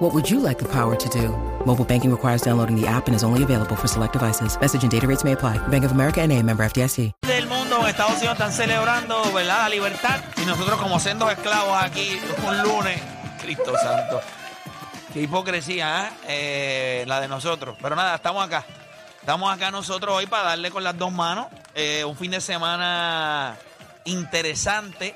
What 0.00 0.14
would 0.14 0.30
you 0.30 0.40
like 0.40 0.58
the 0.58 0.64
power 0.64 0.96
to 0.96 1.08
do? 1.10 1.28
Mobile 1.66 1.84
banking 1.84 2.10
requires 2.10 2.40
downloading 2.40 2.74
the 2.74 2.86
app 2.86 3.06
and 3.06 3.14
is 3.14 3.22
only 3.22 3.42
available 3.42 3.76
for 3.76 3.86
select 3.86 4.14
devices. 4.14 4.58
Message 4.58 4.82
and 4.82 4.90
data 4.90 5.06
rates 5.06 5.24
may 5.24 5.32
apply. 5.32 5.58
Bank 5.68 5.84
of 5.84 5.92
America 5.92 6.22
and 6.22 6.32
a 6.32 6.42
member 6.42 6.64
FDIC. 6.64 7.12
del 7.20 7.46
mundo 7.46 7.86
Estados 7.86 8.16
Unidos 8.16 8.32
están 8.32 8.50
celebrando 8.50 9.22
¿verdad? 9.34 9.64
la 9.64 9.68
libertad 9.68 10.24
y 10.40 10.46
nosotros 10.46 10.80
como 10.80 10.96
esclavos 10.96 11.82
aquí 11.82 12.18
un 12.48 12.62
lunes, 12.62 12.98
Cristo 13.42 13.74
santo. 13.76 14.22
Qué 15.12 15.20
hipocresía, 15.20 16.06
¿eh? 16.06 16.12
Eh, 16.28 17.04
la 17.06 17.20
de 17.20 17.28
nosotros. 17.28 17.76
Pero 17.82 17.94
nada, 17.94 18.14
estamos 18.14 18.42
acá. 18.42 18.64
Estamos 19.20 19.52
acá 19.52 19.70
nosotros 19.70 20.16
hoy 20.16 20.26
para 20.26 20.44
darle 20.44 20.70
con 20.70 20.82
las 20.82 20.96
dos 20.96 21.12
manos. 21.12 21.48
Eh, 21.74 22.06
un 22.06 22.16
fin 22.16 22.30
de 22.30 22.40
semana 22.40 23.54
interesante. 24.06 25.14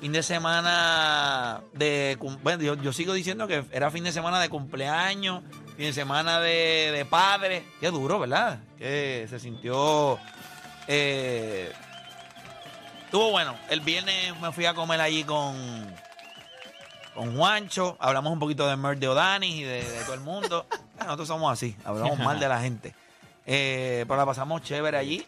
Fin 0.00 0.12
de 0.12 0.22
semana 0.22 1.60
de... 1.72 2.16
Bueno, 2.42 2.62
yo, 2.62 2.74
yo 2.74 2.92
sigo 2.92 3.12
diciendo 3.12 3.48
que 3.48 3.64
era 3.72 3.90
fin 3.90 4.04
de 4.04 4.12
semana 4.12 4.38
de 4.40 4.48
cumpleaños, 4.48 5.42
fin 5.76 5.86
de 5.86 5.92
semana 5.92 6.40
de, 6.40 6.92
de 6.92 7.04
padre. 7.04 7.64
Qué 7.80 7.90
duro, 7.90 8.18
¿verdad? 8.20 8.60
Que 8.78 9.26
se 9.28 9.40
sintió... 9.40 10.18
Eh, 10.86 11.72
estuvo 13.04 13.30
bueno. 13.32 13.56
El 13.70 13.80
viernes 13.80 14.40
me 14.40 14.52
fui 14.52 14.66
a 14.66 14.74
comer 14.74 15.00
allí 15.00 15.24
con, 15.24 15.56
con 17.14 17.36
Juancho. 17.36 17.96
Hablamos 17.98 18.32
un 18.32 18.38
poquito 18.38 18.68
de 18.68 18.76
Mer 18.76 18.98
de 18.98 19.08
Odanis 19.08 19.56
y 19.56 19.62
de, 19.64 19.82
de 19.82 20.04
todo 20.04 20.14
el 20.14 20.20
mundo. 20.20 20.66
Nosotros 21.00 21.28
somos 21.28 21.52
así, 21.52 21.76
hablamos 21.84 22.18
mal 22.18 22.38
de 22.38 22.48
la 22.48 22.60
gente. 22.60 22.94
Eh, 23.46 24.04
pero 24.06 24.16
la 24.18 24.26
pasamos 24.26 24.62
chévere 24.62 24.96
allí. 24.96 25.26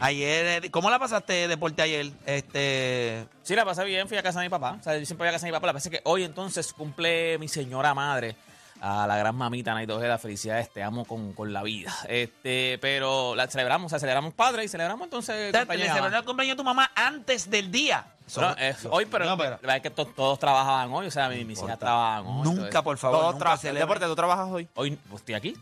Ayer, 0.00 0.64
eh, 0.64 0.70
¿cómo 0.70 0.90
la 0.90 0.98
pasaste 0.98 1.32
de 1.32 1.48
deporte 1.48 1.82
ayer? 1.82 2.10
Este, 2.26 3.26
Sí, 3.42 3.54
la 3.54 3.64
pasé 3.64 3.84
bien, 3.84 4.08
fui 4.08 4.16
a 4.16 4.22
casa 4.22 4.40
de 4.40 4.46
mi 4.46 4.50
papá. 4.50 4.76
O 4.80 4.82
sea, 4.82 4.96
yo 4.98 5.04
siempre 5.04 5.24
voy 5.24 5.28
a 5.28 5.32
casa 5.32 5.46
de 5.46 5.52
mi 5.52 5.56
papá. 5.56 5.72
La 5.72 5.78
es 5.78 5.88
que 5.88 6.00
hoy 6.04 6.24
entonces 6.24 6.72
cumple 6.72 7.38
mi 7.38 7.48
señora 7.48 7.94
madre, 7.94 8.36
a 8.80 9.06
la 9.06 9.16
gran 9.16 9.34
mamita 9.34 9.74
Naito 9.74 9.96
Ojeda. 9.96 10.18
Felicidades, 10.18 10.70
te 10.70 10.82
amo 10.82 11.04
con, 11.04 11.32
con 11.32 11.52
la 11.52 11.62
vida. 11.62 11.94
Este, 12.08 12.78
pero 12.80 13.34
la 13.34 13.46
celebramos, 13.48 13.86
o 13.86 13.88
sea, 13.90 13.98
celebramos 13.98 14.34
padre 14.34 14.64
y 14.64 14.68
celebramos 14.68 15.04
entonces. 15.04 15.52
le 15.52 15.58
de 15.66 15.88
celebró 15.88 16.18
el 16.18 16.24
cumpleaños 16.24 16.54
a 16.54 16.56
tu 16.56 16.64
mamá 16.64 16.90
antes 16.94 17.50
del 17.50 17.70
día. 17.70 18.06
Bueno, 18.32 18.54
es 18.58 18.86
hoy, 18.88 19.06
pero, 19.06 19.24
No, 19.24 19.36
pero- 19.36 19.50
la 19.50 19.56
verdad 19.56 19.76
es 19.78 19.82
que 19.82 19.90
to- 19.90 20.06
todos 20.06 20.38
trabajaban 20.38 20.92
hoy, 20.92 21.08
o 21.08 21.10
sea, 21.10 21.28
mi- 21.28 21.44
mis 21.44 21.60
hijas 21.60 21.76
trabajaban 21.80 22.24
hoy. 22.26 22.32
Nunca, 22.44 22.50
entonces- 22.66 22.82
por 22.82 22.96
favor, 22.96 23.18
Todos 23.18 23.34
nunca 23.34 23.56
celebra- 23.56 23.80
Deporte, 23.80 24.06
¿tú 24.06 24.14
trabajas 24.14 24.48
hoy? 24.52 24.68
Hoy 24.74 24.96
pues, 25.08 25.20
estoy 25.22 25.34
aquí. 25.34 25.56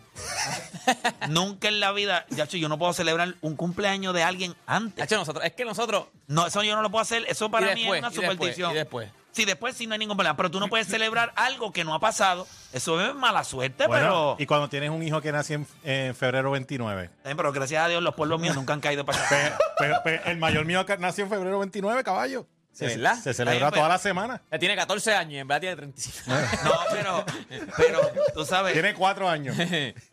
Nunca 1.28 1.68
en 1.68 1.80
la 1.80 1.92
vida, 1.92 2.26
ya 2.30 2.44
yo 2.44 2.68
no 2.68 2.78
puedo 2.78 2.92
celebrar 2.92 3.34
un 3.40 3.56
cumpleaños 3.56 4.14
de 4.14 4.22
alguien 4.22 4.54
antes. 4.66 5.02
Hacho, 5.02 5.16
nosotros, 5.16 5.44
es 5.44 5.52
que 5.52 5.64
nosotros. 5.64 6.06
No, 6.26 6.46
eso 6.46 6.62
yo 6.62 6.76
no 6.76 6.82
lo 6.82 6.90
puedo 6.90 7.02
hacer. 7.02 7.24
Eso 7.28 7.50
para 7.50 7.74
mí 7.74 7.82
es 7.84 7.88
una 7.88 7.98
y 7.98 8.00
después, 8.02 8.14
superstición. 8.32 8.72
y 8.72 8.74
después. 8.74 9.10
Sí, 9.38 9.44
después 9.44 9.76
sí 9.76 9.86
no 9.86 9.92
hay 9.92 10.00
ningún 10.00 10.16
problema. 10.16 10.36
Pero 10.36 10.50
tú 10.50 10.58
no 10.58 10.66
puedes 10.66 10.88
celebrar 10.88 11.32
algo 11.36 11.72
que 11.72 11.84
no 11.84 11.94
ha 11.94 12.00
pasado. 12.00 12.44
Eso 12.72 13.00
es 13.00 13.14
mala 13.14 13.44
suerte, 13.44 13.86
Bueno, 13.86 14.34
pero. 14.34 14.36
y 14.40 14.46
cuando 14.46 14.68
tienes 14.68 14.90
un 14.90 15.00
hijo 15.00 15.20
que 15.20 15.30
nació 15.30 15.54
en, 15.56 15.66
en 15.84 16.14
febrero 16.16 16.50
29. 16.50 17.08
Eh, 17.24 17.34
pero 17.36 17.52
gracias 17.52 17.84
a 17.84 17.86
Dios 17.88 18.02
los 18.02 18.16
pueblos 18.16 18.40
míos 18.40 18.56
nunca 18.56 18.72
han 18.72 18.80
caído 18.80 19.04
para 19.06 19.24
allá. 19.24 19.56
Pe- 19.78 19.86
pe- 20.02 20.18
pe- 20.18 20.30
el 20.32 20.38
mayor 20.38 20.64
mío 20.64 20.84
nació 20.98 21.22
en 21.22 21.30
febrero 21.30 21.60
29, 21.60 22.02
caballo. 22.02 22.46
¿De 22.78 22.88
Se, 22.90 22.96
verdad? 22.96 23.16
se 23.22 23.34
celebra 23.34 23.68
pues. 23.70 23.78
toda 23.80 23.88
la 23.88 23.98
semana. 23.98 24.40
Ella 24.50 24.58
tiene 24.58 24.76
14 24.76 25.14
años 25.14 25.32
y 25.34 25.38
en 25.38 25.48
verdad 25.48 25.60
tiene 25.60 25.76
35. 25.76 26.30
No, 26.64 26.72
pero. 26.92 27.24
Pero 27.76 28.00
tú 28.34 28.44
sabes. 28.44 28.72
Tiene 28.72 28.94
cuatro 28.94 29.28
años. 29.28 29.56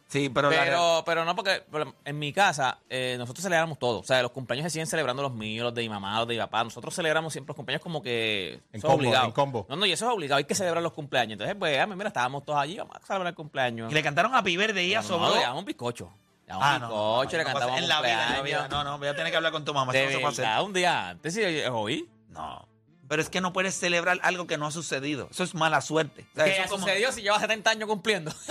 Sí, 0.07 0.29
pero. 0.29 0.49
la- 0.51 0.63
Pero, 0.63 1.03
pero 1.05 1.25
no, 1.25 1.35
porque 1.35 1.63
pero 1.69 1.93
en 2.05 2.19
mi 2.19 2.31
casa 2.31 2.77
eh, 2.89 3.15
nosotros 3.17 3.43
celebramos 3.43 3.77
todo. 3.79 3.99
O 3.99 4.03
sea, 4.03 4.21
los 4.21 4.31
cumpleaños 4.31 4.65
se 4.65 4.69
siguen 4.69 4.87
celebrando 4.87 5.21
los 5.23 5.33
míos, 5.33 5.63
los 5.65 5.73
de 5.73 5.81
mi 5.81 5.89
mamá, 5.89 6.19
los 6.19 6.27
de 6.27 6.35
mi 6.35 6.39
papá. 6.39 6.63
Nosotros 6.63 6.93
celebramos 6.95 7.33
siempre 7.33 7.49
los 7.49 7.55
cumpleaños 7.57 7.81
como 7.81 8.01
que. 8.03 8.61
En 8.71 8.79
combo, 8.81 8.95
obligado. 8.97 9.25
en 9.25 9.31
combo. 9.31 9.65
No, 9.67 9.75
no, 9.75 9.85
y 9.85 9.91
eso 9.91 10.05
es 10.05 10.11
obligado. 10.13 10.37
Hay 10.37 10.45
que 10.45 10.53
celebrar 10.55 10.81
los 10.83 10.93
cumpleaños. 10.93 11.33
Entonces, 11.33 11.55
pues, 11.59 11.77
ah, 11.79 11.87
mira, 11.87 12.07
estábamos 12.07 12.45
todos 12.45 12.59
allí, 12.59 12.77
vamos 12.77 12.95
a 12.95 13.05
celebrar 13.05 13.27
el 13.29 13.35
cumpleaños. 13.35 13.91
Y 13.91 13.95
le 13.95 14.03
cantaron 14.03 14.33
a 14.35 14.43
Piber 14.43 14.73
de 14.73 14.83
ella 14.83 15.01
no, 15.01 15.07
sobre. 15.07 15.27
no, 15.27 15.35
le 15.35 15.41
damos 15.41 15.59
un 15.59 15.65
bizcocho. 15.65 16.13
Le 16.45 16.53
damos 16.53 16.63
Ah, 16.65 16.75
un 16.75 16.81
no, 16.81 16.87
bizcocho, 16.87 17.31
no, 17.31 17.37
le 17.37 17.43
no, 17.43 17.49
cantamos 17.59 17.79
en 17.79 17.87
la 17.89 18.01
vida, 18.01 18.27
en 18.27 18.33
la 18.33 18.41
vida. 18.43 18.67
No, 18.69 18.83
no, 18.83 18.97
voy 18.99 19.07
a 19.07 19.15
tener 19.15 19.31
que 19.31 19.37
hablar 19.37 19.51
con 19.51 19.65
tu 19.65 19.73
mamá. 19.73 19.91
De 19.91 20.03
Eso 20.03 20.11
no 20.11 20.11
se 20.17 20.21
puede 20.21 20.33
hacer. 20.33 20.45
verdad, 20.45 20.63
un 20.63 20.73
día 20.73 21.09
antes, 21.09 21.33
sí, 21.33 21.41
hoy. 21.71 22.07
No. 22.35 22.67
Pero 23.07 23.21
es 23.21 23.29
que 23.29 23.39
no 23.39 23.53
puedes 23.53 23.75
celebrar 23.75 24.19
algo 24.23 24.47
que 24.47 24.57
no 24.57 24.65
ha 24.65 24.71
sucedido. 24.71 25.27
Eso 25.29 25.43
es 25.43 25.53
mala 25.53 25.79
suerte. 25.81 26.25
O 26.33 26.35
sea, 26.35 26.45
¿Qué 26.45 26.53
eso 26.53 26.61
es 26.63 26.69
como- 26.71 26.85
sucedió 26.87 27.11
si 27.11 27.21
lleva 27.21 27.39
70 27.39 27.69
años 27.71 27.87
cumpliendo? 27.89 28.31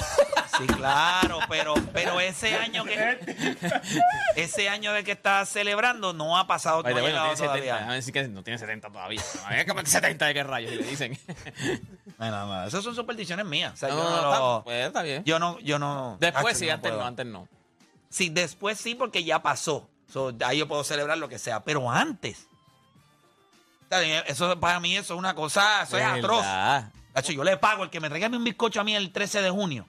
Sí, 0.56 0.68
claro, 0.68 1.40
pero, 1.48 1.74
pero 1.92 2.20
ese 2.20 2.54
año 2.54 2.84
que 2.84 3.18
ese 4.36 4.68
año 4.68 4.92
de 4.92 5.02
que 5.02 5.10
estás 5.10 5.48
celebrando 5.48 6.12
no 6.12 6.38
ha 6.38 6.46
pasado 6.46 6.80
todavía. 6.84 7.00
no 7.02 7.06
tiene 7.22 7.30
70. 7.36 7.44
todavía. 7.46 7.74
Déjame 7.74 7.94
decir 7.96 8.12
que 8.14 8.28
no 8.28 8.44
tiene 8.44 8.58
70 8.58 8.88
todavía. 8.90 9.20
Que 9.66 9.86
70 9.86 10.26
de 10.26 10.34
qué 10.34 10.42
rayos, 10.44 10.70
le 10.72 10.84
dicen. 10.84 11.18
No, 12.18 12.30
no, 12.30 12.46
no, 12.46 12.64
Esas 12.66 12.84
son 12.84 12.94
supersticiones 12.94 13.44
mías. 13.46 13.72
O 13.72 13.76
sea, 13.76 13.88
No, 13.88 13.96
yo, 13.96 14.04
no, 14.22 14.30
lo- 14.58 14.62
pues, 14.64 14.86
está 14.86 15.02
bien. 15.02 15.24
yo 15.24 15.40
no, 15.40 15.58
yo 15.58 15.80
no. 15.80 16.18
Después 16.20 16.56
sí, 16.56 16.70
antes 16.70 16.88
puedo. 16.90 17.02
no, 17.02 17.06
antes 17.08 17.26
no. 17.26 17.48
Sí, 18.08 18.28
después 18.28 18.78
sí, 18.78 18.94
porque 18.94 19.24
ya 19.24 19.42
pasó. 19.42 19.88
So, 20.12 20.32
ahí 20.46 20.58
yo 20.58 20.68
puedo 20.68 20.84
celebrar 20.84 21.18
lo 21.18 21.28
que 21.28 21.40
sea. 21.40 21.64
Pero 21.64 21.90
antes. 21.90 22.46
Está 23.84 24.00
bien, 24.00 24.22
Eso 24.26 24.58
para 24.58 24.80
mí 24.80 24.96
eso 24.96 25.14
es 25.14 25.18
una 25.18 25.34
cosa, 25.34 25.82
eso 25.82 25.96
es 25.96 26.04
atroz. 26.04 26.42
¿Verdad? 26.42 26.90
Acho, 27.14 27.32
yo 27.32 27.44
le 27.44 27.56
pago 27.56 27.84
el 27.84 27.90
que 27.90 28.00
me 28.00 28.08
traiga 28.08 28.26
un 28.28 28.42
bizcocho 28.42 28.80
a 28.80 28.84
mí 28.84 28.94
el 28.96 29.12
13 29.12 29.40
de 29.42 29.50
junio. 29.50 29.86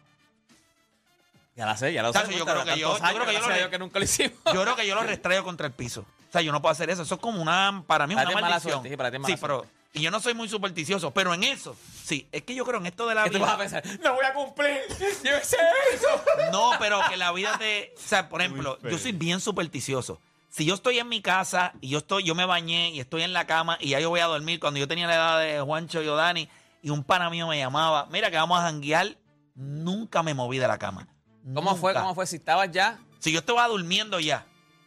Ya 1.55 1.65
la 1.65 1.77
sé, 1.77 1.93
ya 1.93 2.03
lo 2.03 2.11
Tacho, 2.11 2.27
sé. 2.31 2.37
yo 2.37 2.45
creo 2.45 2.65
que 2.65 2.77
yo- 2.77 2.91
tantos 2.97 3.09
yo 3.11 3.15
creo 3.15 3.27
que 3.27 3.33
yo 3.33 3.39
lo 3.39 3.45
gracias 3.45 3.45
a 3.45 3.49
re- 3.53 3.57
Dios 3.59 3.69
que 3.69 3.79
nunca 3.79 3.99
lo 3.99 4.05
hicimos. 4.05 4.37
Yo 4.53 4.61
creo 4.61 4.75
que 4.75 4.85
yo 4.87 4.95
lo 4.95 5.03
restraigo 5.03 5.43
contra 5.43 5.67
el 5.67 5.73
piso. 5.73 6.01
O 6.01 6.31
sea, 6.31 6.41
yo 6.41 6.51
no 6.51 6.61
puedo 6.61 6.73
hacer 6.73 6.89
eso. 6.89 7.03
Eso 7.03 7.15
es 7.15 7.21
como 7.21 7.41
una, 7.41 7.83
para 7.87 8.07
mí, 8.07 8.13
Para 8.13 8.27
una 8.27 8.29
ti 8.29 8.31
es 8.37 8.41
mala 8.41 8.49
maldición. 8.49 8.73
suerte, 8.73 8.89
sí, 8.89 8.97
para 8.97 9.09
ti 9.09 9.15
es 9.15 9.21
mala 9.21 9.35
Sí, 9.35 9.41
pero, 9.41 9.65
y 9.93 10.01
yo 10.01 10.11
no 10.11 10.19
soy 10.19 10.33
muy 10.33 10.49
supersticioso, 10.49 11.11
pero 11.11 11.33
en 11.33 11.45
eso, 11.45 11.77
sí, 12.03 12.27
es 12.33 12.41
que 12.43 12.53
yo 12.53 12.65
creo 12.65 12.81
en 12.81 12.87
esto 12.87 13.07
de 13.07 13.15
la 13.15 13.23
¿Qué 13.23 13.29
tú 13.29 13.39
vas 13.39 13.51
a 13.51 13.55
vida. 13.55 13.81
pensar? 13.81 13.99
No 14.01 14.15
voy 14.15 14.25
a 14.25 14.33
cumplir. 14.33 14.81
Yo 15.23 15.39
sé 15.41 15.57
eso. 15.93 16.07
No, 16.51 16.71
pero 16.77 16.99
que 17.09 17.15
la 17.15 17.31
vida 17.31 17.57
te, 17.57 17.93
o 17.95 18.01
sea, 18.01 18.27
por 18.27 18.41
ejemplo, 18.41 18.77
yo 18.83 18.97
soy 18.97 19.13
bien 19.13 19.39
supersticioso. 19.39 20.19
Si 20.55 20.63
yo 20.63 20.75
estoy 20.75 20.99
en 20.99 21.09
mi 21.09 21.21
casa 21.21 21.73
y 21.81 21.89
yo 21.89 21.97
estoy, 21.97 22.23
yo 22.23 22.33
me 22.33 22.45
bañé 22.45 22.91
y 22.91 23.01
estoy 23.01 23.23
en 23.23 23.33
la 23.33 23.45
cama 23.45 23.77
y 23.81 23.89
ya 23.89 23.99
yo 23.99 24.09
voy 24.09 24.21
a 24.21 24.25
dormir 24.27 24.61
cuando 24.61 24.79
yo 24.79 24.87
tenía 24.87 25.05
la 25.05 25.15
edad 25.15 25.39
de 25.41 25.59
Juancho 25.59 26.01
y 26.01 26.07
Odani 26.07 26.47
y 26.81 26.91
un 26.91 27.03
pana 27.03 27.29
mío 27.29 27.45
me 27.45 27.57
llamaba, 27.57 28.07
mira 28.09 28.31
que 28.31 28.37
vamos 28.37 28.57
a 28.59 28.61
janguear, 28.61 29.17
nunca 29.53 30.23
me 30.23 30.33
moví 30.33 30.57
de 30.57 30.69
la 30.69 30.77
cama. 30.77 31.09
¿Cómo 31.53 31.75
fue? 31.75 31.93
¿Cómo 31.93 32.15
fue? 32.15 32.25
Si 32.25 32.37
estabas 32.37 32.71
ya. 32.71 32.99
Si 33.19 33.33
yo 33.33 33.39
estaba 33.39 33.67
durmiendo 33.67 34.17
ya 34.21 34.45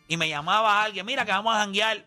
y 0.09 0.17
me 0.17 0.27
llamaba 0.31 0.83
alguien, 0.83 1.05
mira 1.05 1.27
que 1.27 1.33
vamos 1.33 1.55
a 1.55 1.59
janguear. 1.59 2.07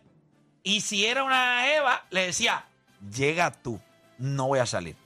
Y 0.64 0.80
si 0.80 1.06
era 1.06 1.22
una 1.22 1.72
Eva, 1.72 2.04
le 2.10 2.26
decía, 2.26 2.66
llega 3.14 3.52
tú, 3.52 3.80
no 4.18 4.48
voy 4.48 4.58
a 4.58 4.66
salir. 4.66 4.96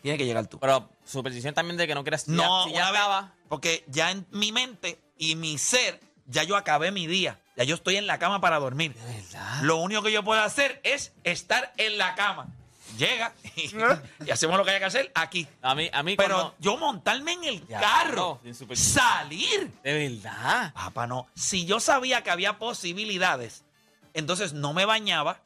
Tiene 0.00 0.16
que 0.16 0.26
llegar 0.26 0.46
tú. 0.46 0.60
Pero 0.60 0.88
superstición 1.04 1.54
también 1.54 1.76
de 1.76 1.88
que 1.88 1.96
no 1.96 2.04
quieras. 2.04 2.28
no, 2.28 2.66
ya, 2.66 2.70
si 2.70 2.76
ya 2.76 2.90
una 2.92 3.20
vez, 3.20 3.30
porque 3.48 3.84
ya 3.88 4.12
en 4.12 4.28
mi 4.30 4.52
mente 4.52 5.00
y 5.18 5.34
mi 5.34 5.58
ser, 5.58 6.00
ya 6.30 6.42
yo 6.44 6.56
acabé 6.56 6.90
mi 6.92 7.06
día. 7.06 7.38
Ya 7.56 7.64
yo 7.64 7.74
estoy 7.74 7.96
en 7.96 8.06
la 8.06 8.18
cama 8.18 8.40
para 8.40 8.58
dormir. 8.58 8.94
¿Verdad? 8.94 9.60
Lo 9.62 9.76
único 9.76 10.02
que 10.02 10.12
yo 10.12 10.22
puedo 10.24 10.40
hacer 10.42 10.80
es 10.84 11.12
estar 11.24 11.72
en 11.76 11.98
la 11.98 12.14
cama. 12.14 12.46
Llega 12.96 13.32
y, 13.56 13.70
y 14.26 14.30
hacemos 14.30 14.56
lo 14.56 14.64
que 14.64 14.70
hay 14.72 14.78
que 14.78 14.84
hacer 14.86 15.12
aquí. 15.14 15.46
A 15.62 15.74
mí, 15.74 15.88
a 15.92 16.02
mí 16.02 16.16
Pero 16.16 16.34
cuando- 16.34 16.54
yo 16.58 16.76
montarme 16.76 17.32
en 17.34 17.44
el 17.44 17.66
Ya, 17.68 17.80
carro, 17.80 18.16
no, 18.16 18.40
bien 18.42 18.54
supersticioso. 18.54 19.00
salir. 19.08 19.70
De 19.84 20.08
verdad. 20.08 20.72
Papá, 20.74 21.06
no. 21.06 21.26
Si 21.34 21.66
yo 21.66 21.78
sabía 21.80 22.22
que 22.22 22.30
había 22.30 22.58
posibilidades, 22.58 23.64
entonces 24.14 24.52
no 24.54 24.72
me 24.72 24.84
bañaba 24.86 25.40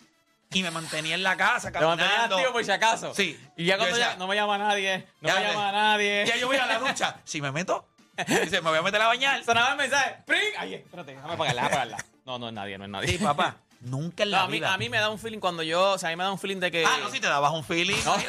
y 0.53 0.62
me 0.62 0.70
mantenía 0.70 1.14
en 1.17 1.23
la 1.23 1.37
casa 1.37 1.70
Te 1.73 1.81
mantenías 1.81 2.08
caminando. 2.12 2.37
activo 2.37 2.53
por 2.53 2.64
si 2.64 2.70
acaso. 2.70 3.14
Sí. 3.14 3.38
Y 3.56 3.67
ya 3.67 3.75
Yo 3.75 3.79
cuando 3.81 3.97
decía, 3.97 4.12
ya 4.12 4.17
no 4.19 4.26
me 4.26 4.37
llama 4.37 4.56
nadie, 4.58 5.06
no 5.20 5.29
ya 5.29 5.35
me 5.35 5.41
ves, 5.43 5.50
llama 5.53 5.73
nadie. 5.73 6.25
Ya 6.26 6.37
yo 6.37 6.47
voy 6.47 6.56
a 6.56 6.67
la 6.67 6.79
ducha. 6.79 7.17
Si 7.25 7.41
me 7.43 7.53
meto, 7.53 7.87
dice, 8.26 8.61
me 8.61 8.70
voy 8.70 8.78
a 8.78 8.82
meter 8.82 9.00
a 9.02 9.06
bañar. 9.06 9.44
Sonaba 9.44 9.70
el 9.72 9.76
mensaje. 9.78 10.16
¡Pring! 10.26 10.40
Ay, 10.58 10.75
espérate, 10.75 11.14
déjame 11.14 11.34
apagarla, 11.34 11.62
déjame 11.62 11.75
apagarla. 11.82 12.05
No, 12.26 12.38
no 12.38 12.49
es 12.49 12.55
nadie, 12.55 12.78
no 12.78 12.84
es 12.84 12.90
nadie. 12.90 13.08
Sí, 13.08 13.19
papá. 13.19 13.56
Nunca 13.81 14.22
en 14.22 14.31
No, 14.31 14.37
la 14.38 14.43
a, 14.44 14.46
mí, 14.46 14.52
vida. 14.55 14.72
a 14.72 14.78
mí 14.78 14.88
me 14.88 14.96
da 14.99 15.11
un 15.11 15.19
feeling 15.19 15.40
cuando 15.40 15.62
yo, 15.62 15.93
o 15.93 15.99
sea, 15.99 16.08
a 16.08 16.12
mí 16.12 16.16
me 16.16 16.25
da 16.25 16.32
un 16.32 16.38
feeling 16.38 16.58
de 16.58 16.70
que... 16.70 16.84
Ah, 16.87 16.96
no, 17.02 17.11
si 17.11 17.20
te 17.20 17.26
dabas 17.26 17.52
un 17.52 17.64
feeling. 17.64 17.96
No. 18.05 18.14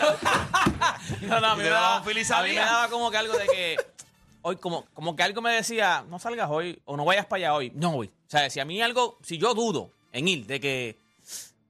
No, 1.21 1.39
no, 1.39 1.47
a 1.47 1.55
mí, 1.55 1.61
Te 1.61 1.63
me 1.63 1.69
daba 1.69 1.81
daba, 1.87 1.97
un 1.99 2.03
feeling, 2.03 2.23
a 2.23 2.41
mí 2.41 2.49
me 2.49 2.55
salía. 2.55 2.65
daba 2.65 2.89
como 2.89 3.09
que 3.11 3.17
algo 3.17 3.37
de 3.37 3.45
que 3.45 3.77
hoy 4.41 4.55
como, 4.57 4.85
como 4.93 5.15
que 5.15 5.23
algo 5.23 5.41
me 5.41 5.51
decía, 5.51 6.03
no 6.09 6.19
salgas 6.19 6.49
hoy 6.49 6.81
o 6.85 6.97
no 6.97 7.05
vayas 7.05 7.25
para 7.25 7.37
allá 7.37 7.53
hoy. 7.53 7.71
No 7.75 7.91
voy. 7.91 8.07
O 8.07 8.29
sea, 8.29 8.49
si 8.49 8.59
a 8.59 8.65
mí 8.65 8.81
algo, 8.81 9.17
si 9.23 9.37
yo 9.37 9.53
dudo 9.53 9.91
en 10.11 10.27
ir 10.27 10.45
de 10.45 10.59
que 10.59 10.97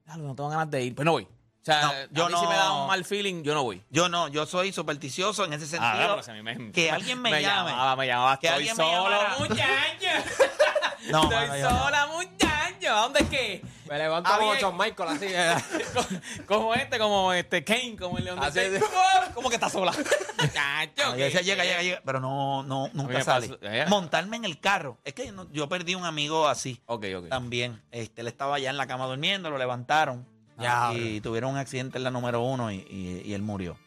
"Diablo, 0.06 0.28
no 0.30 0.36
tengo 0.36 0.50
ganas 0.50 0.70
de 0.72 0.84
ir, 0.84 0.96
pues 0.96 1.06
no 1.06 1.12
voy. 1.14 1.28
O 1.68 1.72
sea, 1.72 1.82
No, 1.82 1.88
a 1.88 2.08
yo 2.12 2.28
mí 2.28 2.36
si 2.38 2.44
no- 2.44 2.50
me 2.52 2.56
da 2.58 2.72
un 2.74 2.88
mal 2.88 3.04
feeling, 3.06 3.42
yo 3.42 3.56
no 3.56 3.64
voy. 3.64 3.82
Yo 3.90 4.08
no, 4.08 4.28
yo 4.28 4.46
soy 4.46 4.72
supersticioso 4.72 5.46
en 5.46 5.54
ese 5.54 5.66
sentido. 5.66 5.92
Ah, 5.92 6.16
pero 6.22 6.22
si 6.22 6.44
me- 6.44 6.72
que 6.72 6.92
alguien 6.92 7.20
me, 7.20 7.32
llame. 7.42 7.72
llamaba, 7.72 7.96
me 7.96 8.06
llamaba, 8.06 8.40
Que 8.40 8.48
estoy 8.48 8.68
alguien 8.70 8.78
me 8.78 8.84
solo, 8.94 9.10
llamara. 9.10 9.36
muchacho. 9.40 9.66
No, 11.10 11.22
estoy 11.24 11.36
mano, 11.48 11.58
yo 11.58 11.70
no. 11.70 11.80
sola, 11.84 12.08
muchacho. 12.08 12.90
¿a 12.96 13.02
dónde 13.02 13.20
es 13.22 13.30
que? 13.30 13.62
Me 13.90 13.98
levanto 13.98 14.30
como 14.40 14.54
John 14.60 14.76
Michael, 14.78 15.10
así. 15.10 15.26
eh. 15.30 15.56
como 16.48 16.74
este, 16.74 16.98
como 17.00 17.32
este 17.34 17.64
Kane, 17.64 17.96
como 18.00 18.18
el 18.18 18.26
León 18.26 18.40
de. 18.54 18.82
¿Cómo 19.36 19.50
que 19.50 19.56
está 19.56 19.70
sola? 19.70 19.92
Chacho, 19.92 21.12
Yo 21.12 21.26
decía, 21.26 21.40
que- 21.42 21.46
llega, 21.46 21.64
llega, 21.64 21.82
llega, 21.84 22.02
pero 22.06 22.20
no, 22.20 22.64
no, 22.64 22.90
nunca 22.94 23.14
me 23.14 23.24
sale. 23.24 23.50
pasó, 23.50 23.60
eh. 23.62 23.86
Montarme 23.88 24.38
en 24.38 24.46
el 24.46 24.60
carro. 24.60 24.98
Es 25.04 25.14
que 25.14 25.32
no- 25.32 25.48
yo 25.52 25.70
perdí 25.70 25.94
un 25.96 26.06
amigo 26.06 26.48
así 26.48 26.82
Ok, 26.88 27.06
ok. 27.18 27.30
también. 27.30 27.84
Este, 27.92 28.22
él 28.22 28.28
estaba 28.28 28.58
ya 28.60 28.70
en 28.72 28.78
la 28.78 28.88
cama 28.88 29.06
durmiendo, 29.06 29.50
lo 29.52 29.58
levantaron. 29.60 30.28
Ya, 30.58 30.94
y 30.94 31.20
tuvieron 31.22 31.52
un 31.52 31.58
accidente 31.58 31.98
en 31.98 32.04
la 32.04 32.12
número 32.12 32.42
uno 32.42 32.72
y, 32.72 32.76
y- 32.90 33.22
y 33.26 33.34
él 33.34 33.42
murió. 33.42 33.78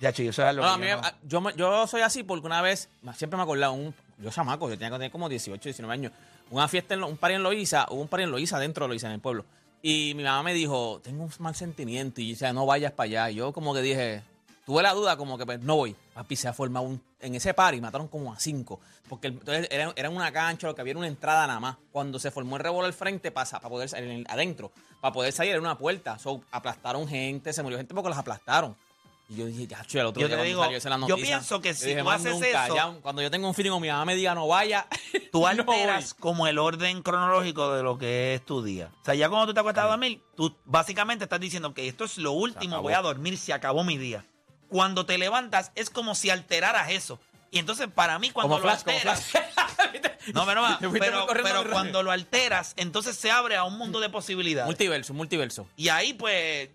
Ya, 0.00 0.12
chico, 0.12 0.30
eso 0.30 0.46
es 0.46 0.54
lo 0.54 0.62
No, 0.62 0.68
que 0.68 0.74
a 0.74 0.76
mí 0.78 0.86
yo 0.88 0.96
me- 0.96 1.00
no- 1.02 1.06
a- 1.08 1.14
yo, 1.26 1.40
me- 1.40 1.54
yo 1.56 1.86
soy 1.86 2.02
así 2.02 2.22
porque 2.22 2.46
una 2.46 2.60
vez, 2.62 2.88
siempre 3.16 3.36
me 3.36 3.42
acordaba, 3.42 3.72
un, 3.72 3.94
yo 4.18 4.30
chamaco, 4.30 4.68
yo 4.68 4.76
tenía 4.76 4.90
que 4.90 4.96
tener 4.96 5.10
como 5.10 5.28
18, 5.28 5.62
19 5.64 5.92
años, 5.92 6.12
una 6.50 6.68
fiesta, 6.68 6.94
en, 6.94 7.00
Lo- 7.00 7.08
un 7.08 7.16
party 7.16 7.34
en 7.36 7.42
Loíza, 7.42 7.86
hubo 7.90 8.02
un 8.02 8.08
party 8.08 8.24
en 8.24 8.30
Loíza, 8.30 8.58
dentro 8.58 8.84
de 8.84 8.88
Loíza, 8.90 9.06
en 9.08 9.14
el 9.14 9.20
pueblo. 9.20 9.44
Y 9.82 10.12
mi 10.16 10.22
mamá 10.24 10.42
me 10.42 10.54
dijo, 10.54 11.00
tengo 11.02 11.24
un 11.24 11.30
mal 11.38 11.54
sentimiento 11.54 12.20
y 12.20 12.32
o 12.32 12.36
sea, 12.36 12.52
no 12.52 12.66
vayas 12.66 12.92
para 12.92 13.04
allá. 13.06 13.30
Y 13.30 13.36
yo 13.36 13.52
como 13.52 13.72
que 13.74 13.80
dije, 13.80 14.22
tuve 14.68 14.82
la 14.82 14.92
duda 14.92 15.16
como 15.16 15.38
que 15.38 15.46
pues, 15.46 15.60
no 15.60 15.76
voy. 15.76 15.96
Papi, 16.12 16.36
se 16.36 16.46
ha 16.46 16.52
formado 16.52 16.84
un, 16.84 17.00
en 17.20 17.34
ese 17.34 17.54
party, 17.54 17.80
mataron 17.80 18.06
como 18.06 18.34
a 18.34 18.38
cinco. 18.38 18.78
Porque 19.08 19.28
el- 19.28 19.32
entonces 19.32 19.66
era, 19.70 19.90
era 19.96 20.10
una 20.10 20.30
cancha, 20.30 20.66
lo 20.66 20.74
que 20.74 20.82
había 20.82 20.90
era 20.90 20.98
una 20.98 21.08
entrada 21.08 21.46
nada 21.46 21.58
más. 21.58 21.76
Cuando 21.90 22.18
se 22.18 22.30
formó 22.30 22.56
el 22.58 22.62
revuelo 22.62 22.84
al 22.86 22.92
frente, 22.92 23.30
pasa, 23.30 23.60
para 23.60 23.70
poder 23.70 23.88
salir 23.88 24.10
en- 24.10 24.26
adentro, 24.30 24.70
para 25.00 25.14
poder 25.14 25.32
salir 25.32 25.52
era 25.52 25.60
una 25.62 25.78
puerta. 25.78 26.18
So, 26.18 26.42
aplastaron 26.52 27.08
gente, 27.08 27.54
se 27.54 27.62
murió 27.62 27.78
gente 27.78 27.94
porque 27.94 28.10
los 28.10 28.18
aplastaron. 28.18 28.76
Y 29.30 29.36
yo 29.36 29.46
dije, 29.46 29.66
ya, 29.66 29.80
el 29.90 30.06
otro 30.06 30.20
Yo 30.22 30.28
día 30.28 30.36
te 30.38 30.42
digo, 30.44 30.62
salió 30.62 30.78
la 30.78 30.90
yo 30.96 30.98
noticia, 31.08 31.36
pienso 31.36 31.60
que 31.62 31.68
yo 31.70 31.74
si 31.74 31.86
dije, 31.88 31.98
tú 32.00 32.04
"Más 32.06 32.20
haces 32.20 32.32
nunca, 32.32 32.64
eso- 32.66 32.74
ya, 32.74 32.92
cuando 33.02 33.20
yo 33.22 33.30
tengo 33.30 33.46
un 33.48 33.54
feeling 33.54 33.70
o 33.72 33.80
mi 33.80 33.88
mamá 33.88 34.04
me 34.06 34.16
diga 34.16 34.34
no 34.34 34.46
vaya, 34.48 34.86
Tú 35.32 35.40
no 35.40 35.46
alteras 35.46 36.12
voy. 36.14 36.20
como 36.20 36.46
el 36.46 36.58
orden 36.58 37.02
cronológico 37.02 37.72
de 37.74 37.82
lo 37.82 37.96
que 37.98 38.34
es 38.34 38.44
tu 38.46 38.62
día. 38.62 38.90
O 39.02 39.04
sea, 39.04 39.14
ya 39.14 39.28
cuando 39.30 39.46
tú 39.48 39.54
te 39.54 39.60
acuestas 39.60 39.84
a 39.84 39.88
dormir, 39.88 40.22
tú 40.36 40.54
básicamente 40.64 41.24
estás 41.24 41.40
diciendo 41.40 41.72
que 41.74 41.88
esto 41.88 42.04
es 42.04 42.16
lo 42.18 42.32
último, 42.32 42.80
voy 42.82 42.92
a 42.94 43.00
dormir, 43.02 43.36
se 43.38 43.52
acabó 43.54 43.84
mi 43.84 43.96
día. 43.98 44.24
Cuando 44.68 45.06
te 45.06 45.18
levantas 45.18 45.72
es 45.74 45.90
como 45.90 46.14
si 46.14 46.30
alteraras 46.30 46.90
eso. 46.90 47.18
Y 47.50 47.58
entonces 47.58 47.88
para 47.88 48.18
mí 48.18 48.30
cuando 48.30 48.56
como 48.56 48.66
lo 48.66 48.76
flash, 48.76 48.94
alteras... 48.94 49.30
No, 50.34 50.44
pero, 50.44 50.62
pero, 50.92 51.26
pero 51.26 51.70
cuando 51.70 52.02
lo 52.02 52.10
alteras, 52.10 52.74
entonces 52.76 53.16
se 53.16 53.30
abre 53.30 53.56
a 53.56 53.64
un 53.64 53.78
mundo 53.78 53.98
de 53.98 54.10
posibilidades. 54.10 54.66
multiverso, 54.66 55.14
multiverso. 55.14 55.66
Y 55.74 55.88
ahí 55.88 56.12
pues 56.12 56.68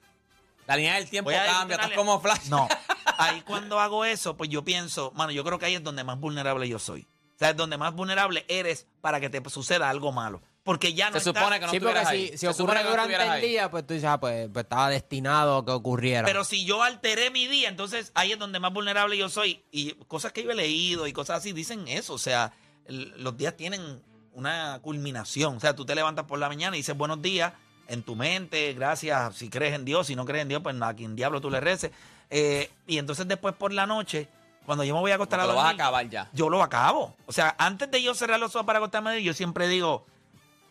La 0.65 0.75
línea 0.75 0.95
del 0.95 1.07
tiempo 1.07 1.29
cambia, 1.29 1.75
estás 1.75 1.91
como 1.91 2.19
flash. 2.19 2.47
No. 2.49 2.67
Ahí 3.19 3.41
cuando 3.41 3.79
hago 3.79 4.05
eso, 4.05 4.35
pues 4.35 4.49
yo 4.49 4.63
pienso, 4.63 5.11
mano, 5.11 5.31
yo 5.31 5.43
creo 5.43 5.59
que 5.59 5.67
ahí 5.67 5.75
es 5.75 5.83
donde 5.83 6.03
más 6.03 6.19
vulnerable 6.19 6.67
yo 6.67 6.79
soy. 6.79 7.07
O 7.35 7.37
sea, 7.37 7.51
es 7.51 7.55
donde 7.55 7.77
más 7.77 7.93
vulnerable 7.93 8.43
eres 8.47 8.87
para 9.01 9.19
que 9.19 9.29
te 9.29 9.47
suceda 9.51 9.87
algo 9.87 10.11
malo. 10.11 10.41
Porque 10.63 10.93
ya 10.93 11.09
no 11.09 11.19
Se 11.19 11.25
supone 11.25 11.59
que 11.59 11.65
no 11.65 11.71
sí, 11.73 11.79
porque 11.81 11.99
si, 11.99 12.05
ahí. 12.07 12.27
si 12.29 12.37
Se 12.37 12.47
ocurre 12.47 12.81
que 12.83 12.89
durante 12.89 13.15
el 13.15 13.21
ahí. 13.21 13.47
día, 13.49 13.69
pues 13.69 13.85
tú 13.85 13.93
dices, 13.95 14.07
ah, 14.09 14.17
pues, 14.19 14.47
pues 14.51 14.63
estaba 14.63 14.89
destinado 14.89 15.57
a 15.57 15.65
que 15.65 15.71
ocurriera. 15.71 16.25
Pero 16.25 16.45
si 16.45 16.63
yo 16.63 16.81
alteré 16.83 17.31
mi 17.31 17.47
día, 17.47 17.67
entonces 17.67 18.11
ahí 18.15 18.31
es 18.31 18.39
donde 18.39 18.59
más 18.61 18.71
vulnerable 18.71 19.17
yo 19.17 19.27
soy. 19.27 19.61
Y 19.71 19.91
cosas 20.07 20.31
que 20.31 20.41
yo 20.43 20.51
he 20.51 20.55
leído 20.55 21.05
y 21.05 21.11
cosas 21.11 21.39
así 21.39 21.51
dicen 21.51 21.87
eso. 21.89 22.13
O 22.13 22.17
sea, 22.17 22.53
el- 22.85 23.13
los 23.21 23.35
días 23.35 23.57
tienen 23.57 24.01
una 24.33 24.79
culminación. 24.81 25.57
O 25.57 25.59
sea, 25.59 25.75
tú 25.75 25.85
te 25.85 25.95
levantas 25.95 26.25
por 26.25 26.39
la 26.39 26.47
mañana 26.47 26.75
y 26.75 26.79
dices 26.79 26.95
buenos 26.95 27.21
días 27.21 27.51
en 27.89 28.01
tu 28.01 28.15
mente, 28.15 28.71
gracias, 28.73 29.35
si 29.35 29.49
crees 29.49 29.73
en 29.75 29.83
Dios, 29.83 30.07
si 30.07 30.15
no 30.15 30.23
crees 30.25 30.43
en 30.43 30.47
Dios, 30.47 30.61
pues 30.63 30.81
a 30.81 30.93
quien 30.93 31.15
diablo 31.17 31.41
tú 31.41 31.51
le 31.51 31.59
reces. 31.59 31.91
Eh, 32.29 32.71
y 32.87 32.97
entonces 32.99 33.27
después 33.27 33.53
por 33.53 33.73
la 33.73 33.85
noche, 33.85 34.29
cuando 34.65 34.85
yo 34.85 34.93
me 34.95 35.01
voy 35.01 35.11
a 35.11 35.15
acostar 35.15 35.39
Porque 35.41 35.51
a 35.51 35.53
lo 35.53 35.57
vas 35.57 35.65
a 35.65 35.67
dormir, 35.67 35.81
acabar 35.81 36.09
ya. 36.09 36.29
yo 36.31 36.49
lo 36.49 36.63
acabo. 36.63 37.17
O 37.25 37.33
sea, 37.33 37.53
antes 37.59 37.91
de 37.91 38.01
yo 38.01 38.15
cerrar 38.15 38.39
los 38.39 38.55
ojos 38.55 38.65
para 38.65 38.79
acostarme 38.79 39.09
a 39.09 39.13
dormir, 39.13 39.27
yo 39.27 39.33
siempre 39.33 39.67
digo, 39.67 40.05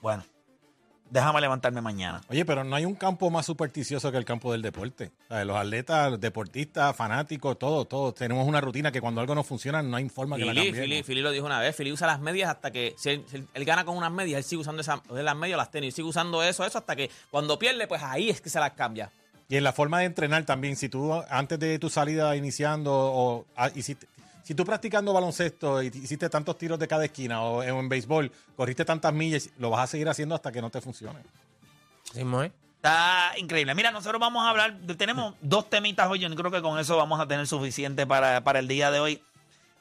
bueno, 0.03 0.25
déjame 1.11 1.41
levantarme 1.41 1.81
mañana. 1.81 2.21
Oye, 2.29 2.45
pero 2.45 2.65
no 2.65 2.75
hay 2.77 2.85
un 2.85 2.95
campo 2.95 3.31
más 3.31 3.47
supersticioso 3.47 4.11
que 4.11 4.19
el 4.19 4.25
campo 4.25 4.51
del 4.53 4.63
deporte. 4.63 5.13
O 5.31 5.35
sea, 5.35 5.45
los 5.45 5.57
atletas, 5.57 6.11
los 6.11 6.21
deportistas, 6.21 6.95
fanáticos, 6.97 7.59
todos, 7.59 7.89
todos 7.89 8.15
tenemos 8.15 8.47
una 8.47 8.61
rutina 8.61 8.91
que 8.91 9.01
cuando 9.01 9.21
algo 9.21 9.35
no 9.35 9.45
funciona 9.45 9.83
no 9.83 9.97
hay 9.97 10.09
forma 10.09 10.37
que 10.37 10.45
la 10.45 10.55
cambiemos. 10.55 10.81
Fili, 10.81 11.03
Fili 11.03 11.21
lo 11.21 11.31
dijo 11.31 11.47
una 11.47 11.61
vez. 11.61 11.77
Fili 11.77 11.93
usa 11.93 12.07
las 12.07 12.21
medias 12.21 12.51
hasta 12.51 12.71
que. 12.71 12.95
Si 12.99 13.11
él, 13.11 13.25
si 13.29 13.37
él- 13.37 13.47
él 13.55 13.65
gana 13.65 13.85
con 13.85 13.97
unas 13.97 14.11
medias, 14.11 14.39
él 14.39 14.45
sigue 14.45 14.61
usando 14.63 14.81
esas 14.83 15.01
las 15.11 15.37
medias, 15.37 15.57
las 15.57 15.71
tenis. 15.71 15.95
Sigue 15.95 16.09
usando 16.09 16.43
eso, 16.43 16.65
eso, 16.65 16.79
hasta 16.79 16.97
que 16.97 17.11
cuando 17.31 17.59
pierde, 17.59 17.87
pues 17.87 18.03
ahí 18.03 18.31
es 18.31 18.41
que 18.41 18.51
se 18.51 18.59
las 18.59 18.73
cambia. 18.73 19.11
Y 19.49 19.57
en 19.57 19.65
la 19.65 19.75
forma 19.75 19.99
de 19.99 20.07
entrenar 20.07 20.45
también, 20.47 20.77
si 20.77 20.89
tú 20.89 21.13
antes 21.29 21.59
de 21.59 21.79
tu 21.79 21.91
salida 21.91 22.35
iniciando 22.37 22.91
o 22.91 23.45
ah, 23.55 23.69
hiciste- 23.75 24.07
si 24.43 24.55
tú 24.55 24.65
practicando 24.65 25.13
baloncesto 25.13 25.83
y 25.83 25.87
hiciste 25.87 26.29
tantos 26.29 26.59
tiros 26.59 26.79
de 26.79 26.89
cada 26.89 27.05
esquina 27.05 27.43
o 27.43 27.63
en, 27.63 27.77
en 27.77 27.89
béisbol, 27.89 28.31
corriste 28.57 28.85
tantas 28.85 29.13
millas, 29.13 29.51
lo 29.59 29.71
vas 29.71 29.81
a 29.85 29.87
seguir 29.87 30.09
haciendo 30.09 30.35
hasta 30.35 30.51
que 30.53 30.61
no 30.61 30.71
te 30.71 30.81
funcione. 30.81 31.21
Sí. 32.13 32.23
Está 32.77 33.33
increíble. 33.37 33.75
Mira, 33.77 33.93
nosotros 33.93 34.21
vamos 34.21 34.45
a 34.45 34.51
hablar, 34.51 34.77
tenemos 34.99 35.35
dos 35.41 35.71
temitas 35.71 36.11
hoy, 36.11 36.19
yo 36.19 36.35
creo 36.35 36.51
que 36.51 36.61
con 36.61 36.79
eso 36.81 36.97
vamos 36.97 37.21
a 37.21 37.27
tener 37.29 37.47
suficiente 37.47 38.07
para, 38.07 38.43
para 38.43 38.59
el 38.59 38.67
día 38.67 38.91
de 38.91 38.99
hoy. 38.99 39.23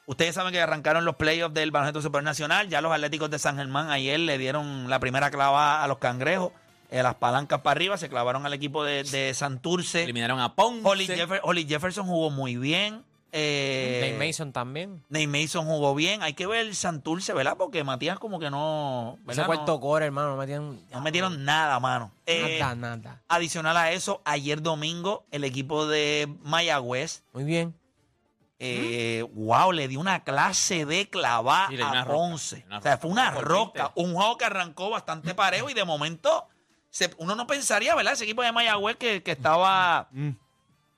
Ustedes 0.06 0.34
saben 0.34 0.52
que 0.52 0.60
arrancaron 0.60 1.04
los 1.04 1.16
playoffs 1.16 1.54
del 1.54 1.70
baloncesto 1.72 2.00
supernacional, 2.02 2.68
ya 2.68 2.80
los 2.80 2.92
Atléticos 2.92 3.30
de 3.30 3.38
San 3.38 3.56
Germán 3.56 3.90
ayer 3.90 4.20
le 4.20 4.38
dieron 4.38 4.88
la 4.88 4.98
primera 5.00 5.30
clava 5.30 5.82
a 5.82 5.88
los 5.88 5.98
cangrejos, 5.98 6.52
eh, 6.90 7.02
las 7.02 7.14
palancas 7.16 7.60
para 7.62 7.72
arriba, 7.72 7.96
se 7.96 8.08
clavaron 8.08 8.44
al 8.46 8.52
equipo 8.52 8.84
de, 8.84 9.02
de 9.04 9.32
Santurce. 9.34 10.04
Eliminaron 10.04 10.38
a 10.40 10.54
Ponce. 10.54 10.86
Holly, 10.86 11.06
Jeffer- 11.06 11.40
Holly 11.42 11.66
Jefferson 11.66 12.06
jugó 12.06 12.30
muy 12.30 12.56
bien. 12.56 13.02
Eh, 13.34 13.98
Dave 14.12 14.26
Mason 14.28 14.52
también. 14.52 15.02
Nate 15.08 15.26
Mason 15.26 15.64
jugó 15.64 15.94
bien. 15.94 16.22
Hay 16.22 16.34
que 16.34 16.46
ver 16.46 16.66
el 16.66 16.74
Santurce, 16.74 17.32
¿verdad? 17.32 17.56
Porque 17.56 17.82
Matías 17.82 18.18
como 18.18 18.38
que 18.38 18.50
no... 18.50 19.14
Ese 19.20 19.26
¿verdad? 19.28 19.46
cuarto 19.46 19.72
No, 19.72 19.80
core, 19.80 20.04
hermano, 20.04 20.30
no 20.32 20.36
metieron, 20.36 20.78
no 20.92 21.00
metieron 21.00 21.44
nada, 21.44 21.80
mano. 21.80 22.12
Eh, 22.26 22.58
nada, 22.60 22.74
nada. 22.74 23.22
Adicional 23.28 23.76
a 23.78 23.90
eso, 23.90 24.20
ayer 24.26 24.60
domingo, 24.60 25.24
el 25.30 25.44
equipo 25.44 25.86
de 25.86 26.28
Mayagüez, 26.42 27.24
Muy 27.32 27.44
bien. 27.44 27.74
eh, 28.58 29.26
wow, 29.32 29.72
le 29.72 29.88
dio 29.88 29.98
una 29.98 30.22
clase 30.24 30.84
de 30.84 31.08
clavada 31.08 31.68
Sí, 31.68 31.78
a 31.80 32.04
Ponce. 32.04 32.64
o 32.70 32.82
sea, 32.82 32.98
fue 32.98 33.10
una 33.10 33.30
roca. 33.30 33.92
20. 33.94 34.00
Un 34.08 34.14
juego 34.14 34.36
que 34.36 34.44
arrancó 34.44 34.90
bastante 34.90 35.34
parejo 35.34 35.70
y 35.70 35.74
de 35.74 35.84
momento 35.84 36.48
se- 36.90 37.14
uno 37.16 37.34
no 37.34 37.46
pensaría, 37.46 37.94
¿verdad? 37.94 38.12
Ese 38.12 38.24
equipo 38.24 38.42
de 38.42 38.52
Mayagüez 38.52 38.96
que, 38.96 39.22
que 39.22 39.32
estaba... 39.32 40.08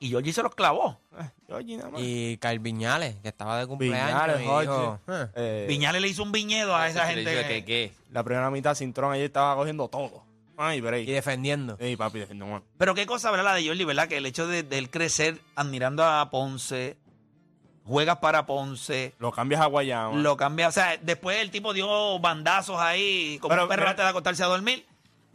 Y 0.05 0.09
Georgie 0.11 0.33
se 0.35 0.43
los 0.43 0.55
clavó. 0.55 1.01
Georgie 1.47 1.77
nada 1.79 1.91
más. 1.91 2.01
Y 2.03 2.37
Kyle 2.37 2.59
Viñales, 2.59 3.17
que 3.23 3.29
estaba 3.29 3.59
de 3.59 3.67
cumpleaños. 3.67 4.07
Viñales, 4.07 4.37
y 4.37 4.41
dijo, 4.43 5.01
Jorge. 5.07 5.31
"Eh". 5.35 5.67
Viñales 5.69 6.03
le 6.03 6.09
hizo 6.09 6.23
un 6.23 6.31
viñedo 6.33 6.77
a 6.77 6.89
esa 6.89 7.07
gente. 7.07 7.25
que, 7.49 7.65
que- 7.65 7.93
La 8.13 8.23
primera 8.23 8.51
mitad, 8.51 8.75
Cintrón 8.75 9.13
ayer 9.13 9.25
estaba 9.27 9.55
cogiendo 9.57 9.89
todo. 9.89 10.23
Ay, 10.59 10.79
Y 10.79 10.81
break. 10.83 11.07
defendiendo. 11.07 11.77
Ey, 11.81 11.97
papi, 11.97 12.19
defendiendo. 12.21 12.63
Pero 12.79 12.95
qué 12.95 13.07
cosa, 13.07 13.31
¿verdad? 13.31 13.45
La 13.47 13.55
de 13.55 13.67
Jordi, 13.67 13.85
¿verdad? 13.85 14.07
Que 14.09 14.19
el 14.19 14.27
hecho 14.27 14.47
de, 14.47 14.63
de 14.63 14.77
él 14.79 14.91
crecer 14.91 15.41
admirando 15.57 16.05
a 16.05 16.31
Ponce, 16.31 16.97
juegas 17.85 18.19
para 18.19 18.47
Ponce, 18.47 19.15
Lo 19.19 19.33
cambias 19.33 19.61
a 19.63 19.67
Guayama. 19.67 20.17
lo 20.19 20.37
cambia. 20.37 20.69
O 20.69 20.73
sea, 20.73 20.97
después 21.01 21.39
el 21.41 21.51
tipo 21.51 21.73
dio 21.73 22.19
bandazos 22.21 22.79
ahí, 22.79 23.39
como 23.41 23.51
Pero, 23.51 23.63
un 23.65 23.69
perro 23.69 23.89
antes 23.89 24.05
de 24.05 24.09
acostarse 24.11 24.43
a 24.45 24.47
dormir, 24.47 24.85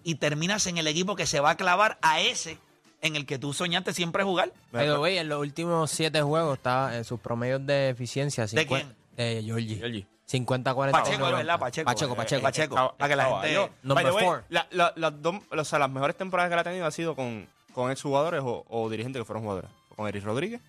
y 0.04 0.16
terminas 0.16 0.66
en 0.68 0.78
el 0.78 0.88
equipo 0.88 1.16
que 1.16 1.26
se 1.26 1.40
va 1.40 1.52
a 1.52 1.58
clavar 1.58 1.98
a 2.02 2.22
ese 2.22 2.58
en 3.02 3.16
el 3.16 3.26
que 3.26 3.40
tú 3.40 3.54
soñaste 3.54 3.94
siempre 3.94 4.24
jugar. 4.24 4.52
The 4.72 4.98
way, 4.98 5.18
en 5.18 5.30
los 5.30 5.40
últimos 5.40 5.90
siete 5.92 6.22
juegos 6.22 6.58
estaba 6.58 6.96
en 6.98 7.04
sus 7.06 7.20
promedios 7.20 7.66
de 7.66 7.90
eficiencia. 7.90 8.44
¿De 8.46 8.50
50 8.62 8.94
De 9.16 9.42
Georgie. 9.44 9.76
Georgie. 9.78 10.08
50, 10.26 10.74
40. 10.74 11.02
Pacheco, 11.04 11.24
¿verdad? 11.32 11.60
Pacheco. 11.60 11.86
Pacheco, 11.86 12.14
eh, 12.14 12.16
Pacheco. 12.16 12.42
Pacheco. 12.44 12.96
Para 12.98 13.10
que 13.10 13.16
la 13.16 13.26
gente. 13.42 13.72
Number 13.82 14.06
the 14.06 14.12
way, 14.12 14.26
four. 14.26 14.44
la- 14.50 14.68
la- 14.72 14.94
las, 14.96 15.22
dos, 15.22 15.36
o 15.50 15.64
sea, 15.66 15.80
las 15.80 15.90
mejores 15.90 16.16
temporadas 16.16 16.50
que 16.50 16.54
él 16.54 16.60
ha 16.60 16.64
tenido 16.64 16.86
ha 16.86 16.92
sido 16.92 17.16
con, 17.16 17.48
con 17.74 17.90
exjugadores 17.92 18.42
o, 18.44 18.64
o 18.70 18.90
dirigentes 18.90 19.20
que 19.22 19.26
fueron 19.26 19.42
jugadores. 19.44 19.72
Con 19.96 20.08
Eric 20.08 20.24
Rodríguez, 20.24 20.62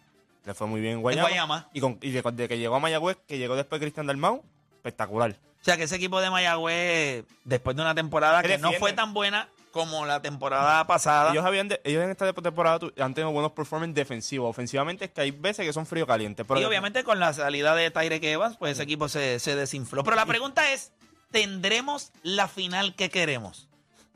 le 0.46 0.54
fue 0.54 0.66
muy 0.66 0.80
bien 0.80 0.94
en 0.94 1.00
Guayama. 1.02 1.28
Guayama. 1.28 1.68
Y, 1.75 1.80
con, 1.80 1.99
y 2.00 2.10
de, 2.10 2.22
de 2.22 2.49
que 2.49 2.58
llegó 2.58 2.76
a 2.76 2.80
Mayagüez, 2.80 3.18
que 3.28 3.37
llegó 3.37 3.54
después 3.54 3.80
Cristian 3.80 4.06
Dalmau, 4.06 4.42
espectacular. 4.76 5.32
O 5.32 5.64
sea, 5.64 5.76
que 5.76 5.82
ese 5.82 5.96
equipo 5.96 6.22
de 6.22 6.30
Mayagüez, 6.30 7.26
después 7.44 7.76
de 7.76 7.82
una 7.82 7.94
temporada 7.94 8.40
Que 8.40 8.49
que 8.49 8.54
no 8.58 8.68
defiende. 8.68 8.78
fue 8.78 8.92
tan 8.94 9.12
buena 9.12 9.50
como 9.70 10.04
la 10.06 10.20
temporada 10.22 10.86
pasada. 10.86 11.30
Ellos, 11.32 11.44
habían 11.44 11.68
de- 11.68 11.80
ellos 11.84 12.02
en 12.04 12.10
esta 12.10 12.32
temporada 12.32 12.78
han 12.98 13.14
tenido 13.14 13.30
buenos 13.32 13.52
performances 13.52 13.94
defensivos. 13.94 14.50
Ofensivamente 14.50 15.06
es 15.06 15.10
que 15.12 15.20
hay 15.20 15.30
veces 15.30 15.66
que 15.66 15.72
son 15.72 15.86
frío 15.86 16.06
caliente. 16.06 16.44
Pero 16.44 16.60
y 16.60 16.64
obviamente 16.64 17.04
con 17.04 17.20
la 17.20 17.32
salida 17.32 17.74
de 17.74 17.90
Tyreek 17.90 18.22
Evans, 18.24 18.56
pues 18.56 18.72
ese 18.72 18.82
equipo 18.82 19.08
se, 19.08 19.38
se 19.38 19.54
desinfló. 19.56 20.02
Pero 20.04 20.16
la 20.16 20.26
pregunta 20.26 20.72
es, 20.72 20.92
¿tendremos 21.30 22.12
la 22.22 22.48
final 22.48 22.94
que 22.94 23.10
queremos? 23.10 23.68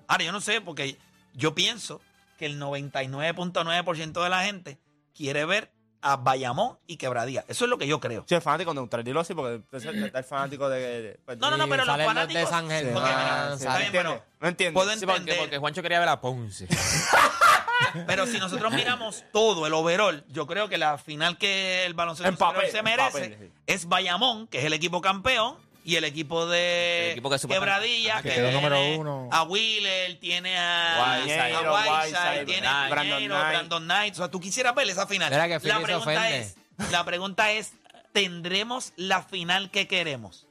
Ahora, 0.08 0.24
yo 0.24 0.32
no 0.32 0.40
sé, 0.40 0.60
porque 0.60 0.96
yo 1.34 1.54
pienso 1.54 2.00
que 2.38 2.46
el 2.46 2.60
99.9% 2.60 4.22
de 4.22 4.28
la 4.30 4.44
gente 4.44 4.78
quiere 5.14 5.44
ver 5.44 5.70
a 6.04 6.16
Bayamón 6.16 6.78
y 6.86 6.96
Quebradía. 6.98 7.44
Eso 7.48 7.64
es 7.64 7.70
lo 7.70 7.78
que 7.78 7.86
yo 7.86 7.98
creo. 7.98 8.24
Sí, 8.28 8.34
es 8.34 8.44
fanático 8.44 8.74
neutral, 8.74 9.02
dilo 9.02 9.20
así, 9.20 9.34
porque 9.34 9.54
entonces 9.54 9.94
está 9.94 10.18
el 10.18 10.24
fanático 10.24 10.68
de... 10.68 10.80
de- 11.02 11.20
pues, 11.24 11.38
No, 11.38 11.50
no, 11.50 11.56
no, 11.56 11.64
pero 11.66 11.78
los 11.78 11.86
salen 11.86 12.06
los 12.06 12.14
fanáticos... 12.14 12.42
de 12.42 12.46
San 12.48 12.68
Germán, 12.68 12.94
Porque, 12.94 13.10
salen- 13.10 13.52
está 13.54 13.78
bien, 13.78 13.92
pero, 13.92 14.22
No 14.40 14.48
entiendo. 14.48 14.78
puedo 14.80 14.90
Sí, 14.92 15.00
porque, 15.06 15.12
entender, 15.20 15.38
porque 15.38 15.58
Juancho 15.58 15.82
quería 15.82 15.98
ver 16.00 16.08
a 16.10 16.20
Ponce. 16.20 16.68
pero 18.06 18.26
si 18.26 18.38
nosotros 18.38 18.72
miramos 18.72 19.24
todo, 19.32 19.66
el 19.66 19.72
overall, 19.74 20.24
yo 20.28 20.46
creo 20.46 20.68
que 20.68 20.78
la 20.78 20.98
final 20.98 21.38
que 21.38 21.84
el 21.86 21.94
baloncesto 21.94 22.28
En 22.28 22.36
papel, 22.36 22.70
se 22.70 22.78
en 22.78 22.84
merece 22.84 23.10
papel, 23.10 23.36
sí. 23.40 23.52
es 23.66 23.86
Bayamón, 23.88 24.46
que 24.46 24.58
es 24.58 24.64
el 24.64 24.72
equipo 24.72 25.00
campeón, 25.00 25.56
y 25.84 25.96
el 25.96 26.04
equipo 26.04 26.46
de 26.46 27.06
El 27.06 27.12
equipo 27.12 27.28
que 27.28 27.38
Quebradilla, 27.46 28.14
Ajá, 28.14 28.22
que 28.22 28.30
que 28.30 28.34
quedó 28.36 28.48
tiene 28.48 28.62
número 28.62 28.94
uno. 28.98 29.28
a 29.30 29.42
Wheeler, 29.42 30.18
tiene 30.18 30.58
a 30.58 31.18
Whiteside, 31.20 31.54
a 31.54 31.60
Whiteside, 31.60 32.04
Whiteside, 32.06 32.44
tiene 32.46 32.66
a 32.66 32.88
Brandon 32.88 33.24
Knight. 33.26 33.48
Brandon 33.50 33.84
Knight. 33.84 34.14
O 34.14 34.16
sea, 34.16 34.30
tú 34.30 34.40
quisieras 34.40 34.74
ver 34.74 34.88
esa 34.88 35.06
final. 35.06 35.30
Mira 35.30 35.46
que 35.46 35.68
la 35.68 35.76
se 35.76 35.82
pregunta 35.82 36.10
ofende. 36.10 36.40
es, 36.40 36.56
la 36.90 37.04
pregunta 37.04 37.52
es, 37.52 37.74
¿tendremos 38.12 38.94
la 38.96 39.22
final 39.22 39.70
que 39.70 39.86
queremos? 39.86 40.46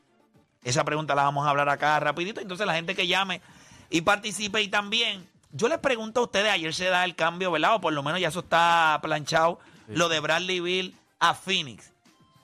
Esa 0.63 0.83
pregunta 0.85 1.15
la 1.15 1.23
vamos 1.23 1.47
a 1.47 1.49
hablar 1.49 1.67
acá 1.67 1.99
rapidito. 1.99 2.39
Entonces 2.39 2.67
la 2.67 2.75
gente 2.75 2.93
que 2.93 3.07
llame 3.07 3.41
y 3.89 4.01
participe 4.01 4.61
y 4.61 4.67
también, 4.67 5.27
yo 5.51 5.67
les 5.67 5.79
pregunto 5.79 6.19
a 6.19 6.23
ustedes, 6.23 6.51
ayer 6.51 6.75
se 6.75 6.85
da 6.85 7.03
el 7.05 7.15
cambio, 7.15 7.51
¿verdad? 7.51 7.75
O 7.75 7.81
por 7.81 7.91
lo 7.91 8.03
menos 8.03 8.19
ya 8.19 8.27
eso 8.27 8.41
está 8.41 8.99
planchado, 9.01 9.59
lo 9.87 10.09
de 10.09 10.19
Bradley 10.19 10.59
Bill 10.59 10.95
a 11.19 11.33
Phoenix. 11.33 11.91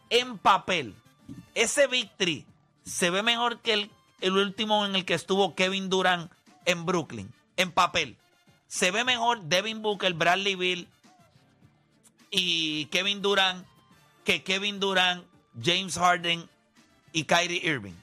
En 0.09 0.39
papel, 0.39 0.95
ese 1.53 1.85
victory 1.85 2.47
se 2.89 3.09
ve 3.09 3.23
mejor 3.23 3.59
que 3.59 3.73
el, 3.73 3.91
el 4.21 4.33
último 4.33 4.85
en 4.85 4.95
el 4.95 5.05
que 5.05 5.13
estuvo 5.13 5.55
Kevin 5.55 5.89
Durant 5.89 6.31
en 6.65 6.85
Brooklyn. 6.85 7.31
En 7.57 7.71
papel. 7.71 8.17
Se 8.67 8.91
ve 8.91 9.03
mejor 9.03 9.41
Devin 9.43 9.81
Booker, 9.81 10.13
Bradley 10.13 10.55
Bill 10.55 10.87
y 12.31 12.85
Kevin 12.85 13.21
Durant 13.21 13.65
que 14.23 14.43
Kevin 14.43 14.79
Durant, 14.79 15.25
James 15.59 15.97
Harden 15.97 16.47
y 17.13 17.23
Kyrie 17.23 17.61
Irving. 17.63 17.95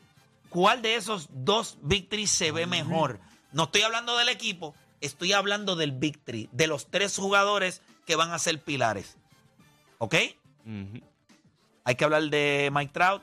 ¿Cuál 0.48 0.82
de 0.82 0.96
esos 0.96 1.28
dos 1.30 1.78
victories 1.82 2.30
se 2.30 2.50
ve 2.50 2.66
mejor? 2.66 3.20
No 3.52 3.64
estoy 3.64 3.82
hablando 3.82 4.16
del 4.16 4.28
equipo, 4.28 4.74
estoy 5.00 5.32
hablando 5.32 5.76
del 5.76 5.92
victory, 5.92 6.48
de 6.52 6.66
los 6.66 6.88
tres 6.90 7.16
jugadores 7.16 7.82
que 8.06 8.16
van 8.16 8.32
a 8.32 8.38
ser 8.38 8.60
pilares. 8.62 9.16
¿Ok? 9.98 10.16
Hay 11.84 11.94
que 11.94 12.04
hablar 12.04 12.24
de 12.24 12.70
Mike 12.72 12.92
Trout, 12.92 13.22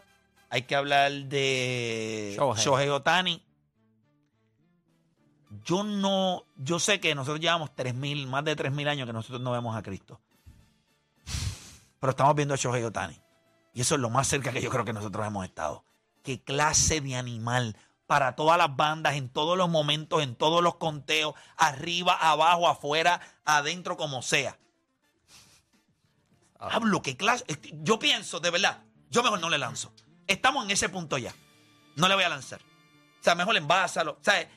hay 0.54 0.62
que 0.62 0.76
hablar 0.76 1.12
de 1.12 2.36
Shohei. 2.38 2.64
Shohei 2.64 2.90
Otani. 2.90 3.44
Yo 5.66 5.84
no, 5.84 6.46
yo 6.58 6.78
sé 6.78 7.00
que 7.00 7.16
nosotros 7.16 7.40
llevamos 7.40 7.72
3.000, 7.72 8.28
más 8.28 8.46
de 8.46 8.56
3.000 8.56 8.88
años 8.88 9.08
que 9.08 9.14
nosotros 9.14 9.42
no 9.42 9.52
vemos 9.52 9.76
a 9.76 9.82
Cristo. 9.82 10.22
Pero 12.00 12.12
estamos 12.12 12.36
viendo 12.36 12.54
a 12.54 12.58
Shohei 12.58 12.84
Otani. 12.84 13.20
Y 13.74 13.82
eso 13.82 13.96
es 13.96 14.02
lo 14.02 14.12
más 14.12 14.28
cerca 14.28 14.52
que 14.52 14.62
yo 14.62 14.70
creo 14.70 14.86
que 14.86 14.94
nosotros 14.94 15.26
hemos 15.26 15.44
estado. 15.44 15.86
Qué 16.22 16.44
clase 16.44 17.02
de 17.02 17.16
animal 17.16 17.76
para 18.06 18.36
todas 18.36 18.60
las 18.60 18.76
bandas, 18.76 19.16
en 19.16 19.30
todos 19.30 19.58
los 19.58 19.70
momentos, 19.70 20.22
en 20.22 20.36
todos 20.36 20.62
los 20.62 20.76
conteos, 20.76 21.34
arriba, 21.58 22.14
abajo, 22.14 22.68
afuera, 22.68 23.22
adentro, 23.44 23.98
como 23.98 24.22
sea. 24.22 24.60
Hablo, 26.60 27.02
qué 27.02 27.18
clase. 27.18 27.44
Yo 27.82 27.98
pienso, 27.98 28.40
de 28.40 28.52
verdad, 28.52 28.84
yo 29.10 29.24
mejor 29.24 29.40
no 29.40 29.50
le 29.50 29.58
lanzo. 29.58 29.92
Estamos 30.28 30.66
en 30.66 30.72
ese 30.72 30.90
punto 30.90 31.18
ya. 31.18 31.34
No 31.96 32.08
le 32.08 32.16
voy 32.16 32.24
a 32.24 32.30
lanzar. 32.30 32.62
O 32.62 33.24
sea, 33.24 33.36
mejor 33.36 33.56
envásalo. 33.56 34.14
O 34.14 34.24
sea, 34.24 34.50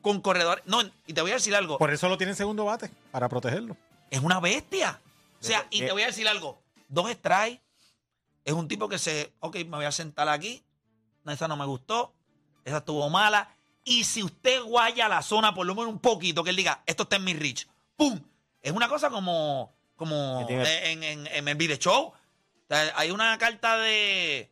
con 0.00 0.20
corredores. 0.20 0.64
No, 0.66 0.82
y 1.06 1.12
te 1.12 1.20
voy 1.20 1.30
a 1.30 1.34
decir 1.34 1.54
algo. 1.54 1.78
Por 1.78 1.92
eso 1.92 2.08
lo 2.08 2.16
tiene 2.16 2.32
en 2.32 2.36
segundo 2.36 2.64
bate, 2.64 2.90
para 3.10 3.28
protegerlo. 3.28 3.76
Es 4.10 4.20
una 4.20 4.40
bestia. 4.40 5.00
O 5.40 5.44
sea, 5.44 5.66
y 5.70 5.80
te 5.80 5.92
voy 5.92 6.02
a 6.02 6.06
decir 6.06 6.28
algo. 6.28 6.62
Dos 6.88 7.10
strikes. 7.10 7.62
Es 8.44 8.52
un 8.52 8.68
tipo 8.68 8.88
que 8.88 8.98
se. 8.98 9.32
Ok, 9.40 9.56
me 9.56 9.76
voy 9.76 9.84
a 9.84 9.92
sentar 9.92 10.28
aquí. 10.28 10.64
Esa 11.26 11.48
no 11.48 11.56
me 11.56 11.64
gustó. 11.64 12.14
Esa 12.64 12.78
estuvo 12.78 13.08
mala. 13.08 13.56
Y 13.84 14.04
si 14.04 14.22
usted 14.22 14.62
guaya 14.62 15.08
la 15.08 15.22
zona 15.22 15.54
por 15.54 15.66
lo 15.66 15.74
menos 15.74 15.90
un 15.92 15.98
poquito, 15.98 16.44
que 16.44 16.50
él 16.50 16.56
diga, 16.56 16.82
esto 16.86 17.04
está 17.04 17.16
en 17.16 17.24
mi 17.24 17.34
reach. 17.34 17.66
¡Pum! 17.96 18.20
Es 18.60 18.72
una 18.72 18.88
cosa 18.88 19.10
como. 19.10 19.74
Como 19.96 20.46
en, 20.48 21.02
en, 21.02 21.26
en 21.26 21.48
el 21.48 21.54
video 21.54 21.76
show. 21.76 22.06
O 22.06 22.14
sea, 22.68 22.92
hay 22.96 23.10
una 23.10 23.36
carta 23.38 23.76
de. 23.76 24.50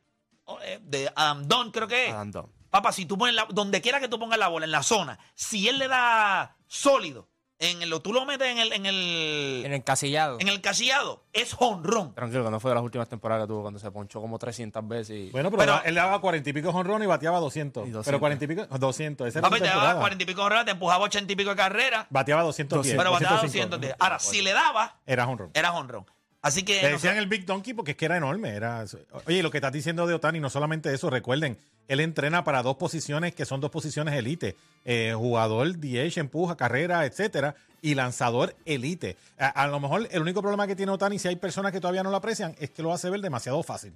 De 0.82 1.10
Adam 1.14 1.46
Don, 1.46 1.70
creo 1.70 1.88
que 1.88 2.06
es. 2.08 2.12
Adam 2.12 2.30
Dunn. 2.30 2.52
Papá, 2.70 2.92
si 2.92 3.04
tú 3.04 3.18
pones 3.18 3.34
la, 3.34 3.46
donde 3.50 3.80
quiera 3.80 3.98
que 4.00 4.08
tú 4.08 4.18
pongas 4.18 4.38
la 4.38 4.48
bola, 4.48 4.64
en 4.64 4.70
la 4.72 4.82
zona, 4.84 5.18
si 5.34 5.68
él 5.68 5.78
le 5.78 5.88
da 5.88 6.56
sólido, 6.68 7.28
en 7.58 7.82
el, 7.82 8.00
tú 8.00 8.12
lo 8.12 8.24
metes 8.24 8.46
en 8.48 8.58
el, 8.58 8.72
en 8.72 8.86
el, 8.86 9.62
En 9.66 9.72
el 9.72 9.82
casillado. 9.84 10.38
en 10.40 10.48
el 10.48 10.60
casillado, 10.62 11.24
es 11.32 11.54
honrón. 11.58 12.14
Tranquilo, 12.14 12.44
que 12.44 12.50
no 12.50 12.58
fue 12.60 12.70
de 12.70 12.76
las 12.76 12.84
últimas 12.84 13.08
temporadas 13.08 13.44
que 13.44 13.48
tuvo 13.48 13.62
cuando 13.62 13.78
se 13.80 13.90
ponchó 13.90 14.20
como 14.20 14.38
300 14.38 14.86
veces. 14.88 15.10
Y... 15.16 15.30
Bueno, 15.30 15.50
pero, 15.50 15.64
Pero- 15.64 15.82
él 15.84 15.94
daba 15.96 16.20
cuarenta 16.20 16.48
y 16.48 16.52
pico 16.52 16.72
jonrones 16.72 17.04
y 17.04 17.08
bateaba 17.08 17.38
200. 17.40 17.86
Y 17.86 17.90
200. 17.90 18.04
Pero 18.06 18.18
cuarenta 18.20 18.44
y 18.44 18.48
pico, 18.48 18.66
200. 18.66 19.26
Esa 19.28 19.40
era 19.40 19.48
su 19.48 19.50
Papi, 19.50 19.60
te 19.60 19.66
daba 19.66 19.74
temporada. 19.80 20.00
cuarenta 20.00 20.22
y 20.22 20.26
pico 20.26 20.48
de 20.48 20.64
te 20.64 20.70
empujaba 20.70 21.04
ochenta 21.04 21.32
y 21.32 21.36
pico 21.36 21.50
de 21.50 21.56
carrera, 21.56 22.06
Bateaba 22.08 22.42
210. 22.44 22.96
pero 22.96 23.10
bateaba 23.10 23.34
205. 23.42 23.66
210. 23.76 23.96
Ahora, 23.98 24.18
si 24.20 24.40
le 24.42 24.52
daba, 24.52 25.00
Era 25.04 25.26
jonrón. 25.26 25.50
era 25.52 25.72
honrón. 25.72 26.06
Así 26.42 26.62
que. 26.62 26.82
Le 26.82 26.90
decían 26.90 27.16
el 27.16 27.26
Big 27.26 27.44
Donkey 27.44 27.74
porque 27.74 27.92
es 27.92 27.96
que 27.96 28.06
era 28.06 28.16
enorme. 28.16 28.50
Era, 28.50 28.84
oye, 29.26 29.42
lo 29.42 29.50
que 29.50 29.58
estás 29.58 29.72
diciendo 29.72 30.06
de 30.06 30.14
Otani, 30.14 30.40
no 30.40 30.50
solamente 30.50 30.92
eso, 30.92 31.10
recuerden, 31.10 31.58
él 31.88 32.00
entrena 32.00 32.44
para 32.44 32.62
dos 32.62 32.76
posiciones 32.76 33.34
que 33.34 33.44
son 33.44 33.60
dos 33.60 33.70
posiciones 33.70 34.14
elite. 34.14 34.56
Eh, 34.84 35.12
jugador, 35.14 35.78
DH, 35.78 36.18
empuja, 36.18 36.56
carrera, 36.56 37.04
etcétera, 37.04 37.54
y 37.82 37.94
lanzador 37.94 38.56
elite. 38.64 39.16
A, 39.38 39.48
a 39.48 39.68
lo 39.68 39.80
mejor 39.80 40.08
el 40.10 40.22
único 40.22 40.40
problema 40.40 40.66
que 40.66 40.76
tiene 40.76 40.92
Otani, 40.92 41.18
si 41.18 41.28
hay 41.28 41.36
personas 41.36 41.72
que 41.72 41.80
todavía 41.80 42.02
no 42.02 42.10
lo 42.10 42.16
aprecian, 42.16 42.56
es 42.58 42.70
que 42.70 42.82
lo 42.82 42.92
hace 42.92 43.10
ver 43.10 43.20
demasiado 43.20 43.62
fácil 43.62 43.92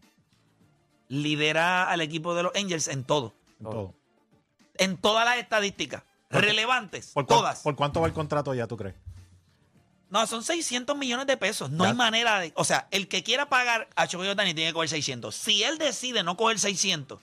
lidera 1.08 1.90
al 1.90 2.00
equipo 2.00 2.34
de 2.34 2.44
los 2.44 2.52
Angels 2.54 2.88
en 2.88 3.04
todo. 3.04 3.34
en 3.60 3.64
todo. 3.64 3.94
En 4.76 4.96
todas 4.96 5.24
las 5.24 5.38
estadísticas. 5.38 6.02
Relevantes. 6.30 7.12
¿Por, 7.12 7.26
todas. 7.26 7.60
¿Por 7.60 7.76
cuánto 7.76 8.00
va 8.00 8.08
el 8.08 8.12
contrato 8.12 8.54
ya, 8.54 8.66
tú 8.66 8.76
crees? 8.76 8.96
No, 10.14 10.28
son 10.28 10.44
600 10.44 10.96
millones 10.96 11.26
de 11.26 11.36
pesos. 11.36 11.70
No 11.70 11.82
Ya. 11.84 11.90
hay 11.90 11.96
manera 11.96 12.38
de. 12.38 12.52
O 12.54 12.62
sea, 12.64 12.86
el 12.92 13.08
que 13.08 13.24
quiera 13.24 13.48
pagar 13.48 13.88
a 13.96 14.06
Shohei 14.06 14.28
Otani 14.30 14.54
tiene 14.54 14.70
que 14.70 14.74
coger 14.74 14.88
600. 14.88 15.34
Si 15.34 15.64
él 15.64 15.76
decide 15.76 16.22
no 16.22 16.36
coger 16.36 16.60
600, 16.60 17.18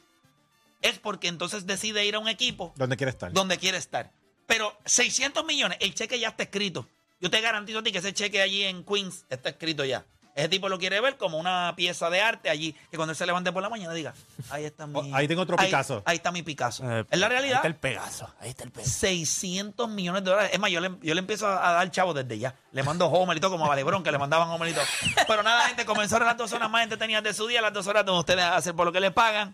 es 0.81 0.99
porque 0.99 1.29
entonces 1.29 1.65
decide 1.65 2.05
ir 2.05 2.15
a 2.15 2.19
un 2.19 2.27
equipo 2.27 2.73
¿Dónde 2.75 2.97
quiere 2.97 3.11
estar? 3.11 3.31
donde 3.31 3.57
quiere 3.57 3.77
estar. 3.77 4.11
Pero 4.45 4.77
600 4.85 5.45
millones, 5.45 5.77
el 5.79 5.95
cheque 5.95 6.19
ya 6.19 6.27
está 6.29 6.43
escrito. 6.43 6.85
Yo 7.21 7.29
te 7.31 7.39
garantizo 7.39 7.79
a 7.79 7.83
ti 7.83 7.93
que 7.93 7.99
ese 7.99 8.13
cheque 8.13 8.41
allí 8.41 8.63
en 8.63 8.83
Queens 8.83 9.23
está 9.29 9.47
escrito 9.49 9.85
ya. 9.85 10.05
Ese 10.35 10.47
tipo 10.49 10.69
lo 10.69 10.77
quiere 10.79 11.01
ver 11.01 11.17
como 11.17 11.37
una 11.37 11.73
pieza 11.75 12.09
de 12.09 12.21
arte 12.21 12.49
allí, 12.49 12.73
que 12.89 12.95
cuando 12.97 13.11
él 13.11 13.17
se 13.17 13.25
levante 13.25 13.51
por 13.51 13.61
la 13.61 13.69
mañana 13.69 13.93
diga, 13.93 14.13
ahí 14.49 14.63
está 14.65 14.87
mi... 14.87 15.11
Oh, 15.11 15.15
ahí 15.15 15.27
tengo 15.27 15.41
otro 15.41 15.55
ahí- 15.59 15.65
Picasso. 15.67 16.01
Ahí, 16.05 16.15
está 16.17 16.31
mi 16.31 16.41
Picasso. 16.41 16.83
Eh, 16.89 17.05
es 17.09 17.19
la 17.19 17.25
Ahí 17.27 17.31
realidad. 17.31 17.55
está 17.57 17.67
el 17.67 17.75
Pegaso. 17.75 18.33
Ahí 18.39 18.49
está 18.49 18.63
el 18.63 18.71
Pegaso. 18.71 18.91
600 18.91 19.89
millones 19.89 20.23
de 20.23 20.29
dólares. 20.31 20.51
Es 20.53 20.59
más, 20.59 20.71
yo 20.71 20.79
le, 20.79 20.91
yo 21.01 21.13
le 21.13 21.19
empiezo 21.19 21.47
a 21.47 21.71
dar 21.73 21.91
chavo 21.91 22.13
desde 22.13 22.39
ya. 22.39 22.55
Le 22.71 22.81
mando 22.83 23.07
Homer 23.07 23.35
y 23.35 23.39
todo, 23.41 23.51
como 23.51 23.65
a 23.65 23.69
Valebrón, 23.69 24.03
que 24.03 24.11
le 24.11 24.17
mandaban 24.17 24.49
Homer 24.49 24.69
y 24.69 24.73
todo. 24.73 24.85
Pero 25.27 25.43
nada, 25.43 25.67
gente, 25.67 25.85
comenzaron 25.85 26.25
las 26.27 26.37
dos 26.37 26.53
horas 26.53 26.69
más 26.69 26.83
entretenidas 26.83 27.23
de 27.23 27.33
su 27.33 27.45
día, 27.47 27.61
las 27.61 27.73
dos 27.73 27.87
horas 27.87 28.05
donde 28.05 28.19
ustedes 28.19 28.43
hacen 28.45 28.75
por 28.75 28.85
lo 28.85 28.91
que 28.93 28.99
les 29.01 29.11
pagan. 29.11 29.53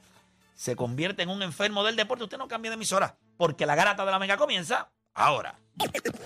Se 0.55 0.75
convierte 0.75 1.23
en 1.23 1.29
un 1.29 1.41
enfermo 1.43 1.83
del 1.83 1.95
deporte. 1.95 2.23
Usted 2.23 2.37
no 2.37 2.47
cambie 2.47 2.69
de 2.69 2.75
emisora, 2.75 3.15
porque 3.37 3.65
la 3.65 3.75
garata 3.75 4.05
de 4.05 4.11
la 4.11 4.19
mega 4.19 4.37
comienza 4.37 4.89
ahora. 5.13 5.55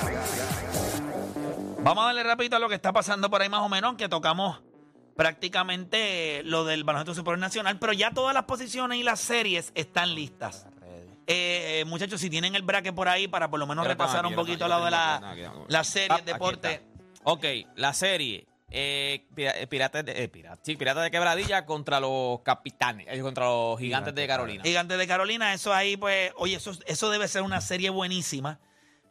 Vamos 1.82 2.02
a 2.02 2.06
darle 2.08 2.24
rapidito 2.24 2.56
a 2.56 2.58
lo 2.58 2.68
que 2.68 2.74
está 2.74 2.92
pasando 2.92 3.30
por 3.30 3.40
ahí 3.40 3.48
más 3.48 3.62
o 3.62 3.70
menos, 3.70 3.96
que 3.96 4.10
tocamos 4.10 4.60
prácticamente 5.16 6.42
lo 6.44 6.66
del 6.66 6.84
baloncesto 6.84 7.14
superior 7.14 7.38
nacional, 7.38 7.78
pero 7.78 7.94
ya 7.94 8.10
todas 8.10 8.34
las 8.34 8.44
posiciones 8.44 8.98
y 8.98 9.02
las 9.02 9.18
series 9.18 9.72
están 9.74 10.14
listas. 10.14 10.66
Eh, 11.26 11.80
eh, 11.80 11.84
muchachos, 11.84 12.20
si 12.20 12.28
tienen 12.28 12.54
el 12.54 12.62
bracket 12.62 12.94
por 12.94 13.08
ahí 13.08 13.28
para 13.28 13.48
por 13.48 13.60
lo 13.60 13.66
menos 13.66 13.86
repasar 13.86 14.26
un 14.26 14.34
poquito 14.34 14.64
al 14.64 14.70
lado 14.70 14.84
de 14.86 14.90
la, 14.90 15.16
aquí, 15.16 15.42
la 15.68 15.84
serie, 15.84 16.08
Ah, 16.10 16.20
deporte. 16.24 16.82
Ok, 17.24 17.44
la 17.76 17.92
serie. 17.94 18.46
Eh, 18.74 19.26
eh, 19.36 19.66
Piratas 19.68 20.04
de, 20.04 20.12
eh, 20.24 20.30
sí, 20.62 20.76
Piratas 20.76 21.04
de 21.04 21.10
Quebradilla 21.10 21.66
contra 21.66 22.00
los 22.00 22.40
capitanes, 22.40 23.06
eh, 23.10 23.20
contra 23.20 23.44
los 23.44 23.78
gigantes 23.78 24.14
de 24.14 24.26
Carolina. 24.26 24.64
Gigantes 24.64 24.96
de 24.98 25.06
Carolina, 25.06 25.52
eso 25.52 25.74
ahí, 25.74 25.96
pues, 25.98 26.32
oye, 26.36 26.56
eso, 26.56 26.72
eso 26.86 27.10
debe 27.10 27.28
ser 27.28 27.42
una 27.42 27.60
serie 27.60 27.90
buenísima. 27.90 28.58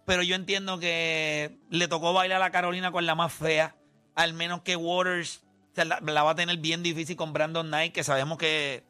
Pero 0.06 0.24
yo 0.24 0.36
entiendo 0.36 0.80
que 0.80 1.60
le 1.70 1.88
tocó 1.88 2.12
bailar 2.12 2.41
a 2.41 2.50
Carolina 2.50 2.91
con 2.91 3.06
la 3.06 3.13
más 3.13 3.32
fea. 3.32 3.75
Al 4.15 4.34
menos 4.34 4.62
que 4.63 4.75
Waters 4.75 5.44
la, 5.75 6.00
la 6.01 6.24
va 6.24 6.32
a 6.32 6.36
tener 6.36 6.58
bien 6.58 6.82
difícil 6.82 7.15
con 7.15 7.32
Brandon 7.32 7.68
Knight, 7.68 7.94
que 7.94 8.03
sabemos 8.03 8.38
que. 8.39 8.84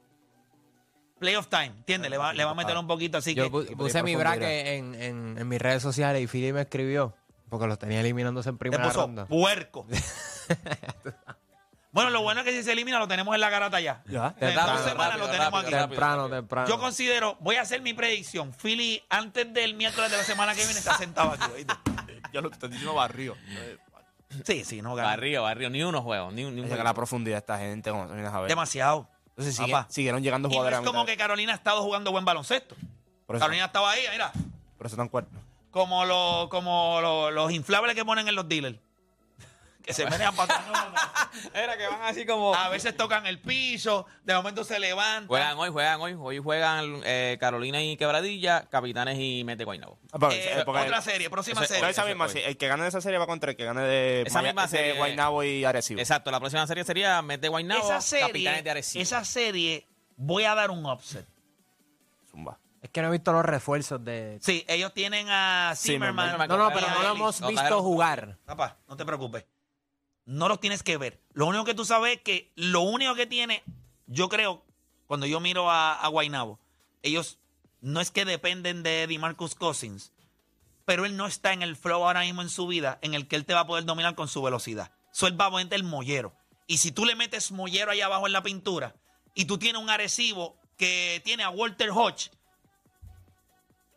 Playoff 1.22 1.48
time, 1.48 1.68
¿entiendes? 1.68 2.12
Le 2.12 2.18
va, 2.18 2.34
le 2.34 2.44
va 2.44 2.52
a 2.52 2.56
meter 2.56 2.76
un 2.78 2.88
poquito 2.88 3.20
así 3.20 3.34
Yo 3.36 3.46
que. 3.46 3.52
pu- 3.52 3.78
puse 3.78 4.04
mi 4.04 4.16
bracket 4.16 4.68
en, 4.68 4.96
en, 4.96 5.38
en 5.38 5.48
mis 5.48 5.62
redes 5.62 5.82
sociales 5.82 6.22
y 6.22 6.28
Philly 6.28 6.52
me 6.52 6.62
escribió 6.62 7.16
porque 7.50 7.68
los 7.68 7.80
tenía 7.80 8.02
eliminándose 8.02 8.50
en 8.50 8.58
primera 8.58 8.84
puso 8.84 9.02
ronda. 9.02 9.26
puerco. 9.28 9.86
bueno, 11.92 12.10
lo 12.10 12.22
bueno 12.22 12.40
es 12.42 12.46
que 12.46 12.54
si 12.54 12.64
se 12.64 12.72
elimina 12.72 13.00
lo 13.00 13.08
tenemos 13.08 13.36
en 13.36 13.42
la 13.42 13.50
garata 13.50 13.80
ya. 13.82 14.02
Ya. 14.08 14.34
En 14.40 14.56
Rápido, 14.56 14.78
dos 14.78 14.86
semanas 14.90 15.08
rápido, 15.20 15.28
lo 15.28 15.32
tenemos 15.32 15.62
rápido, 15.64 15.78
aquí. 15.80 15.90
Temprano, 15.90 16.30
temprano. 16.30 16.68
Yo 16.70 16.80
considero, 16.80 17.36
voy 17.42 17.58
a 17.58 17.62
hacer 17.62 17.82
mi 17.82 17.94
predicción. 17.94 18.54
Philly, 18.54 19.04
antes 19.10 19.54
del 19.54 19.74
miércoles 19.76 20.10
de 20.10 20.18
la 20.18 20.24
semana 20.24 20.54
que 20.56 20.64
viene, 20.64 20.80
está 20.80 20.98
sentado 20.98 21.32
aquí. 21.32 21.44
¿oíste? 21.54 21.74
Ya 22.34 22.40
lo 22.40 22.50
estoy 22.50 22.70
diciendo 22.70 22.94
barrio. 22.94 23.36
Sí, 24.46 24.64
sí, 24.64 24.82
no 24.82 24.96
gana. 24.96 25.10
Barrio, 25.10 25.44
barrio, 25.44 25.70
ni 25.70 25.84
unos 25.84 26.02
juegos, 26.02 26.34
ni, 26.34 26.46
un- 26.46 26.56
ni 26.56 26.62
un 26.62 26.68
Llega 26.68 26.78
juego. 26.78 26.84
la 26.86 26.94
profundidad 26.94 27.36
de 27.36 27.40
esta 27.40 27.58
gente 27.60 27.92
cuando 27.92 28.14
a 28.30 28.40
ver. 28.40 28.48
Demasiado. 28.48 29.10
Entonces 29.32 29.56
sigue- 29.56 29.72
Papá. 29.72 29.88
siguieron 29.90 30.22
llegando 30.24 30.48
Y 30.48 30.52
no 30.52 30.54
jugadores 30.56 30.80
es 30.80 30.84
a 30.84 30.86
como 30.88 31.02
mitad. 31.02 31.12
que 31.14 31.18
Carolina 31.18 31.52
ha 31.54 31.56
estado 31.56 31.82
jugando 31.82 32.12
buen 32.12 32.26
baloncesto. 32.26 32.76
Por 33.26 33.36
eso, 33.38 33.42
Carolina 33.44 33.66
estaba 33.66 33.92
ahí, 33.92 34.02
mira, 34.12 34.32
por 34.78 34.86
eso 34.88 34.96
están 34.96 35.08
cuartos. 35.10 35.40
como, 35.72 36.04
los 36.06 36.50
como 36.50 37.00
los 37.32 37.52
inflables 37.52 37.96
que 37.96 38.04
ponen 38.06 38.28
en 38.28 38.36
los 38.36 38.48
dealers. 38.48 38.78
Que 39.84 39.94
se 39.94 40.06
menean 40.10 40.36
para 40.36 40.56
atrás. 40.56 41.30
Era 41.54 41.78
que 41.78 41.88
van 41.88 42.02
así 42.04 42.26
como... 42.26 42.54
A 42.54 42.70
veces 42.70 42.96
tocan 42.96 43.26
el 43.26 43.40
piso, 43.40 44.06
de 44.24 44.34
momento 44.36 44.64
se 44.64 44.80
levantan. 44.80 45.28
Juegan 45.28 45.58
hoy, 45.58 45.70
juegan 45.70 46.02
hoy. 46.02 46.16
Hoy 46.20 46.38
juegan 46.40 47.02
eh, 47.04 47.38
Carolina 47.40 47.82
y 47.82 47.98
Quebradilla, 47.98 48.68
Capitanes 48.70 49.18
y 49.20 49.44
Mete 49.44 49.64
Guaynabo. 49.64 49.98
Ah, 50.12 50.30
Eh, 50.32 50.58
eh, 50.58 50.64
otra 50.66 51.02
serie, 51.02 51.30
próxima 51.30 51.62
Ese- 51.64 51.74
No, 51.74 51.78
serie. 51.80 51.90
esa 51.92 52.06
misma, 52.06 52.30
sí, 52.30 52.40
el 52.44 52.58
que 52.58 52.68
gane 52.68 52.84
de 52.84 52.90
esa 52.90 53.02
serie 53.02 53.18
va 53.18 53.26
contra 53.28 53.52
el 53.52 53.58
que 53.58 53.66
gane 53.66 53.82
de, 53.82 54.22
Esa 54.24 54.40
Maya- 54.40 54.50
misma 54.50 54.62
de 54.64 54.68
serie. 54.68 54.94
Guaynabo 54.98 55.44
y 55.44 55.66
Arecibo. 55.66 56.00
Exacto, 56.00 56.30
la 56.32 56.40
próxima 56.40 56.68
serie 56.68 56.84
sería 56.84 57.22
Mete 57.22 57.48
Guaynabo, 57.48 57.84
esa 57.84 58.02
serie, 58.02 58.28
Capitanes 58.28 58.64
de 58.64 58.70
Arecibo. 58.72 59.02
esa 59.02 59.26
serie, 59.26 59.88
voy 60.16 60.44
a 60.44 60.54
dar 60.56 60.70
un 60.72 60.86
upset. 60.86 61.26
Zumba. 62.30 62.60
Es 62.82 62.90
que 62.90 63.02
no 63.02 63.10
he 63.10 63.12
visto 63.12 63.32
los 63.32 63.46
refuerzos 63.46 64.04
de... 64.04 64.40
Sí, 64.42 64.66
ellos 64.68 64.92
tienen 64.94 65.28
a 65.30 65.74
Zimmerman. 65.78 66.32
Zimmerman. 66.32 66.48
No, 66.50 66.58
no, 66.58 66.72
pero 66.74 66.88
no 66.90 67.04
lo 67.04 67.12
hemos 67.12 67.46
visto 67.48 67.82
jugar. 67.84 68.38
Papá, 68.46 68.78
no 68.88 68.98
te 68.98 69.06
preocupes. 69.06 69.46
No 70.26 70.48
los 70.48 70.60
tienes 70.60 70.84
que 70.84 70.98
ver. 70.98 71.20
Lo 71.34 71.46
único 71.46 71.66
que 71.66 71.74
tú 71.74 71.86
sabes 71.86 72.18
es 72.18 72.22
que 72.22 72.52
lo 72.56 72.82
único 72.82 73.16
que 73.16 73.26
tiene, 73.26 73.64
yo 74.08 74.30
creo, 74.30 74.64
cuando 75.08 75.26
yo 75.26 75.40
miro 75.40 75.70
a, 75.70 75.94
a 75.94 76.08
Guaynabo, 76.08 76.60
ellos 77.02 77.40
no 77.82 78.00
es 78.00 78.12
que 78.12 78.26
dependen 78.26 78.84
de 78.84 79.08
DeMarcus 79.08 79.56
Cousins, 79.56 80.14
pero 80.86 81.06
él 81.06 81.18
no 81.18 81.26
está 81.26 81.54
en 81.54 81.62
el 81.62 81.76
flow 81.76 82.04
ahora 82.04 82.22
mismo 82.22 82.42
en 82.42 82.50
su 82.50 82.68
vida 82.68 83.00
en 83.02 83.14
el 83.14 83.28
que 83.28 83.36
él 83.36 83.46
te 83.46 83.54
va 83.54 83.62
a 83.62 83.68
poder 83.68 83.86
dominar 83.86 84.16
con 84.16 84.28
su 84.28 84.42
velocidad. 84.42 84.92
Eso 85.14 85.28
él 85.28 85.40
va 85.40 85.50
el 85.62 85.84
mollero. 85.84 86.34
Y 86.68 86.78
si 86.78 86.92
tú 86.92 87.06
le 87.06 87.16
metes 87.16 87.52
mollero 87.52 87.92
ahí 87.92 88.02
abajo 88.02 88.28
en 88.28 88.34
la 88.34 88.44
pintura 88.44 88.96
y 89.34 89.46
tú 89.46 89.58
tienes 89.58 89.82
un 89.82 89.90
Arecibo 89.90 90.58
que 90.78 91.22
tiene 91.26 91.44
a 91.44 91.50
Walter 91.50 91.90
Hodge 91.92 92.32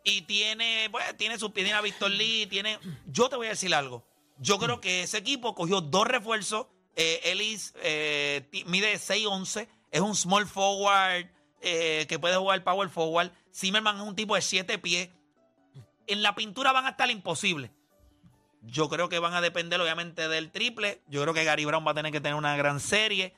y 0.03 0.23
tiene, 0.23 0.89
pues, 0.91 1.17
tiene 1.17 1.39
su 1.39 1.47
a 1.47 1.81
Víctor 1.81 2.11
Lee, 2.11 2.47
tiene. 2.47 2.79
Yo 3.07 3.29
te 3.29 3.37
voy 3.37 3.47
a 3.47 3.51
decir 3.51 3.75
algo. 3.75 4.05
Yo 4.39 4.59
creo 4.59 4.81
que 4.81 5.03
ese 5.03 5.19
equipo 5.19 5.55
cogió 5.55 5.81
dos 5.81 6.07
refuerzos. 6.07 6.67
Eh, 6.97 7.21
Ellis 7.25 7.75
eh, 7.83 8.49
mide 8.67 8.95
6'11, 8.95 9.67
es 9.91 10.01
un 10.01 10.15
small 10.15 10.47
forward 10.47 11.27
eh, 11.61 12.07
que 12.09 12.19
puede 12.19 12.37
jugar 12.37 12.63
power 12.63 12.89
forward. 12.89 13.31
Zimmerman 13.53 13.97
es 13.97 14.03
un 14.03 14.15
tipo 14.15 14.35
de 14.35 14.43
7 14.43 14.79
pies. 14.79 15.09
En 16.07 16.23
la 16.23 16.35
pintura 16.35 16.73
van 16.73 16.87
a 16.87 16.91
estar 16.91 17.11
imposibles. 17.11 17.71
Yo 18.63 18.89
creo 18.89 19.09
que 19.09 19.19
van 19.19 19.35
a 19.35 19.41
depender, 19.41 19.81
obviamente, 19.81 20.29
del 20.29 20.51
triple. 20.51 21.03
Yo 21.09 21.23
creo 21.23 21.35
que 21.35 21.45
Gary 21.45 21.65
Brown 21.65 21.87
va 21.87 21.91
a 21.91 21.95
tener 21.95 22.13
que 22.13 22.21
tener 22.21 22.35
una 22.35 22.57
gran 22.57 22.81
serie. 22.81 23.35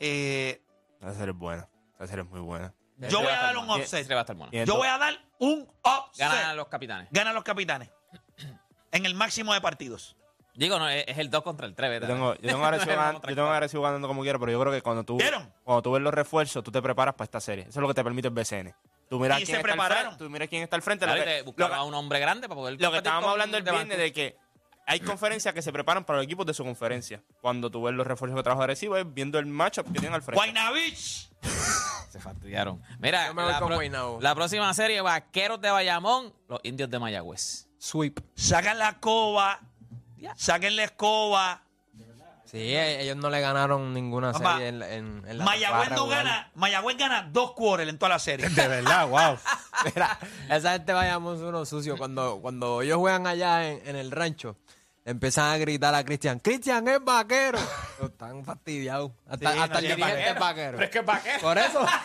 Eh, 0.00 0.62
Esa 1.00 1.14
serie 1.14 1.32
es 1.32 1.38
buena. 1.38 1.68
Esa 1.96 2.06
serie 2.08 2.24
es 2.24 2.30
muy 2.30 2.40
buena. 2.40 2.74
yo 2.98 3.20
voy 3.20 3.28
a 3.28 3.42
dar 3.42 3.56
un 3.58 3.70
offset. 3.70 4.06
Yo 4.66 4.76
voy 4.76 4.88
a 4.88 4.98
dar 4.98 5.18
un 5.38 5.68
offset. 5.82 6.18
Ganan 6.18 6.56
los 6.56 6.68
Capitanes. 6.68 7.08
Ganan 7.10 7.34
los 7.34 7.44
capitanes. 7.44 7.90
En 8.92 9.06
el 9.06 9.14
máximo 9.14 9.52
de 9.54 9.60
partidos. 9.60 10.16
Digo, 10.56 10.78
no, 10.78 10.88
es, 10.88 11.04
el 11.18 11.28
2 11.30 11.42
contra 11.42 11.66
el 11.66 11.74
3. 11.74 12.00
Yo 12.00 12.06
tengo, 12.06 12.34
yo 12.34 12.40
tengo 12.48 12.64
a 12.64 12.68
Arecibo 12.68 12.90
ganando, 12.96 13.20
yo 13.28 13.34
tengo 13.34 13.48
a 13.48 13.56
Arecibo 13.56 13.82
ganando 13.82 14.08
como 14.08 14.22
quiera, 14.22 14.38
pero 14.38 14.52
yo 14.52 14.60
creo 14.60 14.72
que 14.72 14.82
cuando 14.82 15.04
tú, 15.04 15.18
¿Vieron? 15.18 15.52
cuando 15.64 15.82
tú 15.82 15.92
ves 15.92 16.02
los 16.02 16.14
refuerzos, 16.14 16.64
tú 16.64 16.70
te 16.72 16.80
preparas 16.82 17.14
para 17.14 17.24
esta 17.26 17.40
serie. 17.40 17.64
Eso 17.68 17.78
es 17.78 17.82
lo 17.82 17.88
que 17.88 17.94
te 17.94 18.02
permite 18.04 18.28
el 18.28 18.34
BCN. 18.34 18.74
Tú 19.08 19.20
miras 19.20 19.40
Y 19.40 19.44
quién 19.44 19.46
se 19.46 19.52
está 19.52 19.58
al 19.58 19.62
prepararon. 19.76 20.02
frente, 20.12 20.24
tú 20.24 20.30
miras 20.30 20.48
quién 20.48 20.62
está 20.62 20.76
al 20.76 20.82
frente. 20.82 21.04
Claro, 21.04 21.20
lo 21.20 21.24
que- 21.24 21.30
te 21.30 21.42
buscaba 21.42 21.76
lo 21.76 21.82
que- 21.82 21.88
un 21.88 21.94
hombre 21.94 22.18
grande 22.20 22.48
para 22.48 22.58
poder. 22.60 22.80
Lo 22.80 22.90
que 22.90 22.96
estábamos 22.98 23.30
hablando 23.30 23.56
el 23.56 23.62
viernes 23.62 23.98
de 23.98 24.12
que 24.12 24.36
hay 24.86 25.00
conferencias 25.00 25.52
que 25.52 25.62
se 25.62 25.72
preparan 25.72 26.04
para 26.04 26.18
los 26.18 26.24
equipos 26.24 26.46
de 26.46 26.54
su 26.54 26.64
conferencia. 26.64 27.22
Cuando 27.40 27.70
tú 27.70 27.82
ves 27.82 27.94
los 27.94 28.06
refuerzos 28.06 28.36
que 28.36 28.42
trajo 28.42 28.62
Arecibo, 28.62 28.96
es 28.96 29.04
viendo 29.12 29.38
el 29.38 29.46
matchup 29.46 29.86
que 29.86 29.92
tienen 30.00 30.14
al 30.14 30.22
frente. 30.22 30.36
Guaynavich. 30.36 31.28
Se 32.10 32.18
fastidiaron. 32.20 32.80
Mira, 32.98 33.26
Yo 33.26 33.34
me 33.34 33.42
voy 33.42 33.52
la, 33.52 33.58
con 33.58 33.68
pro- 33.68 33.76
Guaynabo. 33.76 34.18
la 34.22 34.34
próxima 34.34 34.72
serie, 34.74 35.00
Vaqueros 35.02 35.60
de 35.60 35.70
Bayamón, 35.70 36.32
los 36.48 36.60
Indios 36.62 36.88
de 36.88 36.98
Mayagüez. 36.98 37.68
Sweep. 37.78 38.20
Sacan 38.34 38.78
la 38.78 38.90
escoba. 38.90 39.60
Saquen 40.36 40.76
la 40.76 40.84
escoba. 40.84 41.62
Sí, 42.44 42.58
e- 42.58 43.00
ellos 43.02 43.16
no 43.16 43.28
le 43.28 43.40
ganaron 43.40 43.92
ninguna 43.92 44.30
Papá, 44.32 44.52
serie 44.52 44.68
en, 44.68 44.78
la- 44.78 44.92
en, 44.92 45.24
en 45.26 45.38
la 45.38 45.44
Mayagüez 45.44 45.90
no 45.90 46.06
gana. 46.06 46.50
Mayagüez 46.54 46.96
gana 46.96 47.22
dos 47.32 47.52
quarters 47.52 47.90
en 47.90 47.98
toda 47.98 48.10
la 48.10 48.18
serie. 48.20 48.48
De 48.48 48.68
verdad, 48.68 49.08
wow. 49.08 49.36
Mira, 49.94 50.16
esa 50.48 50.72
gente 50.74 50.92
vayamos 50.92 51.40
uno 51.40 51.64
sucio. 51.66 51.98
Cuando, 51.98 52.38
cuando 52.40 52.82
ellos 52.82 52.98
juegan 52.98 53.26
allá 53.26 53.68
en, 53.68 53.82
en 53.88 53.96
el 53.96 54.12
rancho, 54.12 54.56
empiezan 55.04 55.50
a 55.52 55.56
gritar 55.58 55.92
a 55.96 56.04
Cristian, 56.04 56.38
Cristian 56.38 56.86
es 56.86 57.02
vaquero. 57.04 57.58
Están 58.02 58.44
fastidiados. 58.44 59.10
Hasta, 59.28 59.52
Sí, 59.52 59.58
hasta 59.58 59.74
no, 59.74 59.78
el 59.80 59.84
es 59.86 59.96
dirigente 59.96 60.30
es 60.30 60.38
vaquero. 60.38 60.72
Pero 60.72 60.84
es 60.84 60.90
que 60.90 60.98
es 61.00 61.06
vaquero. 61.06 61.40
Por 61.40 61.58
eso. 61.58 61.86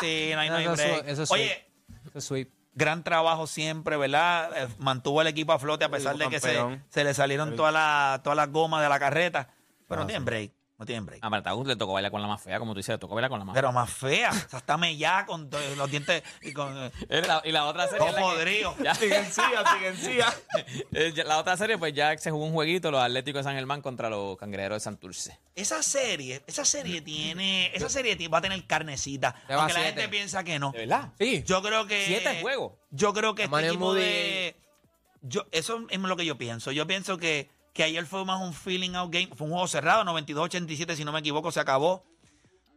Sí, 0.00 0.30
no 0.34 0.40
hay, 0.40 0.50
no 0.50 0.56
hay 0.56 0.64
Eso 0.64 0.74
break. 0.74 1.08
eso 1.08 1.22
es 1.22 1.30
Oye, 1.30 1.66
Eso 2.08 2.18
es 2.18 2.24
sweep. 2.24 2.50
Gran 2.76 3.02
trabajo 3.02 3.48
siempre, 3.48 3.96
¿verdad? 3.96 4.50
Eh, 4.56 4.68
Mantuvo 4.78 5.20
el 5.22 5.26
equipo 5.26 5.52
a 5.52 5.58
flote 5.58 5.84
a 5.84 5.88
pesar 5.88 6.16
de 6.16 6.28
que 6.28 6.38
se, 6.38 6.56
se 6.88 7.02
le 7.02 7.12
salieron 7.14 7.56
todas 7.56 7.72
las 7.72 8.22
todas 8.22 8.36
las 8.36 8.52
gomas 8.52 8.82
de 8.82 8.88
la 8.88 9.00
carreta. 9.00 9.48
Pero 9.88 10.02
no 10.02 10.06
tienen 10.06 10.24
break. 10.24 10.52
No 10.78 10.84
tienen 10.84 11.06
break. 11.06 11.24
A 11.24 11.30
Martagus 11.30 11.66
le 11.66 11.74
tocó 11.74 11.94
bailar 11.94 12.12
con 12.12 12.20
la 12.20 12.28
más 12.28 12.42
fea, 12.42 12.58
como 12.58 12.72
tú 12.74 12.80
dices, 12.80 12.92
le 12.94 12.98
tocó 12.98 13.14
bailar 13.14 13.30
con 13.30 13.38
la 13.38 13.46
más 13.46 13.54
Pero 13.54 13.72
más 13.72 13.90
fea. 13.90 14.28
O 14.30 14.48
sea, 14.50 14.58
está 14.58 14.76
mellada 14.76 15.24
con 15.24 15.48
to- 15.48 15.58
los 15.74 15.90
dientes 15.90 16.22
y 16.42 16.52
con 16.52 16.76
eh, 16.76 16.90
fea. 16.90 17.20
La- 17.26 17.42
Y 17.44 17.50
la 17.52 17.64
otra 17.64 17.84
serie. 17.88 17.98
todo 17.98 18.08
es 18.08 18.14
la 18.14 18.94
que-. 18.94 19.16
Ya. 20.16 20.34
Eh, 20.92 21.12
ya- 21.14 21.24
la 21.24 21.38
otra 21.38 21.56
serie, 21.56 21.78
pues 21.78 21.94
ya 21.94 22.16
se 22.18 22.30
jugó 22.30 22.44
un 22.44 22.52
jueguito, 22.52 22.90
los 22.90 23.00
Atléticos 23.02 23.40
de 23.40 23.44
San 23.44 23.54
Germán 23.56 23.80
contra 23.80 24.10
los 24.10 24.36
Cangrejeros 24.36 24.76
de 24.76 24.80
Santurce. 24.80 25.38
Esa 25.54 25.82
serie, 25.82 26.42
esa 26.46 26.64
serie 26.64 27.00
tiene, 27.00 27.70
esa 27.74 27.88
serie 27.88 28.14
ti- 28.16 28.28
va 28.28 28.38
a 28.38 28.42
tener 28.42 28.66
carnecita. 28.66 29.34
Aunque 29.48 29.72
la 29.72 29.80
siete. 29.80 29.84
gente 30.00 30.08
piensa 30.08 30.44
que 30.44 30.58
no. 30.58 30.72
verdad? 30.72 31.12
Sí. 31.18 31.42
Yo 31.46 31.62
creo 31.62 31.86
que. 31.86 32.04
Siete 32.04 32.40
juegos. 32.42 32.74
Yo 32.90 33.12
creo 33.14 33.34
que 33.34 33.44
este 33.44 33.50
Manuel 33.52 33.70
equipo 33.72 33.94
Moody- 33.94 34.00
de. 34.00 34.56
Yo, 35.22 35.46
eso 35.50 35.86
es 35.88 35.98
lo 35.98 36.16
que 36.16 36.24
yo 36.26 36.36
pienso. 36.38 36.70
Yo 36.72 36.86
pienso 36.86 37.16
que, 37.18 37.50
que 37.76 37.84
ayer 37.84 38.06
fue 38.06 38.24
más 38.24 38.40
un 38.40 38.54
feeling 38.54 38.94
out 38.94 39.12
game. 39.12 39.28
Fue 39.36 39.46
un 39.46 39.52
juego 39.52 39.68
cerrado, 39.68 40.02
92-87, 40.04 40.96
si 40.96 41.04
no 41.04 41.12
me 41.12 41.20
equivoco, 41.20 41.52
se 41.52 41.60
acabó. 41.60 42.04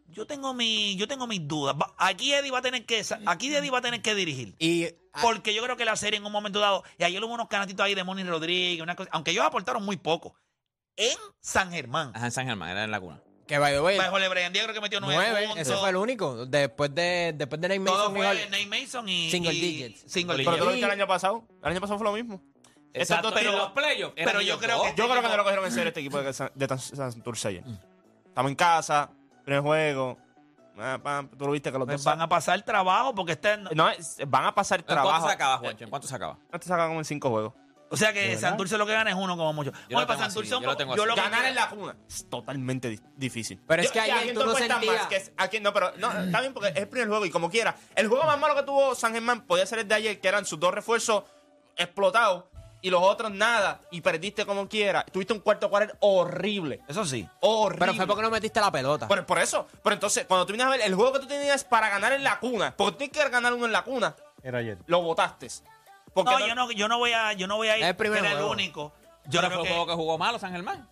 Yo 0.10 0.28
tengo 0.28 0.54
mi, 0.54 0.96
yo 0.98 1.08
tengo 1.08 1.26
mis 1.26 1.48
dudas. 1.48 1.76
Aquí 1.98 2.34
Eddie 2.34 2.52
va 2.52 2.60
a 2.60 2.62
tener 2.62 2.86
que, 2.86 3.02
aquí 3.26 3.56
Eddie 3.56 3.72
va 3.72 3.78
a 3.78 3.82
tener 3.82 4.02
que 4.02 4.14
dirigir. 4.14 4.56
Y 4.60 4.88
ah, 5.14 5.20
Porque 5.22 5.54
yo 5.54 5.64
creo 5.64 5.78
que 5.78 5.86
la 5.86 5.96
serie 5.96 6.18
en 6.18 6.26
un 6.26 6.32
momento 6.32 6.60
dado, 6.60 6.84
y 6.98 7.04
ayer 7.06 7.24
hubo 7.24 7.34
unos 7.34 7.48
canatitos 7.48 7.86
ahí 7.86 7.96
de 7.96 8.04
Moni 8.04 8.24
Rodríguez, 8.24 8.82
una 8.82 8.96
cosa, 8.96 9.10
aunque 9.14 9.32
ellos 9.32 9.46
aportaron 9.46 9.84
muy 9.84 9.98
poco. 9.98 10.36
En 10.98 11.16
San 11.40 11.72
Germán. 11.72 12.12
Ajá, 12.14 12.26
en 12.26 12.32
San 12.32 12.46
Germán, 12.46 12.72
era 12.72 12.84
en 12.84 12.92
la 12.92 13.00
cuna. 13.00 13.22
que 13.48 13.58
by 13.58 13.72
the 13.72 13.82
way, 13.82 13.98
Bajo 13.98 14.18
creo 14.18 14.74
que 14.74 14.82
metió 14.82 15.00
nueve, 15.00 15.16
nueve, 15.32 15.48
puntos. 15.48 15.62
ese 15.62 15.78
fue 15.78 15.90
el 15.92 15.96
único. 15.96 16.46
Después 16.46 16.94
de, 16.94 17.34
después 17.38 17.62
de 17.62 17.70
Nate 17.70 17.80
Todo 17.86 18.10
Mason 18.10 18.18
y 18.18 18.20
fue 18.20 18.50
Nate 18.50 18.66
Mason 18.66 19.08
y... 19.10 19.32
Single 19.32 19.54
y- 19.54 19.62
digits. 19.62 20.12
Single 20.12 20.38
Pero 20.38 20.52
tú 20.52 20.58
lo 20.58 20.72
digits. 20.72 20.74
viste 20.74 20.86
el 20.86 21.00
año 21.00 21.08
pasado. 21.08 21.48
El 21.64 21.70
año 21.70 21.80
pasado 21.80 21.98
fue 22.00 22.06
lo 22.06 22.14
mismo. 22.14 22.44
Exacto, 22.94 23.32
pero 23.34 23.52
los 23.52 23.72
playoffs. 23.72 24.14
pero 24.16 24.42
yo 24.42 24.58
creo 24.60 24.82
que- 24.84 24.94
Yo 24.96 25.08
creo 25.10 25.22
que 25.22 25.28
no 25.30 25.38
lo 25.38 25.44
cogieron 25.44 25.66
en 25.66 25.72
serio 25.72 25.88
este 25.90 26.00
equipo 26.00 26.22
de, 26.22 26.34
San- 26.34 26.52
de 26.56 26.78
Santurce 26.78 27.48
ayer. 27.50 27.64
Estamos 28.28 28.50
en 28.52 28.56
casa, 28.56 29.10
primer 29.44 29.62
juego. 29.62 30.18
ah, 30.82 30.98
pam, 31.04 31.28
tú 31.30 31.46
lo 31.46 31.52
viste 31.52 31.72
que 31.72 31.78
los 31.78 31.86
Pues 31.86 31.98
dos 31.98 32.06
van 32.06 32.22
a 32.22 32.30
pasar 32.30 32.62
trabajo 32.62 33.14
porque 33.14 33.34
están... 33.34 33.68
No, 33.76 33.90
es- 33.90 34.18
van 34.28 34.46
a 34.46 34.56
pasar 34.56 34.80
¿En 34.80 34.86
¿Cuánto 34.86 35.04
trabajo. 35.04 35.28
se 35.28 35.34
acaba, 35.34 35.58
Juancho? 35.58 35.84
¿En 35.84 35.90
cuánto 35.90 36.08
se 36.08 36.16
acaba? 36.16 36.38
No 36.52 36.60
te 36.60 36.68
sacan 36.68 36.88
como 36.88 37.00
en 37.00 37.06
cinco 37.06 37.30
juegos. 37.30 37.54
O 37.92 37.98
sea 37.98 38.14
que 38.14 38.38
Santurce 38.38 38.78
lo 38.78 38.86
que 38.86 38.94
gana 38.94 39.10
es 39.10 39.16
uno 39.16 39.36
como 39.36 39.52
mucho. 39.52 39.72
Yo 39.72 39.78
Oye, 39.98 40.02
lo 40.02 40.08
para 40.08 40.20
tengo 40.20 40.20
Santurce 40.30 40.48
así, 40.50 40.56
un 40.58 40.62
yo 40.62 40.70
lo 40.70 40.78
tengo 40.78 40.94
así. 40.94 41.02
que 41.04 41.16
Ganar 41.22 41.46
en 41.46 41.56
la 41.56 41.70
cuna 41.70 41.96
es 42.08 42.30
totalmente 42.30 42.88
di- 42.90 43.00
difícil. 43.18 43.60
Pero 43.68 43.82
es 43.82 43.92
que 43.92 43.98
y 43.98 44.02
ayer 44.12 44.34
tú 44.36 44.46
no 44.46 44.54
sentías- 44.56 45.08
que 45.08 45.16
es- 45.16 45.32
aquí- 45.38 45.60
no, 45.60 45.74
pero 45.74 45.92
no, 45.98 46.12
está 46.12 46.40
bien 46.40 46.54
porque 46.54 46.70
es 46.70 46.76
el 46.78 46.88
primer 46.88 47.08
juego 47.10 47.26
y 47.26 47.32
como 47.32 47.50
quiera. 47.50 47.76
El 47.96 48.08
juego 48.08 48.24
más 48.26 48.40
malo 48.40 48.56
que 48.56 48.62
tuvo 48.64 48.94
San 48.94 49.14
Germán 49.14 49.42
podía 49.42 49.66
ser 49.66 49.80
el 49.80 49.88
de 49.88 49.96
ayer, 49.96 50.22
que 50.22 50.28
eran 50.28 50.46
sus 50.46 50.60
dos 50.60 50.72
refuerzos 50.74 51.24
explotados 51.78 52.46
y 52.82 52.90
los 52.90 53.02
otros 53.04 53.32
nada 53.32 53.82
y 53.92 54.02
perdiste 54.02 54.46
como 54.46 54.68
quiera. 54.70 55.04
Tuviste 55.12 55.34
un 55.34 55.40
cuarto 55.40 55.70
cuarto 55.70 55.96
horrible. 56.00 56.82
Eso 56.88 57.06
sí. 57.06 57.28
Horrible. 57.42 57.80
Pero 57.88 57.94
fue 57.96 58.08
porque 58.08 58.22
no 58.22 58.30
metiste 58.30 58.60
la 58.62 58.72
pelota. 58.72 59.08
Por, 59.08 59.26
por 59.26 59.40
eso. 59.40 59.68
Pero 59.84 59.94
entonces, 59.94 60.26
cuando 60.28 60.46
tú 60.46 60.54
vienes 60.54 60.68
a 60.68 60.70
ver 60.70 60.82
el 60.82 60.96
juego 60.96 61.14
que 61.14 61.20
tú 61.20 61.28
tenías 61.28 61.64
para 61.64 61.90
ganar 61.90 62.14
en 62.14 62.24
la 62.24 62.40
cuna, 62.40 62.74
porque 62.78 62.92
tú 62.94 62.98
tienes 63.10 63.18
que 63.26 63.30
ganar 63.30 63.54
uno 63.54 63.66
en 63.66 63.72
la 63.72 63.84
cuna, 63.84 64.16
Era 64.44 64.60
ayer. 64.60 64.78
lo 64.88 65.02
votaste. 65.02 65.48
Porque 66.14 66.32
No, 66.32 66.40
no- 66.40 66.48
yo 66.48 66.56
no, 66.56 66.72
yo 66.72 66.88
no 66.88 66.98
voy 66.98 67.12
a, 67.14 67.34
yo 67.34 67.48
no 67.48 67.58
voy 67.58 67.68
a 67.70 67.78
ir. 67.78 67.84
Es 67.84 67.90
el 67.90 67.96
primer 67.96 68.20
era 68.20 68.30
el 68.32 68.38
juego. 68.38 68.52
único. 68.52 68.94
Yo 69.26 69.42
Pero 69.42 69.48
creo 69.48 69.60
fue 69.60 69.68
que, 69.68 69.74
juego 69.74 69.88
que 69.88 69.94
jugó 69.94 70.18
malo 70.18 70.40
San 70.40 70.52
Germán. 70.52 70.90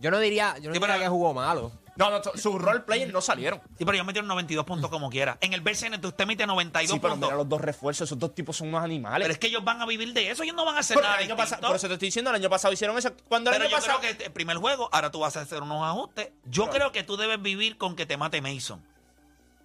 Yo 0.00 0.10
no 0.12 0.18
diría, 0.20 0.54
yo 0.58 0.68
no 0.70 0.74
Sí, 0.74 0.80
diría 0.80 0.86
pero- 0.94 1.00
que 1.00 1.08
jugó 1.08 1.34
malo. 1.34 1.72
No, 1.98 2.10
no, 2.10 2.22
sus 2.36 2.54
role 2.60 2.80
players 2.80 3.12
no 3.12 3.20
salieron. 3.20 3.60
Sí, 3.76 3.84
pero 3.84 3.98
yo 3.98 4.04
metieron 4.04 4.28
92 4.28 4.64
puntos 4.64 4.90
como 4.90 5.10
quiera. 5.10 5.36
En 5.40 5.52
el 5.52 5.60
BCN 5.60 5.94
usted 6.04 6.26
mete 6.26 6.46
92 6.46 6.94
Sí, 6.94 6.98
pero 7.00 7.12
puntos. 7.14 7.28
mira 7.28 7.36
los 7.36 7.48
dos 7.48 7.60
refuerzos, 7.60 8.08
esos 8.08 8.18
dos 8.18 8.34
tipos 8.34 8.56
son 8.56 8.68
unos 8.68 8.82
animales. 8.82 9.24
Pero 9.24 9.32
es 9.32 9.38
que 9.38 9.48
ellos 9.48 9.64
van 9.64 9.82
a 9.82 9.86
vivir 9.86 10.12
de 10.12 10.30
eso. 10.30 10.42
Ellos 10.44 10.54
no 10.56 10.64
van 10.64 10.76
a 10.76 10.80
hacer 10.80 10.96
Pero 10.96 11.08
nada 11.08 11.18
el 11.20 11.24
año 11.26 11.36
pasado, 11.36 11.66
por 11.66 11.76
eso 11.76 11.88
te 11.88 11.94
estoy 11.94 12.06
diciendo, 12.08 12.30
el 12.30 12.36
año 12.36 12.48
pasado 12.48 12.72
hicieron 12.72 12.96
eso. 12.96 13.10
Cuando 13.28 13.50
el 13.50 13.56
Pero 13.56 13.64
año 13.68 13.70
yo 13.72 13.76
pasado. 13.76 13.98
creo 14.00 14.16
que 14.16 14.24
el 14.24 14.32
primer 14.32 14.56
juego, 14.58 14.88
ahora 14.92 15.10
tú 15.10 15.18
vas 15.20 15.36
a 15.36 15.40
hacer 15.40 15.60
unos 15.62 15.82
ajustes. 15.84 16.30
Yo 16.46 16.70
creo 16.70 16.92
que 16.92 17.02
tú 17.02 17.16
debes 17.16 17.42
vivir 17.42 17.76
con 17.76 17.96
que 17.96 18.06
te 18.06 18.16
mate 18.16 18.40
Mason. 18.40 18.80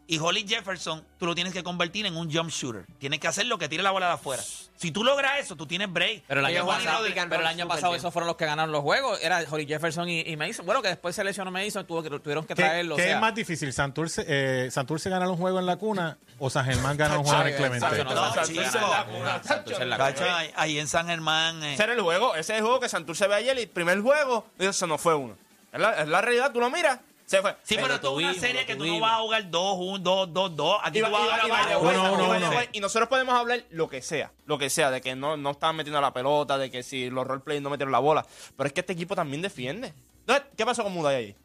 Y 0.05 0.19
Holly 0.19 0.45
Jefferson, 0.45 1.05
tú 1.17 1.25
lo 1.25 1.33
tienes 1.33 1.53
que 1.53 1.63
convertir 1.63 2.05
en 2.05 2.17
un 2.17 2.29
jump 2.31 2.49
shooter. 2.49 2.85
Tienes 2.99 3.21
que 3.21 3.27
hacer 3.29 3.45
lo 3.45 3.57
que 3.57 3.69
tire 3.69 3.81
la 3.83 3.91
bola 3.91 4.07
de 4.07 4.13
afuera. 4.13 4.43
Si 4.75 4.91
tú 4.91 5.01
logras 5.01 5.39
eso, 5.39 5.55
tú 5.55 5.65
tienes 5.65 5.91
break. 5.91 6.23
Pero 6.27 6.41
el 6.41 6.45
año 6.45 6.65
pasado, 6.67 7.05
pero 7.29 7.39
el 7.41 7.47
año 7.47 7.67
pasado 7.69 7.95
esos 7.95 8.11
fueron 8.11 8.27
los 8.27 8.35
que 8.35 8.45
ganaron 8.45 8.73
los 8.73 8.81
juegos. 8.81 9.17
Era 9.23 9.41
Holly 9.49 9.65
Jefferson 9.65 10.09
y, 10.09 10.19
y 10.21 10.35
Mason. 10.35 10.65
Bueno, 10.65 10.81
que 10.81 10.89
después 10.89 11.15
se 11.15 11.23
lesionó 11.23 11.51
Mason, 11.51 11.85
tuvo 11.87 12.03
que, 12.03 12.09
tuvieron 12.19 12.43
que 12.45 12.53
¿Qué, 12.53 12.61
traerlo. 12.63 12.95
o 12.95 12.97
qué 12.97 13.03
sea, 13.03 13.15
es 13.15 13.21
más 13.21 13.33
difícil? 13.33 13.71
¿Santurce, 13.71 14.25
eh, 14.27 14.69
¿Santurce 14.71 15.09
ganar 15.09 15.29
un 15.29 15.37
juego 15.37 15.59
en 15.59 15.65
la 15.65 15.77
cuna 15.77 16.17
o 16.37 16.49
San 16.49 16.65
Germán 16.65 16.97
ganar 16.97 17.19
un 17.19 17.23
juego 17.23 17.41
en 17.45 17.55
Clemente? 17.55 17.79
Santurce 17.79 18.03
no, 18.03 18.13
No, 18.15 18.33
Santurce 18.33 18.53
chico. 18.71 18.85
en 18.85 18.91
la 18.91 19.05
cuna, 19.05 19.43
Santurce 19.43 19.83
en 19.83 19.89
la 19.89 19.95
cuna. 19.97 20.13
Cacho, 20.13 20.25
ahí, 20.35 20.51
ahí 20.57 20.79
en 20.79 20.87
San 20.89 21.07
Germán. 21.07 21.63
eh, 21.63 21.73
Ese 21.75 21.83
era 21.83 21.93
el 21.93 22.01
juego, 22.01 22.35
ese 22.35 22.51
es 22.53 22.57
el 22.59 22.63
juego 22.65 22.81
que 22.81 22.89
Santurce 22.89 23.25
ve 23.27 23.35
ayer 23.35 23.57
y 23.57 23.61
el 23.61 23.69
primer 23.69 24.01
juego, 24.01 24.45
eso 24.59 24.85
no 24.85 24.97
fue 24.97 25.15
uno. 25.15 25.37
Es 25.71 25.79
la, 25.79 26.01
es 26.01 26.07
la 26.09 26.19
realidad, 26.21 26.51
tú 26.51 26.59
lo 26.59 26.69
miras, 26.69 26.99
se 27.25 27.41
fue. 27.41 27.51
Sí, 27.63 27.75
pero, 27.75 27.81
Pero 27.83 27.93
esto 27.95 28.19
es 28.19 28.25
una 28.25 28.33
serie 28.33 28.65
que 28.65 28.75
tú 28.75 28.85
no 28.85 28.99
vas 28.99 29.13
a 29.13 29.21
jugar 29.21 29.49
2, 29.49 29.75
1, 29.79 29.99
2, 29.99 30.33
2, 30.33 30.55
2. 30.55 30.77
Aquí 30.83 30.99
tú 30.99 31.05
va- 31.05 31.09
vas 31.11 31.39
a 31.39 31.41
jugar 31.43 31.77
Uno, 31.79 32.13
uno, 32.13 32.33
y 32.35 32.37
uno. 32.37 32.81
nosotros 32.81 33.09
podemos 33.09 33.33
hablar 33.35 33.63
lo 33.71 33.89
que 33.89 34.01
sea, 34.01 34.31
lo 34.45 34.57
que 34.57 34.69
sea, 34.69 34.91
de 34.91 35.01
que 35.01 35.15
no, 35.15 35.37
no 35.37 35.51
estaban 35.51 35.75
metiendo 35.75 35.99
la 36.01 36.13
pelota, 36.13 36.57
de 36.57 36.69
que 36.69 36.83
si 36.83 37.09
los 37.09 37.25
roleplay 37.25 37.59
no 37.61 37.69
metieron 37.69 37.91
la 37.91 37.99
bola. 37.99 38.25
Pero 38.57 38.67
es 38.67 38.73
que 38.73 38.81
este 38.81 38.93
equipo 38.93 39.15
también 39.15 39.41
defiende. 39.41 39.93
Entonces, 40.21 40.45
¿qué 40.57 40.65
pasó 40.65 40.83
con 40.83 40.93
Muday 40.93 41.15
ahí? 41.15 41.35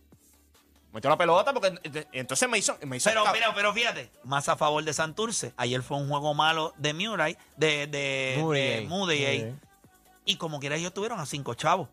Metió 0.93 1.11
la 1.11 1.19
pelota 1.19 1.53
porque 1.53 1.75
entonces 2.13 2.49
me 2.49 2.57
hizo, 2.59 2.77
me 2.87 2.97
hizo 2.97 3.11
Pero, 3.11 3.23
cab- 3.25 3.33
pero, 3.33 3.53
pero 3.55 3.73
fíjate, 3.75 4.11
más 4.25 4.49
a 4.49 4.57
favor 4.57 4.83
de 4.83 4.93
Santurce. 4.95 5.53
Ayer 5.59 5.83
fue 5.83 5.99
un 5.99 6.09
juego 6.09 6.33
malo 6.35 6.73
de 6.79 6.95
Murray, 6.95 7.37
de, 7.57 7.87
de 7.87 8.87
Moody, 8.89 9.55
Y 10.25 10.37
como 10.37 10.59
quiera, 10.61 10.77
ellos 10.77 10.93
tuvieron 10.95 11.21
a 11.21 11.27
cinco 11.27 11.55
chavos. 11.55 11.89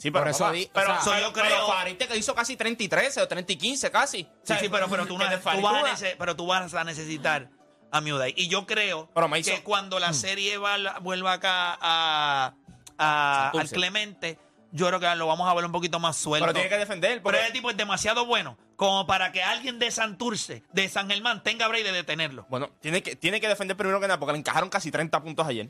Sí, 0.00 0.10
pero, 0.10 0.24
Por 0.24 0.30
eso 0.30 0.38
papá, 0.40 0.52
di- 0.52 0.64
o 0.64 0.70
pero, 0.72 0.86
sea, 0.86 1.00
so 1.02 1.10
pero- 1.10 1.26
yo 1.26 1.32
pero 1.34 1.46
creo- 1.46 1.66
Farite 1.68 2.08
que 2.08 2.16
hizo 2.16 2.34
casi 2.34 2.56
30 2.56 2.82
y 2.82 2.88
13 2.88 3.20
o 3.20 3.28
30 3.28 3.52
y 3.52 3.56
15 3.56 3.90
casi. 3.90 4.22
O 4.22 4.24
Sí, 4.24 4.30
sea, 4.44 4.58
sí, 4.58 4.68
pero, 4.70 4.88
pero, 4.88 5.06
tú, 5.06 5.18
no- 5.18 5.28
de 5.28 5.36
tú 5.36 5.42
Farid 5.42 5.62
vas 5.62 5.84
a 5.84 5.86
nece- 6.06 6.16
pero 6.18 6.34
tú 6.34 6.46
vas 6.46 6.72
a 6.74 6.84
necesitar 6.84 7.48
a 7.92 8.00
Murray. 8.00 8.32
Y 8.36 8.48
yo 8.48 8.66
creo 8.66 9.10
Pero 9.12 9.28
me 9.28 9.38
hizo- 9.40 9.50
que 9.50 9.62
cuando 9.62 9.98
la 10.00 10.12
serie 10.14 10.56
va- 10.58 10.98
vuelva 11.00 11.34
acá 11.34 11.76
a, 11.80 12.54
a- 12.98 13.48
al 13.48 13.52
Santurce. 13.52 13.74
Clemente, 13.74 14.38
yo 14.72 14.86
creo 14.86 15.00
que 15.00 15.14
lo 15.16 15.26
vamos 15.26 15.50
a 15.50 15.54
ver 15.54 15.64
un 15.64 15.72
poquito 15.72 15.98
más 16.00 16.16
suelto. 16.16 16.44
Pero 16.46 16.54
tiene 16.54 16.68
que 16.70 16.78
defender. 16.78 17.10
Pero 17.14 17.22
Porque, 17.22 17.40
ese 17.42 17.52
tipo 17.52 17.70
es 17.70 17.76
demasiado 17.76 18.24
bueno 18.26 18.56
como 18.76 19.06
para 19.06 19.32
que 19.32 19.42
alguien 19.42 19.78
de 19.78 19.90
Santurce, 19.90 20.62
de 20.72 20.88
San 20.88 21.10
Germán, 21.10 21.42
tenga 21.42 21.68
break 21.68 21.84
de 21.84 21.92
detenerlo. 21.92 22.46
bueno, 22.48 22.70
tiene 22.80 23.02
que, 23.02 23.16
tiene 23.16 23.40
que 23.40 23.48
defender 23.48 23.76
primero 23.76 24.00
que 24.00 24.06
nada 24.06 24.18
porque 24.18 24.32
le 24.32 24.38
encajaron 24.38 24.70
casi 24.70 24.90
30 24.90 25.20
puntos 25.22 25.46
ayer. 25.46 25.68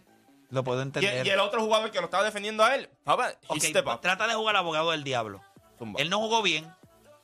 Lo 0.50 0.64
puedo 0.64 0.82
entender. 0.82 1.26
y 1.26 1.30
el 1.30 1.40
otro 1.40 1.60
jugador 1.60 1.90
que 1.90 1.98
lo 1.98 2.04
estaba 2.06 2.24
defendiendo 2.24 2.64
a 2.64 2.74
él, 2.74 2.88
papá, 3.04 3.30
he 3.30 3.36
Ok, 3.48 3.58
step 3.60 3.86
up. 3.86 4.00
trata 4.00 4.26
de 4.26 4.34
jugar 4.34 4.56
al 4.56 4.60
abogado 4.60 4.90
del 4.90 5.04
diablo. 5.04 5.40
Zumba. 5.78 6.00
Él 6.00 6.10
no 6.10 6.18
jugó 6.18 6.42
bien 6.42 6.70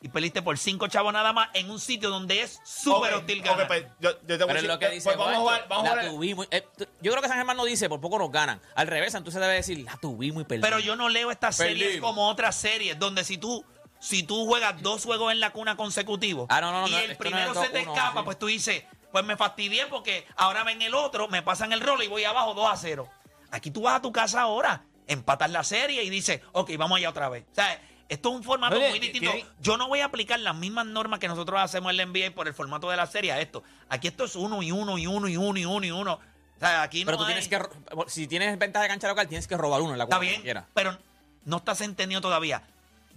y 0.01 0.09
perdiste 0.09 0.43
por 0.43 0.57
cinco 0.59 0.87
chavos 0.89 1.13
nada 1.13 1.33
más 1.33 1.49
en 1.55 1.71
un 1.71 1.81
sitio 1.81 2.11
donde 2.11 2.41
es 2.43 2.61
súper 2.65 3.15
Ok, 3.15 3.21
hostil 3.21 3.43
ganar. 3.43 3.67
pues, 3.67 3.85
yo, 3.99 4.11
yo 4.13 4.19
te 4.21 4.25
voy 4.27 4.35
a 4.35 4.47
Pero 4.47 4.49
es 4.49 4.55
decir, 4.55 4.69
lo 4.69 4.79
que 4.79 4.87
pues, 4.87 4.95
dice. 4.95 5.05
pues 5.09 5.17
vamos 5.19 5.35
a 5.35 5.39
jugar, 5.41 5.67
vamos 5.69 5.85
a 5.85 5.89
la 5.97 6.03
jugar. 6.03 6.15
tuvimos. 6.15 6.49
eh, 6.51 6.67
yo 7.01 7.11
creo 7.11 7.23
que 7.23 7.29
San 7.29 7.37
Germán 7.39 7.57
no 7.57 7.65
dice, 7.65 7.89
por 7.89 8.01
poco 8.01 8.19
nos 8.19 8.31
ganan. 8.31 8.61
Al 8.75 8.87
revés, 8.87 9.13
Santurce 9.13 9.41
debe 9.41 9.55
decir, 9.55 9.79
la 9.85 9.97
tuvimos 9.97 10.43
y 10.43 10.45
perdimos. 10.45 10.69
Pero 10.69 10.81
yo 10.81 10.95
no 10.97 11.09
leo 11.09 11.31
estas 11.31 11.57
series 11.57 11.83
Perdimos. 11.89 12.09
como 12.09 12.29
otras 12.29 12.55
series 12.57 12.99
donde 12.99 13.25
si 13.25 13.39
tú 13.39 13.65
si 13.99 14.23
tú 14.23 14.47
juegas 14.47 14.81
dos 14.83 15.05
juegos 15.05 15.33
en 15.33 15.41
la 15.41 15.51
cuna 15.53 15.75
consecutivos 15.75 16.47
Ah, 16.51 16.61
no, 16.61 16.71
no, 16.71 16.83
no, 16.83 16.89
y 16.89 16.91
no, 16.93 16.99
el 16.99 17.17
primero 17.17 17.55
se 17.55 17.69
te 17.71 17.81
uno, 17.83 17.95
escapa, 17.95 18.21
sí. 18.21 18.25
pues 18.27 18.39
tú 18.39 18.47
dices, 18.47 18.85
pues 19.17 19.25
me 19.25 19.39
fastidié 19.39 19.87
porque 19.87 20.27
ahora 20.37 20.63
ven 20.63 20.83
el 20.83 20.93
otro, 20.95 21.27
me 21.29 21.41
pasan 21.41 21.73
el 21.73 21.81
rol 21.81 22.03
y 22.03 22.07
voy 22.07 22.25
abajo 22.25 22.53
2 22.53 22.71
a 22.71 22.77
0. 22.77 23.09
Aquí 23.51 23.71
tú 23.71 23.81
vas 23.81 23.95
a 23.95 24.03
tu 24.03 24.13
casa 24.13 24.43
ahora, 24.43 24.83
empatas 25.07 25.51
la 25.51 25.65
serie 25.65 26.03
y 26.03 26.11
dices, 26.11 26.43
ok, 26.53 26.73
vamos 26.77 26.99
allá 26.99 27.09
otra 27.09 27.31
vez. 27.31 27.47
O 27.51 27.55
sea, 27.55 27.81
esto 28.11 28.29
es 28.29 28.35
un 28.35 28.43
formato 28.45 28.77
Oye, 28.77 28.91
muy 28.91 28.99
distinto. 28.99 29.31
Yo 29.59 29.79
no 29.79 29.89
voy 29.89 30.01
a 30.01 30.05
aplicar 30.05 30.39
las 30.41 30.55
mismas 30.55 30.85
normas 30.85 31.19
que 31.19 31.29
nosotros 31.29 31.59
hacemos 31.59 31.89
en 31.93 31.97
la 31.97 32.05
NBA 32.05 32.35
por 32.35 32.47
el 32.47 32.53
formato 32.53 32.91
de 32.91 32.99
la 32.99 33.07
serie 33.07 33.33
a 33.33 33.41
esto. 33.41 33.63
Aquí 33.89 34.07
esto 34.09 34.25
es 34.27 34.37
uno 34.37 34.63
y 34.63 34.71
uno 34.71 34.99
y 34.99 35.07
uno 35.07 35.29
y 35.29 35.39
uno 35.39 35.59
y 35.59 35.65
uno 35.65 35.87
y 35.87 35.91
uno. 35.93 36.13
O 36.57 36.61
sea, 36.61 36.83
aquí 36.83 37.01
no 37.03 37.07
Pero 37.07 37.17
tú 37.17 37.25
hay- 37.25 37.29
tienes 37.29 37.49
que. 37.49 37.59
ro- 37.59 37.71
Si 38.09 38.27
tienes 38.27 38.59
ventaja 38.59 38.83
de 38.83 38.89
cancha 38.91 39.09
local, 39.09 39.29
tienes 39.29 39.49
que 39.49 39.57
robar 39.57 39.81
uno 39.81 39.93
en 39.93 39.99
la 39.99 40.05
Está 40.05 40.17
cuadra, 40.17 40.29
bien, 40.31 40.43
quiera. 40.43 40.67
pero 40.75 40.99
no 41.47 41.57
estás 41.57 41.81
entendido 41.81 42.21
todavía. 42.21 42.63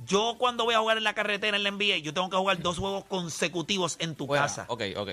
Yo 0.05 0.35
cuando 0.39 0.63
voy 0.63 0.75
a 0.75 0.79
jugar 0.79 0.97
en 0.97 1.03
la 1.03 1.13
carretera 1.13 1.57
en 1.57 1.63
la 1.63 1.71
NBA, 1.71 1.97
yo 1.97 2.13
tengo 2.13 2.29
que 2.29 2.37
jugar 2.37 2.59
dos 2.61 2.77
juegos 2.77 3.03
consecutivos 3.03 3.97
en 3.99 4.15
tu 4.15 4.27
Fuera. 4.27 4.43
casa. 4.43 4.63
Ok, 4.69 4.83
ok. 4.95 5.09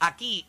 Aquí 0.00 0.46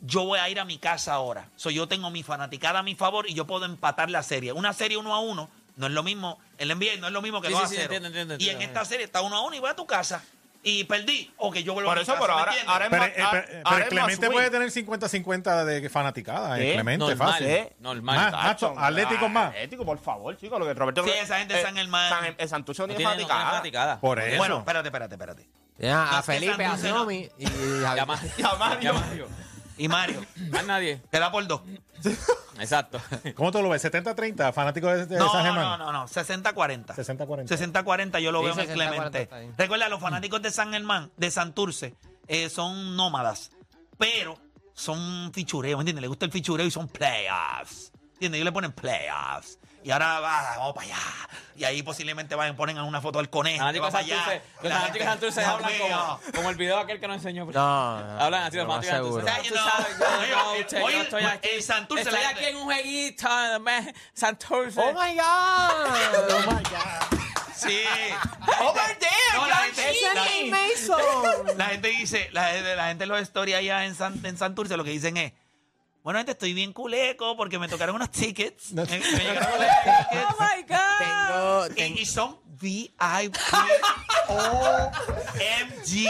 yo 0.00 0.24
voy 0.24 0.38
a 0.38 0.48
ir 0.48 0.60
a 0.60 0.64
mi 0.64 0.78
casa 0.78 1.14
ahora. 1.14 1.48
So, 1.56 1.70
yo 1.70 1.88
tengo 1.88 2.10
mi 2.10 2.22
fanaticada 2.22 2.80
a 2.80 2.82
mi 2.82 2.94
favor 2.94 3.28
y 3.28 3.34
yo 3.34 3.46
puedo 3.46 3.64
empatar 3.64 4.10
la 4.10 4.22
serie. 4.22 4.52
Una 4.52 4.72
serie 4.72 4.96
uno 4.96 5.14
a 5.14 5.20
uno 5.20 5.48
no 5.76 5.86
es 5.86 5.92
lo 5.92 6.02
mismo. 6.02 6.38
En 6.58 6.68
la 6.68 6.74
NBA 6.74 6.96
no 7.00 7.06
es 7.08 7.12
lo 7.12 7.22
mismo 7.22 7.40
que 7.40 7.48
Sí, 7.48 7.54
dos 7.54 7.62
sí, 7.62 7.66
a 7.66 7.68
sí, 7.68 7.74
cero. 7.76 7.94
entiendo, 7.94 8.08
entiendo, 8.20 8.36
y 8.44 8.48
en 8.50 8.62
esta 8.62 8.84
serie 8.84 9.04
está 9.06 9.22
uno 9.22 9.36
a 9.36 9.40
uno 9.42 9.56
y 9.56 9.60
voy 9.60 9.70
a 9.70 9.76
tu 9.76 9.86
casa. 9.86 10.22
Y 10.66 10.84
perdí. 10.84 11.30
O 11.36 11.50
que 11.50 11.62
yo 11.62 11.74
vuelvo 11.74 11.90
Por 11.90 11.98
a 11.98 12.00
mi 12.00 12.02
eso, 12.04 12.12
casa. 12.14 12.22
pero 12.24 12.34
¿me 12.36 12.40
ahora, 12.40 12.54
ahora 12.66 12.84
es 12.86 12.90
Pero, 12.90 13.02
más- 13.02 13.10
eh, 13.10 13.22
ahora- 13.22 13.44
pero- 13.46 13.58
ahora 13.64 13.70
pero 13.70 13.82
es 13.84 13.88
Clemente 13.88 14.30
puede 14.30 14.50
tener 14.50 14.70
50-50 14.70 15.64
de 15.66 15.90
fanaticada. 15.90 16.56
¿Qué? 16.56 16.70
eh, 16.70 16.74
Clemente, 16.74 17.04
Normal, 17.06 17.28
fácil. 17.32 17.46
¿eh? 17.48 17.72
Normal. 17.80 18.16
Más, 18.16 18.32
Tacho, 18.32 18.74
Atlético 18.78 19.28
más. 19.28 19.48
Atlético, 19.48 19.84
por 19.84 19.98
favor, 19.98 20.36
chicos. 20.38 20.58
Lo 20.58 20.64
que 20.64 20.72
Roberto 20.72 21.04
Sí, 21.04 21.10
esa 21.10 21.38
gente 21.38 21.52
de 21.54 21.62
San 21.62 21.76
Germán. 21.76 22.08
San, 22.08 22.34
el 22.38 22.48
Santurce 22.48 22.80
no 22.82 22.86
tiene 22.88 22.96
tiene, 22.98 23.10
no 23.10 23.16
tiene 23.16 23.28
fanaticada. 23.28 23.50
fanaticada. 23.50 24.00
Por 24.00 24.18
eso. 24.20 24.38
Bueno, 24.38 24.58
espérate, 24.60 24.88
espérate, 24.88 25.14
espérate. 25.16 25.48
Ya, 25.78 26.18
a 26.18 26.22
Felipe, 26.22 26.64
a 26.64 26.76
Santurce, 26.76 26.88
¿no? 26.88 26.94
Xiaomi 26.94 27.28
y 27.38 27.84
a 27.84 27.96
Ya 27.96 28.06
más. 28.06 28.36
Ya, 28.36 28.54
Mario. 28.54 28.80
Ya 28.80 28.92
Mario. 28.92 29.28
Y 29.76 29.88
Mario, 29.88 30.24
Más 30.50 30.64
nadie. 30.66 31.02
te 31.10 31.18
da 31.18 31.32
por 31.32 31.44
dos. 31.48 31.62
Exacto. 32.60 33.00
¿Cómo 33.34 33.50
tú 33.50 33.60
lo 33.60 33.68
ves? 33.70 33.84
¿70-30? 33.84 34.52
¿Fanático 34.52 34.86
de, 34.86 35.06
de 35.06 35.18
No, 35.18 35.28
San 35.32 35.44
no, 35.44 35.52
Germán? 35.52 35.78
no, 35.80 35.92
no, 35.92 36.04
60-40. 36.06 36.86
60-40. 36.94 37.46
60-40 37.48 38.20
yo 38.20 38.30
lo 38.30 38.38
Sí, 38.40 38.44
veo 38.44 38.54
en 38.54 38.70
60-40 38.70 38.72
Clemente. 38.72 39.22
está. 39.22 39.40
Recuerda, 39.58 39.88
los 39.88 40.00
fanáticos 40.00 40.40
de 40.42 40.52
San 40.52 40.72
Germán, 40.72 41.10
de 41.16 41.30
Santurce, 41.32 41.96
eh, 42.28 42.48
son 42.50 42.94
nómadas, 42.94 43.50
pero 43.98 44.38
son 44.74 45.32
fichureos, 45.34 45.80
¿entiendes? 45.80 46.02
Les 46.02 46.08
gusta 46.08 46.26
el 46.26 46.30
fichureo 46.32 46.66
y 46.66 46.70
son 46.70 46.86
playoffs. 46.86 47.90
¿Entiendes? 48.12 48.38
Ellos 48.38 48.44
le 48.44 48.52
ponen 48.52 48.70
playoffs. 48.72 49.58
Y 49.84 49.90
ahora 49.90 50.18
va, 50.18 50.56
vamos 50.56 50.74
para 50.74 50.86
allá. 50.86 50.96
Y 51.56 51.64
ahí 51.64 51.82
posiblemente 51.82 52.34
van, 52.34 52.56
ponen 52.56 52.78
una 52.80 53.00
foto 53.02 53.18
del 53.18 53.28
conejo. 53.28 53.62
Los 53.70 53.92
fanáticos 53.92 54.26
de 54.62 54.70
gente, 54.72 55.04
Santurce 55.04 55.40
Dios 55.40 55.52
hablan 55.52 55.72
como, 55.78 56.20
como 56.34 56.50
el 56.50 56.56
video 56.56 56.78
aquel 56.78 56.98
que 56.98 57.06
nos 57.06 57.18
enseñó. 57.18 57.44
No, 57.44 57.52
no, 57.52 58.20
Hablan 58.20 58.44
así 58.44 58.56
los 58.56 58.66
fanáticos 58.66 59.22
yo, 60.90 61.00
estoy 61.02 61.24
aquí. 61.24 61.48
en 61.52 61.62
Santurce 61.62 62.02
Estoy 62.08 62.22
la 62.22 62.28
aquí 62.30 62.44
en 62.46 62.56
un 62.56 62.64
jueguito, 62.64 63.28
Santurce. 64.14 64.80
¡Oh, 64.80 64.92
my 64.92 65.14
God! 65.14 66.64
Sí. 67.54 67.82
Over 68.60 68.98
there, 68.98 69.10
No, 69.34 69.46
la 69.46 69.54
John 69.56 69.64
gente- 69.74 69.94
Cena. 70.00 70.14
la- 71.56 71.66
gente 71.66 71.88
dice, 71.88 72.28
la, 72.32 72.44
gente- 72.48 72.76
la 72.76 72.86
gente 72.88 73.04
en 73.04 73.08
los 73.10 73.20
stories 73.20 73.56
allá 73.56 73.84
en, 73.84 73.94
San, 73.94 74.20
en 74.24 74.36
Santurce 74.36 74.76
lo 74.76 74.84
que 74.84 74.90
dicen 74.90 75.16
es, 75.16 75.32
bueno, 76.04 76.18
gente, 76.20 76.32
estoy 76.32 76.52
bien 76.54 76.72
culeco 76.72 77.36
porque 77.36 77.58
me 77.58 77.66
tocaron 77.66 77.96
unos 77.96 78.10
tickets. 78.10 78.72
No. 78.72 78.84
Me- 78.84 78.98
me 78.98 79.04
llegaron 79.18 79.48
unos 79.56 79.68
tickets. 79.82 80.26
Oh 80.30 80.36
my 80.38 80.62
God. 80.62 80.98
Tengo, 80.98 81.66
Y, 81.66 81.74
tengo- 81.74 82.00
y 82.00 82.06
son 82.06 82.38
VIP. 82.60 83.34
OMG. 84.28 86.06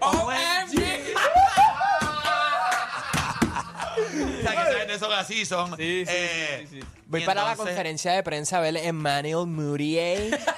OMG. 0.00 1.14
O 3.98 4.42
sea, 4.42 4.50
que 4.52 4.70
esa 4.70 4.78
gente 4.78 4.98
son 4.98 5.12
así, 5.12 5.44
son. 5.46 5.70
Sí, 5.76 6.04
sí, 6.06 6.12
eh, 6.14 6.66
sí, 6.70 6.76
sí, 6.76 6.80
sí. 6.82 6.88
Voy 7.06 7.22
y 7.22 7.26
para 7.26 7.42
la 7.44 7.50
entonces- 7.52 7.74
conferencia 7.74 8.12
de 8.12 8.22
prensa 8.22 8.58
a 8.58 8.60
ver 8.60 8.76
Emmanuel 8.76 9.46
Moutier. 9.46 10.38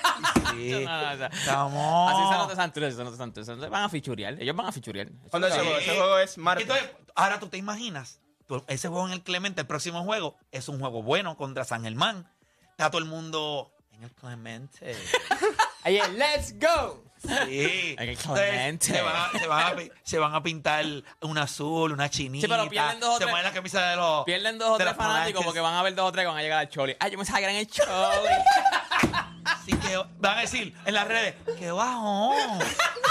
Sí. 0.52 0.84
No, 0.84 1.16
no. 1.16 1.26
Estamos. 1.26 2.12
Así 2.12 2.22
son 2.28 2.38
los 2.38 2.48
de 2.48 2.56
Santurce, 2.56 2.92
son 2.96 3.04
los 3.04 3.12
de 3.14 3.18
Santurce. 3.18 3.54
Van 3.68 3.84
a 3.84 3.88
fichurear. 3.88 4.34
Ellos 4.42 4.54
van 4.54 4.66
a 4.66 4.72
fichurear. 4.72 5.08
Cuando 5.30 5.46
ese 5.48 5.58
juego, 5.60 5.76
ese 5.78 5.90
juego 5.96 6.18
es 6.18 6.36
martes. 6.38 6.62
Entonces, 6.66 6.90
ahora 7.14 7.38
tú 7.38 7.48
te 7.48 7.56
imaginas, 7.56 8.20
tú- 8.58 8.64
ese 8.68 8.88
juego 8.88 9.06
en 9.06 9.12
el 9.12 9.22
Clemente, 9.22 9.60
el 9.62 9.66
próximo 9.66 10.02
juego, 10.04 10.36
es 10.50 10.68
un 10.68 10.78
juego 10.80 11.02
bueno 11.02 11.36
contra 11.36 11.64
San 11.64 11.82
Germán. 11.84 12.28
Está 12.70 12.90
todo 12.90 12.98
el 13.00 13.06
mundo 13.08 13.70
en 13.92 14.04
el 14.04 14.10
Clemente. 14.12 14.96
Ayer, 15.84 16.10
let's 16.10 16.54
go. 16.58 17.02
Sí. 17.22 17.96
En 17.98 18.08
el 18.08 18.08
Entonces, 18.10 18.48
Clemente. 18.48 18.86
Se 18.86 19.02
van, 19.02 19.16
a, 19.16 19.38
se, 19.38 19.46
van 19.46 19.66
a, 19.72 19.76
pi- 19.76 19.90
se 20.02 20.18
van 20.18 20.34
a 20.34 20.42
pintar 20.42 20.84
un 21.22 21.38
azul, 21.38 21.92
una 21.92 22.08
chinita. 22.10 22.46
Sí, 22.46 22.50
pero 22.50 22.68
pierden 22.68 22.98
dos 23.00 23.10
o 23.10 23.18
se 23.18 23.24
tres- 23.24 23.30
ponen 23.30 23.44
la 23.44 23.52
camisa 23.52 23.90
de 23.90 23.96
los. 23.96 24.24
Pierden 24.24 24.58
dos 24.58 24.70
o 24.70 24.76
tres 24.78 24.94
fanáticos 24.96 25.44
porque 25.44 25.60
van 25.60 25.74
a 25.74 25.82
ver 25.82 25.94
dos 25.94 26.08
o 26.08 26.12
tres 26.12 26.24
que 26.24 26.28
van 26.28 26.38
a 26.38 26.42
llegar 26.42 26.58
al 26.60 26.68
Choli. 26.68 26.96
Ay, 26.98 27.10
yo 27.12 27.18
me 27.18 27.24
que 27.24 27.32
eran 27.42 27.56
el 27.56 27.66
Choli. 27.66 27.88
Así 29.44 29.72
que 29.72 29.96
van 30.18 30.38
a 30.38 30.40
decir 30.42 30.74
en 30.84 30.94
las 30.94 31.08
redes: 31.08 31.34
¡Qué 31.58 31.70
bajón! 31.70 32.58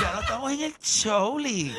Ya 0.01 0.13
no 0.13 0.21
estamos 0.21 0.51
en 0.51 0.61
el 0.61 0.77
Choli. 0.79 1.75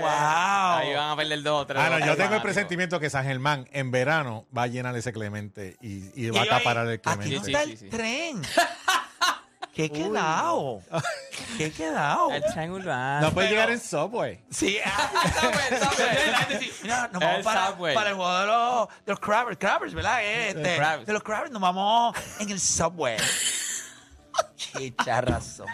¡Wow! 0.00 0.08
Ahí 0.08 0.94
van 0.94 1.10
a 1.10 1.16
perder 1.16 1.42
dos 1.42 1.62
o 1.62 1.66
tres. 1.66 1.82
Ah, 1.82 1.90
no, 1.90 2.04
yo 2.04 2.16
tengo 2.16 2.34
el 2.34 2.42
presentimiento 2.42 3.00
que 3.00 3.10
San 3.10 3.24
Germán 3.24 3.68
en 3.72 3.90
verano 3.90 4.46
va 4.56 4.62
a 4.64 4.66
llenar 4.66 4.96
ese 4.96 5.12
Clemente 5.12 5.76
y, 5.80 6.10
y 6.14 6.30
va 6.30 6.40
a 6.40 6.44
acaparar 6.44 6.86
el 6.86 7.00
Aquí 7.04 7.08
no 7.08 7.16
Clemente. 7.16 7.44
Sí, 7.44 7.52
está 7.52 7.64
sí, 7.64 7.70
el 7.72 7.78
sí. 7.78 7.88
tren. 7.88 8.42
¿Qué 9.78 9.88
quedado? 9.92 10.82
¿Qué 11.56 11.70
quedado? 11.70 12.32
El 12.32 12.42
triangular. 12.42 13.22
No 13.22 13.30
puede 13.30 13.48
llegar 13.50 13.70
en 13.70 13.78
Subway. 13.78 14.40
Sí, 14.50 14.76
ah, 14.84 15.10
Subway, 15.40 15.80
Subway. 16.48 16.70
Mira, 16.82 17.08
nos 17.12 17.20
vamos 17.22 17.36
El 17.38 17.44
para, 17.44 17.66
Subway. 17.68 17.94
para 17.94 18.10
el 18.10 18.16
juego 18.16 18.38
de 18.40 18.46
los, 18.46 18.88
de 18.88 19.12
los 19.12 19.20
Crabbers, 19.20 19.56
Crabbers, 19.56 19.94
¿verdad? 19.94 20.24
Este, 20.24 20.76
Crabbers. 20.78 21.06
De 21.06 21.12
los 21.12 21.22
Crabbers 21.22 21.52
nos 21.52 21.62
vamos 21.62 22.16
en 22.40 22.50
el 22.50 22.58
Subway. 22.58 23.18
Chicharrazón. 24.56 25.66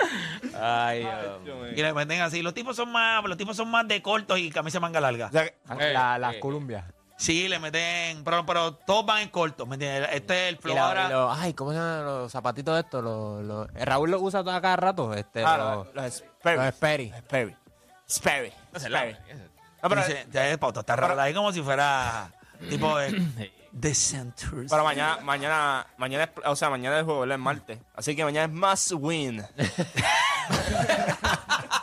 Ay, 0.61 1.01
Dios. 1.43 1.69
Y 1.75 1.83
le 1.83 1.95
meten 1.95 2.21
así. 2.21 2.43
Los 2.43 2.53
tipos 2.53 2.77
son 2.77 2.93
más, 2.93 3.25
los 3.25 3.39
tipos 3.39 3.57
son 3.57 3.71
más 3.71 3.89
de 3.89 4.03
cortos 4.03 4.39
y 4.39 4.51
camisa 4.51 4.81
manga 4.81 5.01
larga. 5.01 5.29
O 5.29 5.33
sea, 5.33 5.45
que- 5.47 5.55
Eh, 5.81 5.93
La- 5.95 6.19
las 6.19 6.35
eh. 6.35 6.41
columbias. 6.41 6.85
Sí, 7.17 7.49
le 7.49 7.59
meten, 7.61 8.25
pero, 8.25 8.45
pero 8.45 8.75
todos 8.75 9.07
van 9.07 9.23
en 9.23 9.29
corto, 9.29 9.67
¿me 9.67 9.77
entiendes? 9.77 10.09
Este 10.13 10.45
es 10.45 10.49
el 10.51 10.55
Y 10.57 10.59
flow 10.59 10.75
la- 10.75 10.87
ahora. 10.89 11.09
y 11.11 11.43
ay, 11.45 11.55
¿cómo 11.55 11.71
se 11.71 11.77
llaman 11.79 12.05
los 12.05 12.33
zapatitos 12.33 12.79
estos? 12.79 13.05
Los, 13.05 13.43
los- 13.45 13.69
eh, 13.77 13.85
Raúl 13.85 14.11
los 14.11 14.21
usa 14.21 14.41
a 14.41 14.45
cada 14.45 14.77
rato. 14.77 15.15
Este, 15.15 15.45
ah, 15.45 15.57
los, 15.57 15.95
los- 15.95 15.95
los 15.95 16.15
Sperry. 16.15 16.57
los 16.59 16.75
Sperry. 16.75 17.13
Sperry. 17.19 17.57
Sperry. 18.09 18.53
No 18.73 18.81
sé, 18.81 18.87
Sperry. 18.89 19.17
No, 19.83 19.89
pero, 19.89 20.01
Dice, 20.05 20.27
ya 20.33 20.49
es 20.49 20.59
pauta, 20.59 20.81
está 20.81 20.97
raro 20.97 21.21
ahí 21.21 21.33
como 21.35 21.53
si 21.53 21.63
fuera 21.63 22.33
tipo 22.69 22.97
de, 22.99 23.11
de 23.75 23.95
Santurce. 23.95 24.69
pero 24.71 24.85
mañana, 24.85 25.19
mañana, 25.23 25.87
mañana, 25.99 26.25
es, 26.25 26.31
o 26.47 26.57
sea, 26.57 26.71
mañana 26.71 26.97
es 26.97 27.01
el 27.01 27.05
juego, 27.05 27.21
¿verdad? 27.21 27.37
Es 27.37 27.43
martes. 27.43 27.79
Así 27.95 28.15
que 28.15 28.25
mañana 28.25 28.53
es 28.53 28.59
must 28.59 28.93
win. 28.93 29.45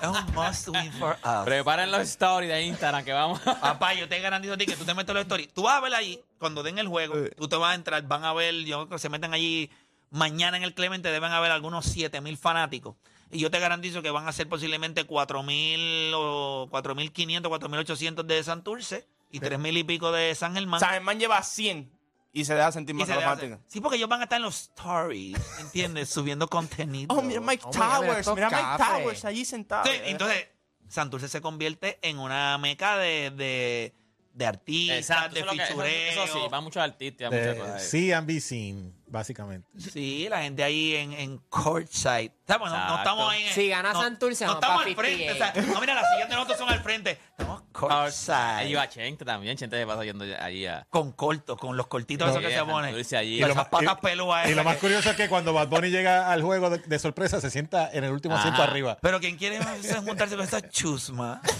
Es 0.01 0.07
un 0.07 0.33
must 0.33 0.67
win 0.69 0.91
for 0.93 1.15
us. 1.23 1.45
Preparen 1.45 1.91
los 1.91 2.01
stories 2.01 2.49
de 2.49 2.63
Instagram 2.63 3.03
que 3.05 3.13
vamos. 3.13 3.39
Papá, 3.39 3.93
yo 3.93 4.09
te 4.09 4.19
garantizo 4.19 4.55
a 4.55 4.57
ti 4.57 4.65
que 4.65 4.75
tú 4.75 4.83
te 4.83 4.95
metes 4.95 5.13
los 5.13 5.21
stories. 5.21 5.53
Tú 5.53 5.61
vas 5.61 5.75
a 5.75 5.79
ver 5.79 5.93
ahí, 5.93 6.19
cuando 6.39 6.63
den 6.63 6.79
el 6.79 6.87
juego, 6.87 7.13
tú 7.37 7.47
te 7.47 7.55
vas 7.55 7.73
a 7.73 7.75
entrar, 7.75 8.01
van 8.07 8.23
a 8.23 8.33
ver, 8.33 8.55
yo 8.63 8.87
creo 8.87 8.89
que 8.89 8.99
se 8.99 9.09
meten 9.09 9.31
allí 9.31 9.69
mañana 10.09 10.57
en 10.57 10.63
el 10.63 10.73
Clemente, 10.73 11.11
deben 11.11 11.31
haber 11.31 11.51
algunos 11.51 11.85
7 11.85 12.19
mil 12.21 12.35
fanáticos. 12.35 12.95
Y 13.29 13.39
yo 13.39 13.51
te 13.51 13.59
garantizo 13.59 14.01
que 14.01 14.09
van 14.09 14.27
a 14.27 14.31
ser 14.31 14.49
posiblemente 14.49 15.03
4 15.03 15.43
mil 15.43 16.11
o 16.15 16.67
4.500, 16.71 17.41
4.800 17.43 18.23
de 18.23 18.43
Santurce 18.43 19.07
y 19.31 19.39
3 19.39 19.59
mil 19.59 19.77
y 19.77 19.83
pico 19.83 20.11
de 20.11 20.33
San 20.35 20.53
Germán. 20.53 20.79
San 20.79 20.91
Germán 20.91 21.19
lleva 21.19 21.41
100 21.41 21.91
y 22.33 22.45
se 22.45 22.55
deja 22.55 22.71
sentir 22.71 22.95
más 22.95 23.07
se 23.07 23.59
Sí, 23.67 23.81
porque 23.81 23.97
ellos 23.97 24.07
van 24.07 24.21
a 24.21 24.23
estar 24.23 24.37
en 24.37 24.43
los 24.43 24.55
stories, 24.61 25.37
¿entiendes? 25.59 26.09
Subiendo 26.13 26.47
contenido. 26.47 27.13
Oh, 27.15 27.21
mira 27.21 27.41
Mike 27.41 27.63
Oh, 27.65 27.71
mira 27.73 27.97
Towers. 27.97 28.27
Mira 28.33 28.49
Mike. 28.49 28.83
Towers 28.83 29.25
allí 29.25 29.43
sentado. 29.43 29.85
Sí, 29.85 29.91
entonces, 30.05 30.47
Santurce 30.87 31.27
se 31.27 31.41
convierte 31.41 31.99
en 32.01 32.19
una 32.19 32.57
meca 32.57 32.97
de, 32.97 33.31
de, 33.31 33.93
de 34.33 34.45
artistas, 34.45 34.97
Exacto, 34.97 35.35
de 35.35 35.41
lo 35.45 35.51
que- 35.51 35.63
eso- 35.63 35.83
eso 35.83 36.27
sí, 36.27 36.39
van 36.49 36.63
muchos 36.63 36.81
artistas, 36.81 37.29
muchas 37.31 37.45
De 37.47 37.57
cosas. 37.57 37.83
see 37.83 38.13
and 38.13 38.25
be 38.27 38.39
seen, 38.39 38.95
básicamente. 39.07 39.67
Sí, 39.77 40.27
la 40.29 40.41
gente 40.43 40.63
ahí 40.63 40.95
en, 40.95 41.11
en 41.13 41.37
courtside. 41.49 42.33
¿Sabes? 42.47 42.69
No, 42.71 42.87
no 42.87 42.97
estamos 42.97 43.29
ahí 43.31 43.43
en, 43.43 43.53
Si 43.53 43.67
gana 43.67 43.91
no, 43.93 44.01
Santurce, 44.01 44.45
no 44.45 44.53
estamos 44.53 44.85
al 44.85 44.95
frente. 44.95 45.27
58. 45.27 45.33
o 45.61 45.63
sea, 45.65 45.73
no, 45.73 45.81
mira, 45.81 45.93
las 45.95 46.29
de 46.29 46.33
nosotros 46.35 46.57
son 46.57 46.69
al 46.69 46.79
frente. 46.81 47.17
Estamos 47.37 47.61
courtside. 47.73 48.33
Ahí 48.35 48.73
va 48.73 48.87
Chente 48.89 49.25
también. 49.25 49.57
Chente 49.57 49.77
se 49.77 49.85
pasa 49.85 50.03
yendo 50.05 50.25
allí 50.39 50.65
a. 50.65 50.85
Con 50.89 51.11
cortos, 51.11 51.57
con 51.57 51.75
los 51.75 51.87
cortitos 51.87 52.25
No, 52.27 52.31
esos 52.31 52.41
que 52.41 52.51
sí, 52.53 52.57
se 52.57 52.65
ponen. 52.65 52.95
Allí. 53.17 53.35
Y 53.35 53.37
Y 53.43 53.45
lo 53.47 53.53
más- 53.55 53.67
patas 53.67 53.97
y- 53.99 54.01
pelúas. 54.01 54.45
Y 54.45 54.49
lo 54.49 54.53
esas 54.61 54.65
más 54.65 54.77
curioso 54.77 55.09
es 55.11 55.15
que 55.17 55.27
cuando 55.27 55.51
Bad 55.53 55.67
Bunny 55.67 55.89
llega 55.89 56.31
al 56.31 56.41
juego 56.41 56.69
de, 56.69 56.77
de 56.77 56.99
sorpresa, 56.99 57.41
se 57.41 57.49
sienta 57.51 57.89
en 57.91 58.03
el 58.05 58.11
último 58.11 58.35
asiento 58.35 58.63
arriba. 58.63 58.97
Pero 59.01 59.19
quien 59.19 59.37
quiere 59.37 59.57
es 59.57 59.95
juntarse 59.97 60.35
con 60.37 60.45
esa 60.45 60.67
chusma. 60.69 61.41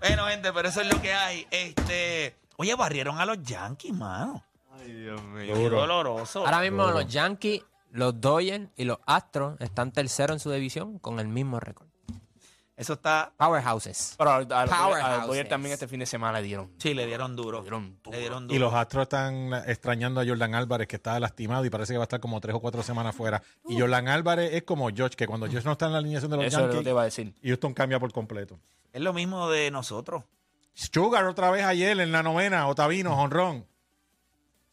bueno, 0.00 0.26
gente, 0.26 0.52
pero 0.52 0.68
eso 0.68 0.80
es 0.80 0.92
lo 0.92 1.00
que 1.00 1.12
hay. 1.12 1.46
Este, 1.50 2.36
oye, 2.56 2.74
barrieron 2.74 3.18
a 3.18 3.26
los 3.26 3.42
Yankees, 3.42 3.92
mano. 3.92 4.42
Ay, 4.72 4.92
Dios 4.92 5.22
mío. 5.22 5.54
Qué 5.54 5.68
doloroso. 5.68 6.44
Ahora 6.44 6.60
mismo 6.60 6.86
los 6.86 7.06
Yankees, 7.06 7.62
los 7.92 8.20
Dodgers 8.20 8.68
y 8.76 8.84
los 8.84 8.98
Astros 9.06 9.60
están 9.60 9.92
terceros 9.92 10.36
en 10.36 10.40
su 10.40 10.50
división 10.50 10.98
con 10.98 11.20
el 11.20 11.28
mismo 11.28 11.60
récord. 11.60 11.89
Eso 12.80 12.94
está. 12.94 13.30
Powerhouses. 13.36 14.14
Pero 14.16 14.30
al, 14.30 14.50
al, 14.50 14.68
Powerhouses. 14.68 15.04
al 15.04 15.26
Dodgers 15.26 15.48
también 15.50 15.74
este 15.74 15.86
fin 15.86 16.00
de 16.00 16.06
semana 16.06 16.40
le 16.40 16.46
dieron. 16.46 16.70
Sí, 16.78 16.94
le 16.94 17.04
dieron 17.04 17.36
duro. 17.36 17.58
Le 17.58 17.64
dieron 17.64 17.98
duro. 18.02 18.16
Le 18.16 18.20
dieron 18.20 18.48
duro. 18.48 18.56
Y 18.56 18.58
los 18.58 18.72
Astros 18.72 19.02
están 19.02 19.52
extrañando 19.66 20.18
a 20.22 20.24
Jordan 20.26 20.54
Álvarez, 20.54 20.88
que 20.88 20.96
está 20.96 21.20
lastimado 21.20 21.62
y 21.66 21.68
parece 21.68 21.92
que 21.92 21.98
va 21.98 22.04
a 22.04 22.06
estar 22.06 22.20
como 22.20 22.40
tres 22.40 22.56
o 22.56 22.60
cuatro 22.60 22.82
semanas 22.82 23.14
fuera. 23.14 23.42
Y 23.68 23.78
Jordan 23.78 24.08
Álvarez 24.08 24.54
es 24.54 24.62
como 24.62 24.88
George, 24.88 25.14
que 25.14 25.26
cuando 25.26 25.46
George 25.46 25.66
no 25.66 25.72
está 25.72 25.86
en 25.86 25.92
la 25.92 25.98
alineación 25.98 26.30
de 26.30 26.38
los 26.38 26.46
Eso 26.46 26.56
es 26.56 26.62
lo 26.62 26.68
que 26.68 26.74
Yankees, 26.76 26.84
te 26.84 26.90
iba 26.90 27.02
a 27.02 27.04
decir. 27.04 27.34
Houston 27.42 27.74
cambia 27.74 28.00
por 28.00 28.12
completo. 28.12 28.58
Es 28.94 29.02
lo 29.02 29.12
mismo 29.12 29.50
de 29.50 29.70
nosotros. 29.70 30.24
Sugar 30.72 31.26
otra 31.26 31.50
vez 31.50 31.64
ayer 31.64 32.00
en 32.00 32.12
la 32.12 32.22
novena, 32.22 32.66
Otavino, 32.66 33.20
honrón. 33.20 33.66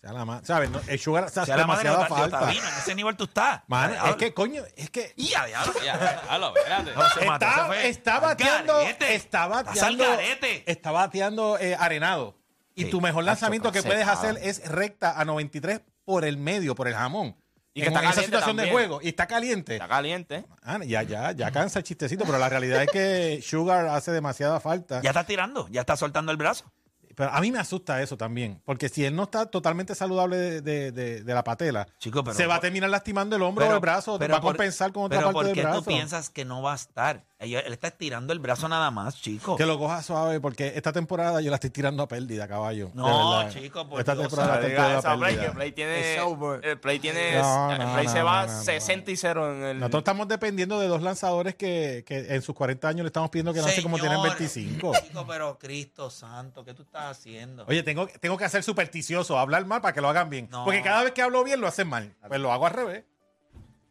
Sea 0.01 0.13
la 0.13 0.25
ma- 0.25 0.41
¿Sabes? 0.43 0.69
No, 0.69 0.79
El 0.87 0.99
Sugar 0.99 1.23
hace 1.25 1.43
sea 1.45 1.57
la 1.57 1.65
madre 1.65 1.89
de 1.89 1.95
demasiada 1.95 2.29
falta. 2.29 2.51
En 2.51 2.57
ese 2.57 2.93
nivel 2.95 3.15
tú 3.17 3.23
estás. 3.23 3.61
Man, 3.67 3.91
Diablo. 3.91 4.11
es 4.11 4.15
que, 4.17 4.33
coño, 4.33 4.63
es 4.75 4.89
que 4.91 5.13
Ya, 5.17 5.45
diablo. 5.45 5.73
Ya, 5.83 6.21
halo, 6.29 6.53
espérate. 6.55 6.93
No, 6.93 7.09
se 7.09 7.25
mató, 7.25 7.45
se 7.45 7.51
está, 7.51 7.65
fue. 7.65 7.89
está 7.89 8.19
bateando, 8.19 8.73
Garete. 8.77 9.15
está 9.15 9.43
Estás 9.45 9.83
al 9.83 9.97
bateando, 9.97 10.03
garete. 10.03 10.71
está 10.71 10.91
bateando 10.91 11.57
eh, 11.59 11.75
arenado. 11.79 12.37
Y 12.75 12.83
Sí. 12.85 12.89
tu 12.91 13.01
mejor 13.01 13.23
lanzamiento 13.23 13.71
que 13.71 13.81
puedes 13.81 14.07
hacer 14.07 14.37
es 14.41 14.67
recta 14.69 15.19
a 15.19 15.25
93 15.25 15.81
por 16.05 16.25
el 16.25 16.37
medio, 16.37 16.75
por 16.75 16.87
el 16.87 16.93
jamón. 16.93 17.35
Y 17.73 17.81
que 17.81 17.87
en 17.87 17.93
está 17.93 17.99
esa 18.01 18.09
caliente 18.11 18.25
situación 18.37 18.57
de 18.57 18.63
también. 18.63 18.73
juego. 18.87 18.99
Y 19.03 19.07
está 19.09 19.25
caliente. 19.27 19.73
Está 19.73 19.87
caliente. 19.87 20.45
Ah, 20.63 20.79
ya, 20.85 21.01
ya, 21.03 21.31
ya 21.31 21.51
cansa 21.51 21.79
el 21.79 21.85
chistecito, 21.85 22.23
pero 22.25 22.37
la 22.37 22.49
realidad 22.49 22.83
es 22.83 22.89
que 22.91 23.39
Sugar 23.43 23.87
hace 23.87 24.11
demasiada 24.11 24.59
falta. 24.59 25.01
Ya 25.01 25.09
está 25.09 25.23
tirando, 25.25 25.67
ya 25.69 25.81
está 25.81 25.97
soltando 25.97 26.31
el 26.31 26.37
brazo. 26.37 26.71
Pero 27.17 27.31
a 27.31 27.41
mí 27.41 27.51
me 27.51 27.57
asusta 27.57 27.99
eso 28.03 28.15
también, 28.15 28.61
porque 28.63 28.89
si 28.89 29.03
él 29.03 29.15
no 29.15 29.23
está 29.23 29.47
totalmente 29.47 29.95
saludable 29.95 30.37
de, 30.37 30.61
de- 30.61 30.91
de- 30.91 31.23
de 31.23 31.33
la 31.33 31.43
patela, 31.43 31.87
Chico, 31.97 32.23
pero- 32.23 32.35
se 32.35 32.45
va 32.45 32.57
a 32.57 32.59
terminar 32.59 32.91
lastimando 32.91 33.35
el 33.35 33.41
hombro 33.41 33.67
o 33.67 33.73
el 33.73 33.79
brazo, 33.79 34.19
pero 34.19 34.33
va 34.33 34.37
a 34.37 34.41
por- 34.41 34.51
compensar 34.51 34.91
con 34.93 35.05
otra 35.05 35.17
pero 35.17 35.27
parte 35.29 35.33
¿por 35.35 35.45
del 35.47 35.55
qué 35.55 35.61
brazo. 35.63 35.79
tú 35.81 35.85
piensas 35.87 36.29
que 36.29 36.45
no 36.45 36.61
va 36.61 36.73
a 36.73 36.75
estar? 36.75 37.25
Ellos- 37.39 37.61
él 37.67 37.73
está 37.73 37.89
estirando 37.89 38.33
el 38.33 38.39
brazo 38.39 38.67
nada 38.67 38.89
más, 38.89 39.21
chico. 39.21 39.55
Que 39.57 39.65
lo 39.67 39.77
coja 39.77 40.01
suave, 40.01 40.39
porque 40.39 40.73
esta 40.75 40.91
temporada 40.91 41.39
yo 41.39 41.51
la 41.51 41.57
estoy 41.57 41.69
tirando 41.69 42.01
a 42.01 42.07
pérdida, 42.07 42.47
caballo. 42.47 42.89
No, 42.95 43.05
De 43.05 43.43
verdad. 43.45 43.61
chico, 43.61 43.87
por 43.87 43.99
Esta 43.99 44.15
Dios, 44.15 44.23
temporada 44.23 44.47
la 44.47 44.53
No 44.55 44.59
estoy 44.61 44.71
diga 44.71 44.83
tirando 44.83 44.99
eso, 44.99 45.09
a 45.09 45.17
Play, 45.17 45.35
pérdida. 45.35 45.49
que 45.51 45.55
Play 45.55 45.71
tiene, 45.73 46.13
It's 46.15 46.23
over. 46.23 46.65
el 46.65 46.79
Play 46.79 46.99
tiene, 46.99 47.37
No, 47.37 47.71
el 47.73 47.77
no, 47.77 47.93
Play 47.93 48.05
no, 48.07 48.11
se 48.11 48.23
va 48.23 48.41
no, 48.47 48.51
no, 48.51 48.57
no. 48.57 48.63
60 48.63 49.11
y 49.11 49.17
0 49.17 49.53
en 49.55 49.63
el. 49.63 49.79
Nosotros 49.79 49.99
estamos 50.01 50.27
dependiendo 50.27 50.79
de 50.79 50.87
dos 50.87 51.03
lanzadores 51.03 51.53
que, 51.53 52.03
que 52.07 52.33
en 52.33 52.41
sus 52.41 52.55
40 52.55 52.87
años 52.87 53.03
le 53.03 53.09
estamos 53.09 53.29
pidiendo 53.29 53.53
que 53.53 53.61
lance 53.61 53.83
como 53.83 53.99
tienen 53.99 54.17
Señor, 54.17 54.29
25. 54.35 54.93
Chico, 55.07 55.27
pero 55.27 55.59
Cristo 55.59 56.09
santo, 56.09 56.65
¿qué 56.65 56.73
tú 56.73 56.81
estás 56.81 57.17
haciendo? 57.19 57.65
Oye, 57.67 57.83
tengo, 57.83 58.07
tengo 58.19 58.35
que 58.35 58.45
hacer 58.45 58.63
supersticioso, 58.63 59.37
hablar 59.37 59.63
mal 59.67 59.79
para 59.81 59.93
que 59.93 60.01
lo 60.01 60.09
hagan 60.09 60.31
bien. 60.31 60.47
No. 60.49 60.65
Porque 60.65 60.81
cada 60.81 61.03
vez 61.03 61.11
que 61.11 61.21
hablo 61.21 61.43
bien 61.43 61.61
lo 61.61 61.67
hacen 61.67 61.87
mal. 61.87 62.15
Pues 62.27 62.39
lo 62.39 62.51
hago 62.51 62.65
al 62.65 62.73
revés. 62.73 63.03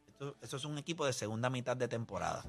Esto- 0.09 0.35
eso 0.42 0.56
es 0.56 0.64
un 0.64 0.78
equipo 0.78 1.06
de 1.06 1.12
segunda 1.12 1.48
mitad 1.48 1.76
de 1.76 1.87
temporada. 1.87 2.42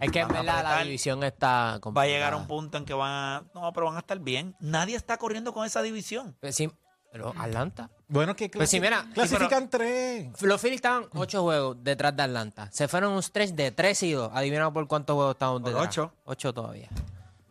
Es 0.00 0.10
que 0.10 0.20
en 0.20 0.28
Van 0.28 0.36
a 0.36 0.40
verdad 0.40 0.54
la 0.54 0.60
apretar. 0.60 0.84
división 0.84 1.22
está 1.24 1.80
Va 1.96 2.02
a 2.02 2.06
llegar 2.06 2.32
a 2.34 2.36
un 2.36 2.46
punto 2.46 2.76
en 2.78 2.84
que 2.84 2.92
van 2.94 3.10
a... 3.10 3.42
No, 3.54 3.72
pero 3.72 3.86
van 3.86 3.96
a 3.96 4.00
estar 4.00 4.18
bien. 4.18 4.54
Nadie 4.60 4.96
está 4.96 5.16
corriendo 5.16 5.52
con 5.52 5.64
esa 5.64 5.80
división. 5.82 6.36
Pues 6.40 6.54
sí, 6.56 6.70
pero 7.12 7.32
Atlanta. 7.38 7.90
Bueno, 8.08 8.36
que 8.36 8.48
Pues 8.50 8.68
sí, 8.70 8.80
mira, 8.80 9.06
clasifican 9.14 9.70
tres. 9.70 10.30
Los 10.42 10.60
Phillies 10.60 10.76
estaban 10.76 11.06
ocho 11.14 11.42
juegos 11.42 11.76
detrás 11.82 12.14
de 12.16 12.22
Atlanta. 12.22 12.68
Se 12.72 12.86
fueron 12.88 13.12
un 13.12 13.22
stretch 13.22 13.50
de 13.52 13.70
3 13.70 14.02
y 14.02 14.12
2. 14.12 14.30
Adivina 14.34 14.70
por 14.72 14.86
cuántos 14.86 15.14
juegos 15.14 15.36
Por 15.36 15.62
detrás. 15.62 15.86
ocho. 15.88 16.12
Ocho 16.24 16.52
todavía. 16.52 16.88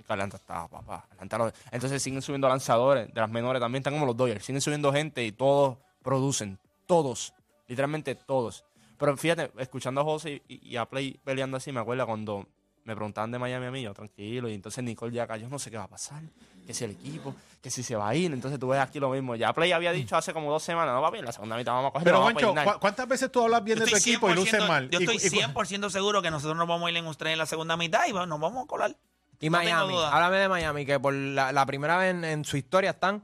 Atlanta 0.07 0.37
está, 0.37 0.67
papá. 0.67 1.07
Atlanta 1.13 1.37
lo- 1.39 1.51
Entonces 1.71 2.03
siguen 2.03 2.21
subiendo 2.21 2.47
lanzadores 2.47 3.11
de 3.11 3.19
las 3.19 3.29
menores 3.31 3.59
también. 3.59 3.79
Están 3.79 3.93
como 3.93 4.05
los 4.05 4.15
Dodgers. 4.15 4.45
Siguen 4.45 4.61
subiendo 4.61 4.93
gente 4.93 5.23
y 5.25 5.31
todos 5.31 5.77
producen. 6.03 6.59
Todos. 6.85 7.33
Literalmente 7.67 8.13
todos. 8.13 8.63
Pero 8.97 9.17
fíjate, 9.17 9.51
escuchando 9.57 10.01
a 10.01 10.03
José 10.03 10.41
y, 10.47 10.69
y 10.69 10.77
a 10.77 10.85
Play 10.85 11.19
peleando 11.23 11.57
así, 11.57 11.71
me 11.71 11.79
acuerdo 11.79 12.05
cuando 12.05 12.45
me 12.85 12.95
preguntaban 12.95 13.31
de 13.31 13.39
Miami 13.39 13.65
a 13.65 13.71
mí, 13.71 13.81
yo 13.81 13.93
tranquilo. 13.93 14.49
Y 14.49 14.53
entonces 14.53 14.83
Nicole 14.83 15.13
ya 15.13 15.23
acá, 15.23 15.37
yo 15.37 15.47
no 15.49 15.57
sé 15.59 15.71
qué 15.71 15.77
va 15.77 15.83
a 15.83 15.87
pasar. 15.89 16.21
Que 16.67 16.73
si 16.73 16.85
el 16.85 16.91
equipo, 16.91 17.35
que 17.61 17.69
si 17.69 17.83
se 17.83 17.95
va 17.95 18.07
a 18.07 18.15
ir. 18.15 18.31
Entonces 18.31 18.57
tú 18.59 18.69
ves 18.69 18.79
aquí 18.79 18.99
lo 18.99 19.09
mismo. 19.09 19.35
Ya 19.35 19.51
Play 19.53 19.71
había 19.73 19.91
dicho 19.91 20.15
hace 20.15 20.31
como 20.33 20.49
dos 20.51 20.63
semanas, 20.63 20.93
no 20.93 21.01
va 21.01 21.11
bien, 21.11 21.25
la 21.25 21.31
segunda 21.33 21.57
mitad 21.57 21.73
vamos 21.73 21.89
a 21.89 21.91
coger. 21.91 22.05
Pero, 22.05 22.19
vamos 22.19 22.29
a 22.31 22.33
Moncho, 22.33 22.47
peinar". 22.53 22.73
¿cu- 22.75 22.79
¿cuántas 22.79 23.07
veces 23.07 23.31
tú 23.31 23.41
hablas 23.41 23.63
bien 23.63 23.79
Yo 23.79 23.85
de 23.85 23.91
tu 23.91 23.97
equipo 23.97 24.29
y 24.29 24.33
luces 24.35 24.53
100% 24.61 24.67
mal? 24.67 24.89
Yo 24.89 24.99
estoy 24.99 25.15
y- 25.15 25.19
100% 25.19 25.89
seguro 25.89 26.21
que 26.21 26.31
nosotros 26.31 26.57
nos 26.57 26.67
vamos 26.67 26.87
a 26.87 26.91
ir 26.91 26.97
en 26.97 27.05
un 27.07 27.15
tren 27.15 27.33
en 27.33 27.39
la 27.39 27.45
segunda 27.45 27.75
mitad 27.75 28.01
y 28.07 28.11
bueno, 28.11 28.27
nos 28.27 28.39
vamos 28.39 28.63
a 28.63 28.67
colar. 28.67 28.95
Y 29.41 29.49
No 29.49 29.57
Miami, 29.57 29.93
háblame 29.97 30.37
de 30.37 30.47
Miami, 30.49 30.85
que 30.85 30.99
por 31.01 31.13
la, 31.13 31.51
la 31.51 31.65
primera 31.65 31.97
vez 31.97 32.11
en, 32.11 32.23
en 32.23 32.45
su 32.45 32.55
historia 32.55 32.91
están 32.91 33.21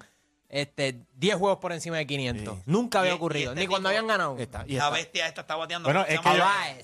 este, 0.50 1.02
10 1.16 1.36
juegos 1.38 1.60
por 1.60 1.72
encima 1.72 1.98
de 1.98 2.08
500. 2.08 2.56
Sí. 2.58 2.64
Nunca 2.66 3.00
había 3.00 3.12
Y- 3.12 3.14
y 3.14 3.18
ocurrido, 3.18 3.52
este 3.52 3.62
ni 3.62 3.68
cuando 3.68 3.90
tipo- 3.90 3.98
habían 4.00 4.08
ganado. 4.08 4.38
Y 4.68 4.76
La 4.76 4.90
bestia 4.90 5.28
esta 5.28 5.42
está 5.42 5.56
bateando. 5.56 5.88
Bueno, 5.88 6.06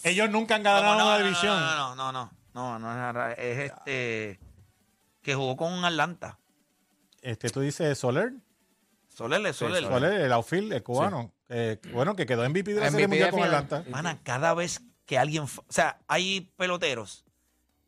ellos, 0.04 0.30
nunca 0.30 0.56
han 0.56 0.64
ganado 0.64 0.84
No, 0.84 0.94
una 1.06 1.18
no, 1.18 1.24
división. 1.24 1.60
No, 1.60 1.96
no, 1.96 2.12
no, 2.12 2.32
no, 2.54 2.80
no, 2.80 3.12
no 3.14 3.30
es 3.32 3.72
este 3.72 4.40
que 5.22 5.34
jugó 5.36 5.58
con 5.58 5.84
Atlanta. 5.84 6.38
Este, 7.22 7.50
tú 7.50 7.60
dices 7.62 7.98
Soler, 7.98 8.34
Soler, 9.10 9.54
Soler. 9.54 9.84
Soler, 9.84 10.22
el 10.22 10.32
outfield, 10.32 10.72
el 10.74 10.84
cubano. 10.84 11.32
Eh, 11.50 11.80
bueno, 11.92 12.16
que 12.16 12.26
quedó 12.26 12.44
MVP 12.48 12.74
de 12.74 12.82
la 12.82 12.92
Serie 12.92 13.08
Mundial 13.08 13.32
con. 13.32 13.44
Atlanta. 13.44 13.84
Mana, 13.90 14.20
cada 14.24 14.54
vez 14.54 14.82
que 15.06 15.18
alguien, 15.18 15.44
o 15.44 15.50
sea, 15.70 16.00
hay 16.08 16.52
peloteros 16.58 17.24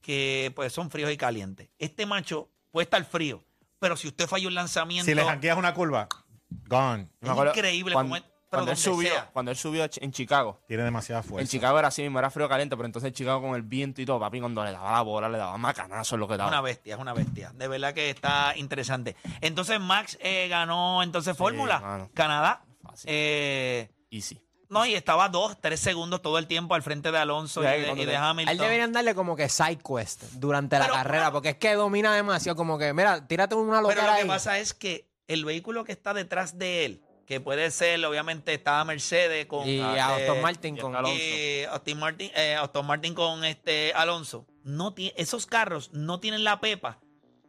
que 0.01 0.51
pues 0.55 0.73
son 0.73 0.89
fríos 0.89 1.11
y 1.11 1.17
calientes. 1.17 1.69
Este 1.77 2.05
macho 2.05 2.49
puede 2.71 2.85
estar 2.85 3.03
frío, 3.05 3.43
pero 3.79 3.95
si 3.97 4.07
usted 4.07 4.27
falla 4.27 4.47
un 4.47 4.53
lanzamiento, 4.55 5.05
Si 5.05 5.15
le 5.15 5.23
janqueas 5.23 5.57
una 5.57 5.73
curva, 5.73 6.07
gone. 6.67 7.03
es 7.03 7.21
me 7.21 7.29
acuerdo 7.29 7.53
increíble 7.53 7.93
cuando, 7.93 8.09
como 8.09 8.15
es- 8.17 8.23
pero 8.49 8.59
cuando 8.63 8.71
él 8.71 8.77
subió, 8.77 9.09
sea. 9.11 9.29
cuando 9.33 9.51
él 9.51 9.57
subió 9.57 9.83
a 9.83 9.87
Ch- 9.89 9.97
en 10.01 10.11
Chicago. 10.13 10.61
Tiene 10.69 10.83
demasiada 10.83 11.21
En 11.21 11.27
fuerza. 11.27 11.51
Chicago 11.51 11.77
era 11.79 11.89
así 11.89 12.01
mismo, 12.01 12.17
era 12.19 12.29
frío 12.29 12.47
caliente, 12.47 12.77
pero 12.77 12.85
entonces 12.85 13.09
en 13.09 13.13
Chicago 13.13 13.41
con 13.41 13.55
el 13.55 13.61
viento 13.63 14.01
y 14.01 14.05
todo, 14.05 14.19
papi, 14.21 14.39
cuando 14.39 14.63
le 14.63 14.71
daba 14.71 14.91
la 14.93 15.01
bola, 15.01 15.27
le 15.27 15.37
daba 15.37 15.57
macanazo 15.57 16.15
en 16.15 16.21
lo 16.21 16.27
que 16.29 16.35
Es 16.35 16.39
una 16.39 16.49
daba. 16.51 16.61
bestia, 16.61 16.95
es 16.95 17.01
una 17.01 17.13
bestia. 17.13 17.51
De 17.53 17.67
verdad 17.67 17.93
que 17.93 18.09
está 18.09 18.53
interesante. 18.55 19.17
Entonces 19.41 19.81
Max 19.81 20.17
eh, 20.21 20.47
ganó 20.47 21.03
entonces 21.03 21.35
Fórmula. 21.35 22.07
Canadá. 22.13 22.63
Fácil. 22.81 23.09
Eh, 23.11 23.91
Easy. 24.11 24.41
No, 24.69 24.85
y 24.85 24.95
estaba 24.95 25.29
dos, 25.29 25.57
tres 25.61 25.79
segundos 25.79 26.21
todo 26.21 26.37
el 26.37 26.47
tiempo 26.47 26.75
al 26.75 26.83
frente 26.83 27.11
de 27.11 27.17
Alonso 27.17 27.61
Sí, 27.61 27.67
y, 27.67 27.81
de, 27.81 28.01
y 28.01 28.05
de 28.05 28.15
Hamilton. 28.15 28.51
él 28.51 28.57
deberían 28.57 28.91
darle 28.91 29.15
como 29.15 29.35
que 29.35 29.47
side 29.49 29.79
quest 29.79 30.23
durante 30.33 30.77
la 30.77 30.85
Pero, 30.85 30.95
carrera, 30.95 31.31
porque 31.31 31.49
es 31.49 31.57
que 31.57 31.73
domina 31.73 32.13
demasiado, 32.13 32.55
como 32.55 32.77
que, 32.77 32.93
mira, 32.93 33.27
tírate 33.27 33.55
una 33.55 33.81
Pero 33.81 33.89
locura 33.89 34.13
lo 34.13 34.21
que 34.21 34.25
pasa 34.25 34.59
es 34.59 34.73
que 34.73 35.07
el 35.27 35.45
vehículo 35.45 35.83
que 35.83 35.91
está 35.91 36.13
detrás 36.13 36.57
de 36.57 36.85
él, 36.85 37.01
que 37.25 37.41
puede 37.41 37.69
ser, 37.71 38.03
obviamente, 38.05 38.53
estaba 38.53 38.83
Mercedes 38.85 39.45
con. 39.47 39.67
y 39.67 39.81
ah, 39.81 39.91
a 39.91 40.19
eh, 40.19 40.23
Aston 40.23 40.41
Martin 40.41 40.77
y 40.77 40.79
con 40.79 40.95
Alonso. 40.95 41.17
y 41.17 41.63
Aston 41.63 41.99
Martin, 41.99 42.31
eh, 42.33 42.55
Aston 42.55 42.85
Martin 42.85 43.13
con 43.13 43.43
este 43.43 43.91
Alonso. 43.93 44.45
No 44.63 44.95
esos 45.17 45.45
carros 45.45 45.91
no 45.91 46.21
tienen 46.21 46.45
la 46.45 46.61
pepa 46.61 46.99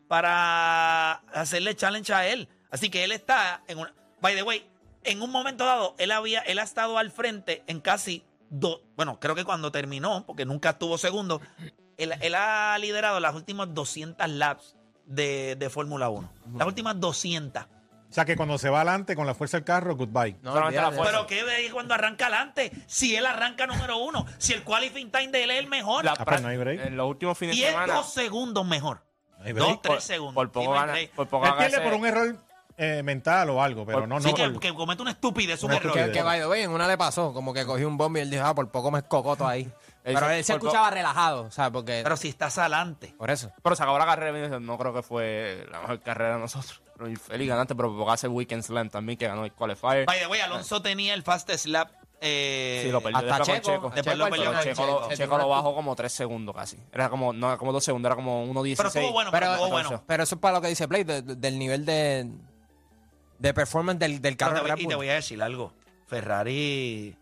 para 0.08 1.12
hacerle 1.32 1.76
challenge 1.76 2.12
a 2.12 2.26
él. 2.26 2.48
Así 2.70 2.90
que 2.90 3.04
él 3.04 3.12
está 3.12 3.62
en 3.68 3.78
una. 3.78 3.94
By 4.20 4.34
the 4.34 4.42
way, 4.42 4.68
en 5.04 5.22
un 5.22 5.30
momento 5.30 5.64
dado, 5.64 5.94
él 5.98 6.10
había, 6.10 6.40
él 6.40 6.58
ha 6.58 6.62
estado 6.62 6.98
al 6.98 7.10
frente 7.10 7.62
en 7.66 7.80
casi 7.80 8.24
dos. 8.50 8.80
Bueno, 8.96 9.18
creo 9.20 9.34
que 9.34 9.44
cuando 9.44 9.70
terminó, 9.72 10.24
porque 10.26 10.44
nunca 10.44 10.70
estuvo 10.70 10.98
segundo, 10.98 11.40
él, 11.96 12.14
él 12.20 12.34
ha 12.34 12.76
liderado 12.78 13.20
las 13.20 13.34
últimas 13.34 13.72
200 13.74 14.28
laps 14.28 14.76
de, 15.06 15.56
de 15.56 15.70
Fórmula 15.70 16.08
1. 16.08 16.32
Las 16.56 16.66
últimas 16.66 16.98
200. 17.00 17.64
O 17.64 18.12
sea 18.12 18.24
que 18.24 18.36
cuando 18.36 18.56
se 18.56 18.70
va 18.70 18.78
adelante 18.80 19.14
con 19.14 19.26
la 19.26 19.34
fuerza 19.34 19.58
del 19.58 19.64
carro, 19.64 19.94
goodbye. 19.94 20.38
No, 20.40 20.52
Solamente 20.52 20.80
la 20.80 20.92
fuerza. 20.92 21.04
Pero 21.12 21.26
qué 21.26 21.44
ve 21.44 21.70
cuando 21.70 21.92
arranca 21.92 22.26
adelante, 22.26 22.72
si 22.86 23.14
él 23.14 23.26
arranca 23.26 23.66
número 23.66 23.98
uno, 23.98 24.24
si 24.38 24.54
el 24.54 24.64
qualifying 24.64 25.10
time 25.10 25.28
de 25.28 25.44
él 25.44 25.50
es 25.50 25.58
el 25.58 25.66
mejor, 25.66 26.04
La 26.06 26.12
Ah, 26.12 26.24
pues 26.24 26.40
no 26.40 26.48
hay 26.48 26.56
pra- 26.56 26.60
break. 26.60 26.86
En 26.86 26.96
los 26.96 27.06
últimos 27.06 27.36
fines 27.36 27.54
y 27.56 27.60
de 27.60 27.66
es 27.66 27.72
semana. 27.72 27.92
dos 27.94 28.10
segundos 28.12 28.64
mejor. 28.66 29.04
No 29.38 29.44
hay 29.44 29.52
break. 29.52 29.68
Dos, 29.68 29.82
tres 29.82 29.94
por- 29.96 30.02
segundos. 30.02 30.34
Por 30.34 30.50
poco 30.52 30.72
hay 30.74 30.80
gana. 30.86 30.98
Por 31.14 31.28
poco 31.28 31.46
Él 31.46 31.52
pierde 31.58 31.80
por 31.82 31.92
un 31.92 32.06
error 32.06 32.36
eh, 32.78 33.02
mental 33.02 33.50
o 33.50 33.62
algo, 33.62 33.84
pero 33.84 33.98
Por- 34.00 34.08
no, 34.08 34.20
Sí, 34.20 34.28
no 34.30 34.34
que, 34.34 34.48
por- 34.50 34.60
que 34.60 34.72
comete 34.74 35.02
una 35.02 35.10
estupidez, 35.10 35.62
un 35.64 35.72
error. 35.72 35.82
Que, 35.92 35.98
estupidez. 36.00 36.16
que 36.16 36.22
by 36.22 36.40
the 36.40 36.46
way, 36.46 36.62
en 36.62 36.70
una 36.70 36.86
le 36.88 36.96
pasó, 36.96 37.32
como 37.34 37.52
que 37.52 37.66
cogió 37.66 37.86
un 37.88 37.96
bombo 37.98 38.18
y 38.18 38.22
él 38.22 38.30
dijo, 38.30 38.44
ah, 38.44 38.54
por 38.54 38.70
poco 38.70 38.90
me 38.90 39.00
escocoto 39.00 39.46
ahí. 39.46 39.70
Pero 40.04 40.30
él 40.30 40.42
se 40.42 40.54
escuchaba 40.54 40.88
relajado, 40.90 41.42
o 41.42 41.50
sea, 41.50 41.70
porque... 41.70 42.00
Pero 42.02 42.16
si 42.16 42.28
estás 42.28 42.56
adelante. 42.56 43.14
por 43.18 43.30
eso. 43.30 43.50
Pero 43.62 43.76
se 43.76 43.82
acabó 43.82 43.98
la 43.98 44.06
carrera 44.06 44.30
y 44.30 44.32
me 44.40 44.46
dice, 44.48 44.60
no 44.60 44.78
creo 44.78 44.94
que 44.94 45.02
fue 45.02 45.66
la 45.70 45.80
mejor 45.80 46.00
carrera 46.00 46.34
de 46.36 46.40
nosotros. 46.40 46.80
Pero 46.96 47.14
feliz 47.20 47.48
ganaste, 47.48 47.74
pero 47.74 47.94
por 47.94 48.08
hace 48.10 48.26
Weekend 48.26 48.62
Slam 48.62 48.88
también, 48.88 49.18
que 49.18 49.26
ganó 49.28 49.44
el 49.44 49.52
qualifier. 49.52 50.06
By 50.06 50.18
the 50.20 50.26
way, 50.28 50.40
Alonso 50.40 50.80
tenía 50.80 51.12
el 51.14 51.22
fastest 51.22 51.66
lap. 51.66 51.90
Eh, 52.20 52.80
Sí, 52.84 52.90
lo 52.90 53.00
perdió 53.00 53.18
hasta 53.18 53.36
después 53.38 53.60
Checo, 53.60 53.70
Checo. 53.76 53.90
después 53.94 54.16
lo 54.18 54.28
perdió 54.30 54.52
Checo, 54.60 54.62
Checo. 54.82 54.86
lo, 55.08 55.14
Checo 55.14 55.48
bajó 55.48 55.74
como 55.74 55.94
3 55.94 56.10
segundos 56.10 56.54
casi. 56.54 56.76
Era 56.92 57.08
como, 57.10 57.32
no, 57.32 57.56
como 57.58 57.72
2 57.72 57.84
segundos, 57.84 58.08
era 58.08 58.16
como 58.16 58.44
1.16. 58.46 58.76
Pero 58.76 58.88
estuvo 58.88 59.12
bueno, 59.12 59.30
pero, 59.30 59.46
Pero- 59.52 59.68
bueno. 59.68 60.02
Pero 60.06 60.22
eso 60.24 60.34
es 60.36 60.40
para 60.40 60.54
lo 60.56 60.60
que 60.62 60.68
dice 60.68 60.88
Play, 60.88 61.04
de- 61.04 61.22
de- 61.22 61.36
del 61.36 61.58
nivel 61.60 61.84
de, 61.84 62.28
de 63.38 63.54
performance 63.54 63.98
del, 63.98 64.20
del 64.20 64.36
carro 64.36 64.60
te 64.60 64.64
de 64.64 64.72
voy- 64.74 64.82
y 64.82 64.86
te 64.88 64.94
voy 64.94 65.08
a 65.08 65.14
decir 65.14 65.42
algo. 65.42 65.72
Ferrari. 66.06 67.14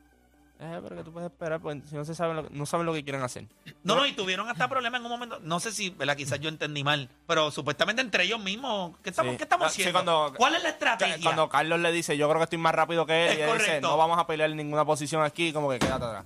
Eh, 0.58 0.80
pero 0.82 0.96
que 0.96 1.04
tú 1.04 1.12
puedes 1.12 1.30
esperar, 1.30 1.60
pues 1.60 1.76
si 1.86 1.94
no 1.96 2.04
se 2.06 2.14
saben 2.14 2.34
lo, 2.36 2.48
que- 2.48 2.54
no 2.56 2.64
saben 2.64 2.86
lo 2.86 2.94
que 2.94 3.04
quieren 3.04 3.22
hacer. 3.22 3.44
No, 3.82 3.94
no, 3.94 4.06
y 4.06 4.12
tuvieron 4.12 4.48
hasta 4.48 4.68
problemas 4.68 5.00
en 5.00 5.04
un 5.04 5.12
momento. 5.12 5.38
No 5.42 5.60
sé 5.60 5.70
si, 5.70 5.90
¿verdad? 5.90 6.16
Quizás 6.16 6.40
yo 6.40 6.48
entendí 6.48 6.82
mal. 6.82 7.10
Pero 7.26 7.50
supuestamente 7.50 8.00
entre 8.00 8.24
ellos 8.24 8.40
mismos. 8.40 8.96
¿Qué 9.02 9.10
estamos, 9.10 9.32
Sí. 9.32 9.36
¿qué 9.36 9.42
estamos 9.44 9.66
Ah, 9.66 9.70
sí, 9.70 9.82
haciendo? 9.82 9.98
cuando- 10.02 10.34
¿Cuál 10.38 10.54
es 10.54 10.62
la 10.62 10.68
estrategia? 10.70 11.18
Cuando 11.22 11.48
Carlos 11.50 11.78
le 11.80 11.92
dice, 11.92 12.16
yo 12.16 12.26
creo 12.28 12.38
que 12.40 12.44
estoy 12.44 12.58
más 12.58 12.74
rápido 12.74 13.04
que 13.04 13.26
él, 13.26 13.32
Es 13.32 13.38
y 13.38 13.42
él 13.42 13.58
dice, 13.58 13.80
no 13.82 13.98
vamos 13.98 14.18
a 14.18 14.26
pelear 14.26 14.50
en 14.50 14.56
ninguna 14.56 14.86
posición 14.86 15.22
aquí, 15.22 15.52
como 15.52 15.68
que 15.68 15.78
quédate 15.78 16.04
atrás. 16.06 16.24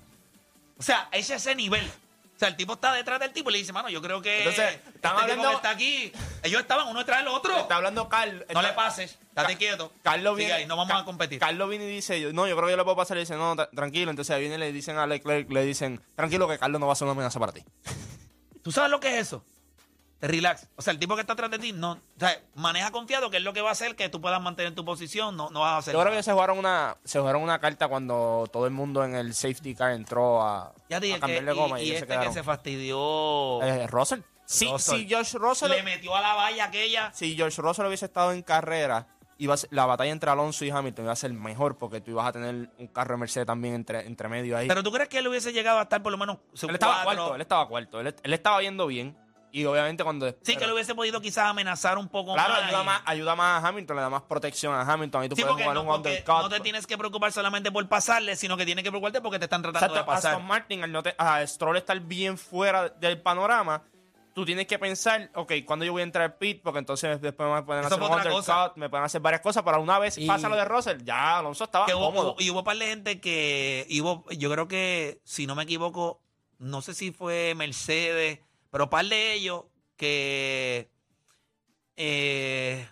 O 0.78 0.82
sea, 0.82 1.08
ese 1.10 1.34
es 1.34 1.44
ese 1.46 1.56
nivel. 1.56 1.82
O 2.40 2.42
sea, 2.42 2.48
el 2.48 2.56
tipo 2.56 2.72
está 2.72 2.94
detrás 2.94 3.20
del 3.20 3.32
tipo 3.34 3.50
y 3.50 3.52
le 3.52 3.58
dice, 3.58 3.70
mano, 3.70 3.90
yo 3.90 4.00
creo 4.00 4.22
que. 4.22 4.38
Entonces, 4.38 4.76
este 4.76 4.88
están 4.94 5.10
tipo 5.12 5.20
hablando- 5.20 5.48
que 5.50 5.54
está 5.56 5.70
aquí. 5.70 6.10
Ellos 6.42 6.62
estaban 6.62 6.88
uno 6.88 7.00
detrás 7.00 7.18
del 7.18 7.28
otro. 7.28 7.54
Está 7.54 7.76
hablando 7.76 8.08
Carlos. 8.08 8.44
No 8.54 8.62
le 8.62 8.72
pases, 8.72 9.18
estate 9.28 9.56
quieto. 9.58 9.92
Carlos 10.02 10.36
viene, 10.38 10.54
ahí, 10.54 10.66
no 10.66 10.74
vamos 10.74 10.98
a 11.02 11.04
competir. 11.04 11.38
Carlos 11.38 11.68
viene 11.68 11.84
y 11.84 11.88
dice, 11.88 12.32
no, 12.32 12.46
yo 12.48 12.56
creo 12.56 12.66
que 12.68 12.70
yo 12.72 12.76
le 12.78 12.84
puedo 12.84 12.96
pasar. 12.96 13.18
Y 13.18 13.20
dice, 13.20 13.36
no, 13.36 13.54
tra- 13.56 13.68
tranquilo. 13.74 14.10
Entonces 14.10 14.34
ahí 14.34 14.40
viene 14.40 14.54
y 14.54 14.58
le 14.58 14.72
dicen 14.72 14.96
a 14.96 15.06
Leclerc, 15.06 15.50
le 15.50 15.64
dicen, 15.66 16.00
tranquilo 16.16 16.48
que 16.48 16.58
Carlos 16.58 16.80
no 16.80 16.86
va 16.86 16.94
a 16.94 16.96
ser 16.96 17.04
una 17.04 17.12
amenaza 17.12 17.38
para 17.38 17.52
ti. 17.52 17.62
¿Tú 18.62 18.72
sabes 18.72 18.90
lo 18.90 19.00
que 19.00 19.08
es 19.18 19.26
eso? 19.26 19.44
Relax. 20.22 20.68
O 20.76 20.82
sea, 20.82 20.92
el 20.92 20.98
tipo 20.98 21.14
que 21.14 21.22
está 21.22 21.32
atrás 21.32 21.50
de 21.50 21.58
ti, 21.58 21.72
no. 21.72 21.92
O 21.92 21.98
sea, 22.18 22.38
maneja 22.54 22.90
confiado 22.90 23.30
que 23.30 23.38
es 23.38 23.42
lo 23.42 23.52
que 23.52 23.62
va 23.62 23.70
a 23.70 23.72
hacer 23.72 23.96
que 23.96 24.08
tú 24.10 24.20
puedas 24.20 24.40
mantener 24.42 24.74
tu 24.74 24.84
posición. 24.84 25.36
No, 25.36 25.48
no 25.50 25.60
vas 25.60 25.72
a 25.72 25.76
hacer. 25.78 25.94
Yo 25.94 26.00
creo 26.00 26.12
que 26.12 26.22
se 26.22 26.32
jugaron 26.32 26.58
una 26.58 26.96
se 27.04 27.18
jugaron 27.18 27.42
una 27.42 27.58
carta 27.58 27.88
cuando 27.88 28.46
todo 28.52 28.66
el 28.66 28.72
mundo 28.72 29.02
en 29.04 29.14
el 29.14 29.32
safety 29.34 29.74
car 29.74 29.92
entró 29.92 30.42
a, 30.42 30.74
Ya 30.90 31.00
dije 31.00 31.14
a 31.14 31.16
que. 31.16 31.20
cambiarle 31.20 31.52
goma 31.52 31.80
y, 31.80 31.84
y, 31.84 31.86
y 31.86 31.90
se 31.92 31.98
este 32.00 32.18
que 32.18 32.32
se 32.32 32.42
fastidió. 32.42 33.62
Eh, 33.62 33.86
Russell. 33.86 34.20
Si, 34.44 34.66
Russell. 34.66 34.96
si 35.00 35.08
George 35.08 35.38
Russell, 35.38 35.70
le 35.70 35.82
metió 35.82 36.14
a 36.14 36.20
la 36.20 36.34
valla 36.34 36.64
aquella. 36.64 37.12
si 37.14 37.36
George 37.36 37.62
Russell 37.62 37.86
hubiese 37.86 38.06
estado 38.06 38.32
en 38.32 38.42
carrera, 38.42 39.06
iba 39.38 39.54
a 39.54 39.56
ser- 39.56 39.70
la 39.72 39.86
batalla 39.86 40.10
entre 40.10 40.28
Alonso 40.28 40.64
y 40.64 40.70
Hamilton 40.70 41.04
iba 41.04 41.12
a 41.12 41.16
ser 41.16 41.32
mejor 41.32 41.78
porque 41.78 42.00
tú 42.00 42.10
ibas 42.10 42.26
a 42.26 42.32
tener 42.32 42.68
un 42.78 42.86
carro 42.88 43.14
de 43.14 43.20
Mercedes 43.20 43.46
también 43.46 43.74
entre, 43.74 44.06
entre 44.06 44.28
medio 44.28 44.56
ahí. 44.56 44.66
Pero 44.68 44.82
tú 44.82 44.90
crees 44.90 45.08
que 45.08 45.18
él 45.18 45.28
hubiese 45.28 45.52
llegado 45.52 45.78
a 45.78 45.82
estar 45.82 46.02
por 46.02 46.10
lo 46.12 46.18
menos. 46.18 46.38
él 46.62 46.70
estaba 46.74 47.04
cuatro? 47.04 47.22
cuarto, 47.22 47.34
él 47.36 47.40
estaba 47.40 47.68
cuarto. 47.68 48.00
Él, 48.00 48.14
él 48.22 48.32
estaba 48.34 48.60
yendo 48.60 48.86
bien. 48.88 49.16
Y 49.52 49.64
obviamente 49.64 50.04
cuando... 50.04 50.28
Sí, 50.42 50.56
que 50.56 50.66
le 50.66 50.72
hubiese 50.72 50.94
podido 50.94 51.20
quizás 51.20 51.46
amenazar 51.46 51.98
un 51.98 52.08
poco 52.08 52.34
Claro, 52.34 52.52
más. 52.54 52.62
ayuda 52.64 52.82
más, 52.84 53.02
ayuda 53.04 53.34
más 53.36 53.64
a 53.64 53.68
Hamilton, 53.68 53.96
le 53.96 54.02
da 54.02 54.10
más 54.10 54.22
protección 54.22 54.74
a 54.74 54.82
Hamilton. 54.82 55.22
Ahí 55.22 55.28
tú 55.28 55.36
Sí, 55.36 55.42
puedes 55.42 55.56
jugar 55.56 55.74
no, 55.74 55.82
un 55.82 55.88
undercut. 55.88 56.34
no 56.42 56.48
te 56.48 56.60
tienes 56.60 56.86
que 56.86 56.96
preocupar 56.96 57.32
solamente 57.32 57.72
por 57.72 57.88
pasarle, 57.88 58.36
sino 58.36 58.56
que 58.56 58.64
tienes 58.64 58.84
que 58.84 58.90
preocuparte 58.90 59.20
porque 59.20 59.38
te 59.38 59.46
están 59.46 59.62
tratando 59.62 59.86
Exacto, 59.94 60.10
de 60.10 60.16
pasar. 60.16 60.32
Aston 60.34 60.46
Martin, 60.46 60.84
al 60.84 60.92
no 60.92 61.02
te- 61.02 61.14
a 61.18 61.44
Stroll 61.46 61.76
estar 61.76 61.98
bien 62.00 62.38
fuera 62.38 62.88
del 62.90 63.20
panorama, 63.20 63.82
tú 64.32 64.44
tienes 64.44 64.68
que 64.68 64.78
pensar, 64.78 65.28
ok, 65.34 65.52
¿cuándo 65.66 65.84
yo 65.84 65.90
voy 65.92 66.02
a 66.02 66.04
entrar 66.04 66.24
al 66.24 66.34
pit? 66.36 66.62
Porque 66.62 66.78
entonces 66.78 67.20
después 67.20 67.52
me 67.52 67.62
pueden 67.64 67.84
Eso 67.84 67.94
hacer 67.96 68.04
un 68.06 68.10
undercut, 68.12 68.32
cosa. 68.32 68.72
me 68.76 68.88
pueden 68.88 69.04
hacer 69.04 69.20
varias 69.20 69.40
cosas, 69.42 69.64
pero 69.64 69.80
una 69.82 69.98
vez 69.98 70.16
Y- 70.16 70.26
pasa 70.26 70.48
lo 70.48 70.54
de 70.54 70.64
Russell, 70.64 71.02
ya 71.02 71.38
Alonso 71.40 71.64
estaba 71.64 71.86
Que 71.86 71.92
cómodo. 71.92 72.34
hubo- 72.34 72.40
y 72.40 72.48
hubo 72.50 72.60
un 72.60 72.64
par 72.64 72.76
de 72.76 72.86
gente 72.86 73.20
que. 73.20 73.84
hubo- 74.00 74.24
yo 74.30 74.48
creo 74.50 74.68
que, 74.68 75.20
si 75.24 75.48
no 75.48 75.56
me 75.56 75.64
equivoco, 75.64 76.22
no 76.58 76.80
sé 76.82 76.94
si 76.94 77.10
fue 77.10 77.54
Mercedes, 77.56 78.38
pero 78.70 78.88
par 78.90 79.06
de 79.06 79.34
ellos 79.34 79.64
que. 79.96 80.90
eh, 81.96 82.86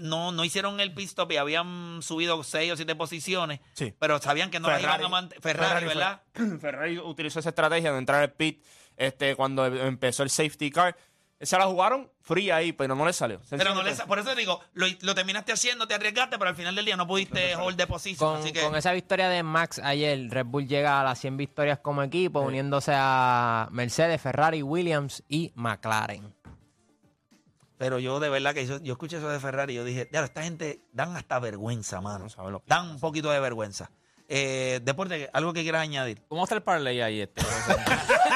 no, 0.00 0.32
no 0.32 0.44
hicieron 0.44 0.80
el 0.80 0.94
pit 0.94 1.06
stop 1.08 1.30
y 1.32 1.36
habían 1.36 2.00
subido 2.02 2.42
seis 2.42 2.72
o 2.72 2.76
siete 2.76 2.94
posiciones, 2.94 3.60
Sí. 3.74 3.92
pero 3.98 4.18
sabían 4.18 4.50
que 4.50 4.58
no 4.60 4.68
la 4.68 4.76
Ferrari. 4.78 5.02
iban 5.02 5.06
a 5.06 5.08
mantener. 5.10 5.42
Ferrari, 5.42 5.84
fue- 5.86 5.94
¿verdad? 5.94 6.22
Ferrari 6.60 6.98
utilizó 6.98 7.40
esa 7.40 7.50
estrategia 7.50 7.92
de 7.92 7.98
entrar 7.98 8.22
al 8.22 8.32
pit 8.32 8.64
este, 8.96 9.36
cuando 9.36 9.66
empezó 9.66 10.22
el 10.22 10.30
safety 10.30 10.70
car. 10.70 10.96
Se 11.42 11.58
la 11.58 11.66
jugaron 11.66 12.10
fría 12.20 12.56
ahí, 12.56 12.72
pero 12.72 12.94
no 12.94 13.04
le 13.04 13.12
salió. 13.12 13.40
Pero 13.50 13.74
no 13.74 13.82
le, 13.82 13.90
Sencillamente- 13.90 13.96
sa- 13.96 14.06
por 14.06 14.18
eso 14.20 14.30
te 14.30 14.36
digo, 14.36 14.60
lo, 14.74 14.86
lo 15.00 15.14
terminaste 15.14 15.52
haciendo, 15.52 15.86
te 15.88 15.94
arriesgaste, 15.94 16.38
pero 16.38 16.50
al 16.50 16.56
final 16.56 16.74
del 16.74 16.84
día 16.84 16.96
no 16.96 17.06
pudiste 17.06 17.56
hold 17.56 17.76
the 17.76 17.86
position. 17.86 18.30
Con, 18.34 18.40
así 18.40 18.52
que, 18.52 18.60
con 18.62 18.76
esa 18.76 18.92
victoria 18.92 19.28
de 19.28 19.42
Max 19.42 19.80
ayer, 19.82 20.28
Red 20.30 20.46
Bull 20.46 20.68
llega 20.68 21.00
a 21.00 21.04
las 21.04 21.18
100 21.18 21.36
victorias 21.36 21.78
como 21.80 22.02
equipo, 22.02 22.40
uniéndose 22.40 22.92
a 22.94 23.68
Mercedes, 23.72 24.20
Ferrari, 24.20 24.62
Williams 24.62 25.22
y 25.28 25.50
McLaren. 25.56 26.32
Pero 27.78 27.98
yo 27.98 28.20
de 28.20 28.28
verdad 28.28 28.54
que 28.54 28.64
yo, 28.64 28.78
yo 28.80 28.92
escuché 28.92 29.16
eso 29.16 29.28
de 29.28 29.40
Ferrari 29.40 29.72
y 29.72 29.76
yo 29.76 29.84
dije, 29.84 30.08
ya, 30.12 30.22
esta 30.24 30.44
gente 30.44 30.80
dan 30.92 31.16
hasta 31.16 31.40
vergüenza, 31.40 32.00
mano. 32.00 32.20
No 32.24 32.30
saben 32.30 32.52
lo 32.52 32.60
que 32.60 32.66
Dan 32.68 32.90
un 32.90 33.00
poquito 33.00 33.30
de 33.30 33.40
vergüenza. 33.40 33.90
Eh, 34.28 34.78
deporte, 34.84 35.28
algo 35.32 35.52
que 35.52 35.62
quieras 35.62 35.82
añadir. 35.82 36.22
¿Cómo 36.28 36.44
está 36.44 36.54
el 36.54 36.62
parlay 36.62 37.00
ahí 37.00 37.20
este? 37.22 37.42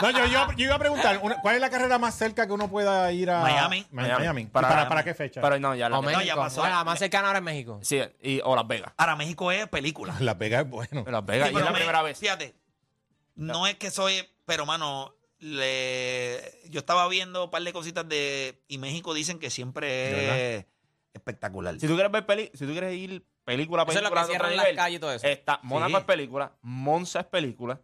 No, 0.00 0.10
yo, 0.10 0.26
yo- 0.26 0.52
yo 0.52 0.64
iba 0.66 0.74
a 0.76 0.78
preguntar, 0.78 1.18
una- 1.22 1.40
¿cuál 1.40 1.56
es 1.56 1.60
la 1.60 1.70
carrera 1.70 1.98
más 1.98 2.14
cerca 2.16 2.46
que 2.46 2.52
uno 2.52 2.68
pueda 2.70 3.10
ir 3.12 3.30
a 3.30 3.40
Miami. 3.42 3.84
Ma- 3.90 4.02
Miami. 4.02 4.42
¿Y 4.42 4.44
¿Para, 4.46 4.68
Miami. 4.68 4.88
para 4.88 5.02
qué 5.04 5.14
fecha? 5.14 5.40
Pero 5.40 5.58
no, 5.58 5.74
ya 5.74 5.88
la 5.88 5.98
O 5.98 6.20
ya 6.22 6.36
pasó. 6.36 6.60
Bueno, 6.60 6.76
la 6.76 6.84
más 6.84 6.98
cercana 6.98 7.26
ahora 7.28 7.40
es 7.40 7.44
México. 7.44 7.80
Sí, 7.82 8.00
y, 8.22 8.40
o 8.44 8.54
Las 8.54 8.66
Vegas. 8.66 8.92
Ahora, 8.96 9.16
México 9.16 9.50
es 9.50 9.66
película. 9.68 10.14
Las 10.20 10.38
Vegas 10.38 10.64
es 10.64 10.70
bueno. 10.70 11.04
Las 11.08 11.24
Vegas, 11.26 11.48
Sí, 11.48 11.54
y 11.54 11.58
es 11.58 11.64
la 11.64 11.70
me- 11.72 11.76
primera 11.78 12.02
vez. 12.02 12.18
Fíjate, 12.18 12.54
no 13.34 13.66
es 13.66 13.74
que 13.76 13.90
soy, 13.90 14.28
pero 14.46 14.64
mano, 14.66 15.14
le, 15.40 16.60
yo 16.70 16.78
estaba 16.80 17.08
viendo 17.08 17.44
un 17.44 17.50
par 17.50 17.62
de 17.62 17.72
cositas 17.72 18.08
de. 18.08 18.62
Y 18.68 18.78
México 18.78 19.14
dicen 19.14 19.38
que 19.40 19.50
siempre 19.50 20.58
es 20.58 20.66
espectacular. 21.12 21.74
Si 21.80 21.86
tú 21.88 21.94
quieres 21.94 22.12
ver 22.12 22.24
peli, 22.24 22.50
si 22.54 22.66
tú 22.66 22.72
quieres 22.72 22.94
ir 22.94 23.24
película 23.44 23.82
a 23.82 23.84
Eso 23.86 23.98
es 23.98 24.02
lo 24.04 24.10
película, 24.10 24.20
que 24.20 24.24
otro 24.24 24.32
cierran 24.32 24.56
las 24.56 24.64
nivel, 24.66 24.76
calles 24.76 24.96
y 24.96 25.00
todo 25.00 25.12
eso. 25.12 25.26
Está, 25.26 25.58
Mónaco 25.62 25.90
Sí. 25.90 25.96
es 25.96 26.04
película, 26.04 26.52
Monza 26.62 27.20
es 27.20 27.26
película. 27.26 27.80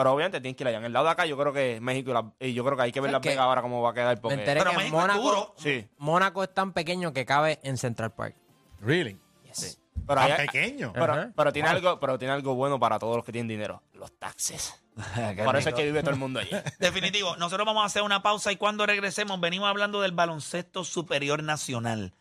Pero 0.00 0.12
obviamente 0.14 0.40
tienes 0.40 0.56
que 0.56 0.64
ir 0.64 0.68
allá. 0.68 0.78
En 0.78 0.84
el 0.86 0.92
lado 0.94 1.04
de 1.04 1.12
acá 1.12 1.26
yo 1.26 1.36
creo 1.36 1.52
que 1.52 1.78
México 1.82 2.10
y, 2.10 2.14
la- 2.14 2.32
y 2.40 2.54
yo 2.54 2.64
creo 2.64 2.74
que 2.74 2.84
hay 2.84 2.92
que 2.92 3.00
ver 3.00 3.10
¿Sabes 3.10 3.12
Las 3.12 3.20
qué? 3.22 3.28
Vegas 3.30 3.44
ahora 3.44 3.60
cómo 3.60 3.82
va 3.82 3.90
a 3.90 3.94
quedar 3.94 4.18
porque 4.20 4.36
Me 4.36 4.42
enteré 4.42 4.60
Pero 4.60 4.70
que 4.70 4.76
México 4.78 4.96
es 4.96 5.02
Mónaco, 5.02 5.20
duro. 5.20 5.54
sí, 5.58 5.86
Mónaco 5.98 6.42
es 6.42 6.54
tan 6.54 6.72
pequeño 6.72 7.12
que 7.12 7.26
cabe 7.26 7.60
en 7.62 7.76
Central 7.76 8.12
Park. 8.12 8.34
Really. 8.80 9.18
sí. 9.52 9.76
Pero, 10.06 10.22
Tan 10.22 10.32
hay- 10.32 10.46
pequeño. 10.46 10.92
pero 11.36 11.52
tiene 11.52 11.68
algo, 11.68 12.00
pero 12.00 12.18
tiene 12.18 12.32
algo 12.32 12.54
bueno 12.54 12.80
para 12.80 12.98
todos 12.98 13.14
los 13.16 13.24
que 13.24 13.32
tienen 13.32 13.48
dinero, 13.48 13.82
los 13.92 14.10
taxes. 14.18 14.82
Por 15.44 15.56
eso 15.56 15.68
es 15.68 15.74
que 15.74 15.84
vive 15.84 16.00
todo 16.00 16.12
el 16.12 16.16
mundo 16.18 16.40
allí. 16.40 16.50
Definitivo. 16.80 17.36
Nosotros 17.36 17.66
vamos 17.66 17.82
a 17.82 17.86
hacer 17.86 18.02
una 18.02 18.22
pausa 18.22 18.50
y 18.50 18.56
cuando 18.56 18.86
regresemos 18.86 19.38
venimos 19.38 19.68
hablando 19.68 20.00
del 20.00 20.12
baloncesto 20.12 20.82
superior 20.84 21.42
nacional. 21.42 22.14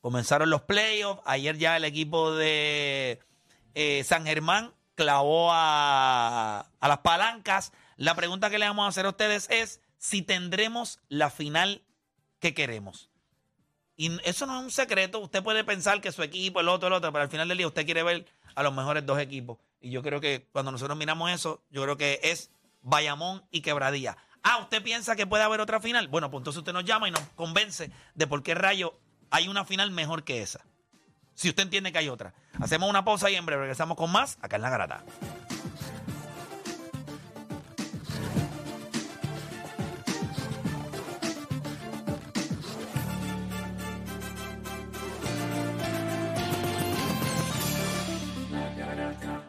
Comenzaron 0.00 0.50
los 0.50 0.62
playoffs. 0.62 1.22
Ayer 1.24 1.56
ya 1.56 1.76
el 1.76 1.84
equipo 1.84 2.34
de 2.34 3.20
eh, 3.74 4.02
San 4.04 4.26
Germán 4.26 4.72
clavó 5.00 5.50
a, 5.50 6.66
a 6.78 6.88
las 6.88 6.98
palancas. 6.98 7.72
La 7.96 8.14
pregunta 8.14 8.50
que 8.50 8.58
le 8.58 8.66
vamos 8.66 8.84
a 8.84 8.88
hacer 8.88 9.06
a 9.06 9.08
ustedes 9.08 9.48
es 9.48 9.80
si 9.96 10.20
tendremos 10.20 11.00
la 11.08 11.30
final 11.30 11.82
que 12.38 12.52
queremos. 12.52 13.08
Y 13.96 14.20
eso 14.28 14.44
no 14.44 14.58
es 14.58 14.64
un 14.64 14.70
secreto. 14.70 15.18
Usted 15.20 15.42
puede 15.42 15.64
pensar 15.64 16.02
que 16.02 16.12
su 16.12 16.22
equipo, 16.22 16.60
el 16.60 16.68
otro, 16.68 16.88
el 16.88 16.92
otro, 16.92 17.12
pero 17.12 17.22
al 17.22 17.30
final 17.30 17.48
del 17.48 17.56
día 17.56 17.66
usted 17.66 17.86
quiere 17.86 18.02
ver 18.02 18.26
a 18.54 18.62
los 18.62 18.74
mejores 18.74 19.06
dos 19.06 19.18
equipos. 19.18 19.56
Y 19.80 19.90
yo 19.90 20.02
creo 20.02 20.20
que 20.20 20.46
cuando 20.52 20.70
nosotros 20.70 20.98
miramos 20.98 21.30
eso, 21.30 21.62
yo 21.70 21.82
creo 21.82 21.96
que 21.96 22.20
es 22.22 22.50
Bayamón 22.82 23.42
y 23.50 23.62
Quebradía. 23.62 24.18
Ah, 24.42 24.58
¿usted 24.58 24.82
piensa 24.82 25.16
que 25.16 25.26
puede 25.26 25.44
haber 25.44 25.60
otra 25.60 25.80
final? 25.80 26.08
Bueno, 26.08 26.30
pues 26.30 26.40
entonces 26.40 26.58
usted 26.58 26.74
nos 26.74 26.84
llama 26.84 27.08
y 27.08 27.10
nos 27.10 27.22
convence 27.36 27.90
de 28.14 28.26
por 28.26 28.42
qué 28.42 28.54
rayo 28.54 28.98
hay 29.30 29.48
una 29.48 29.64
final 29.64 29.90
mejor 29.92 30.24
que 30.24 30.42
esa. 30.42 30.64
Si 31.34 31.48
usted 31.48 31.62
entiende 31.62 31.92
que 31.92 31.98
hay 31.98 32.08
otra. 32.08 32.34
Hacemos 32.60 32.88
una 32.88 33.04
pausa 33.04 33.30
y 33.30 33.36
en 33.36 33.46
breve 33.46 33.62
regresamos 33.62 33.96
con 33.96 34.10
más 34.12 34.38
acá 34.42 34.56
en 34.56 34.62
La 34.62 34.70
Garata. 34.70 35.02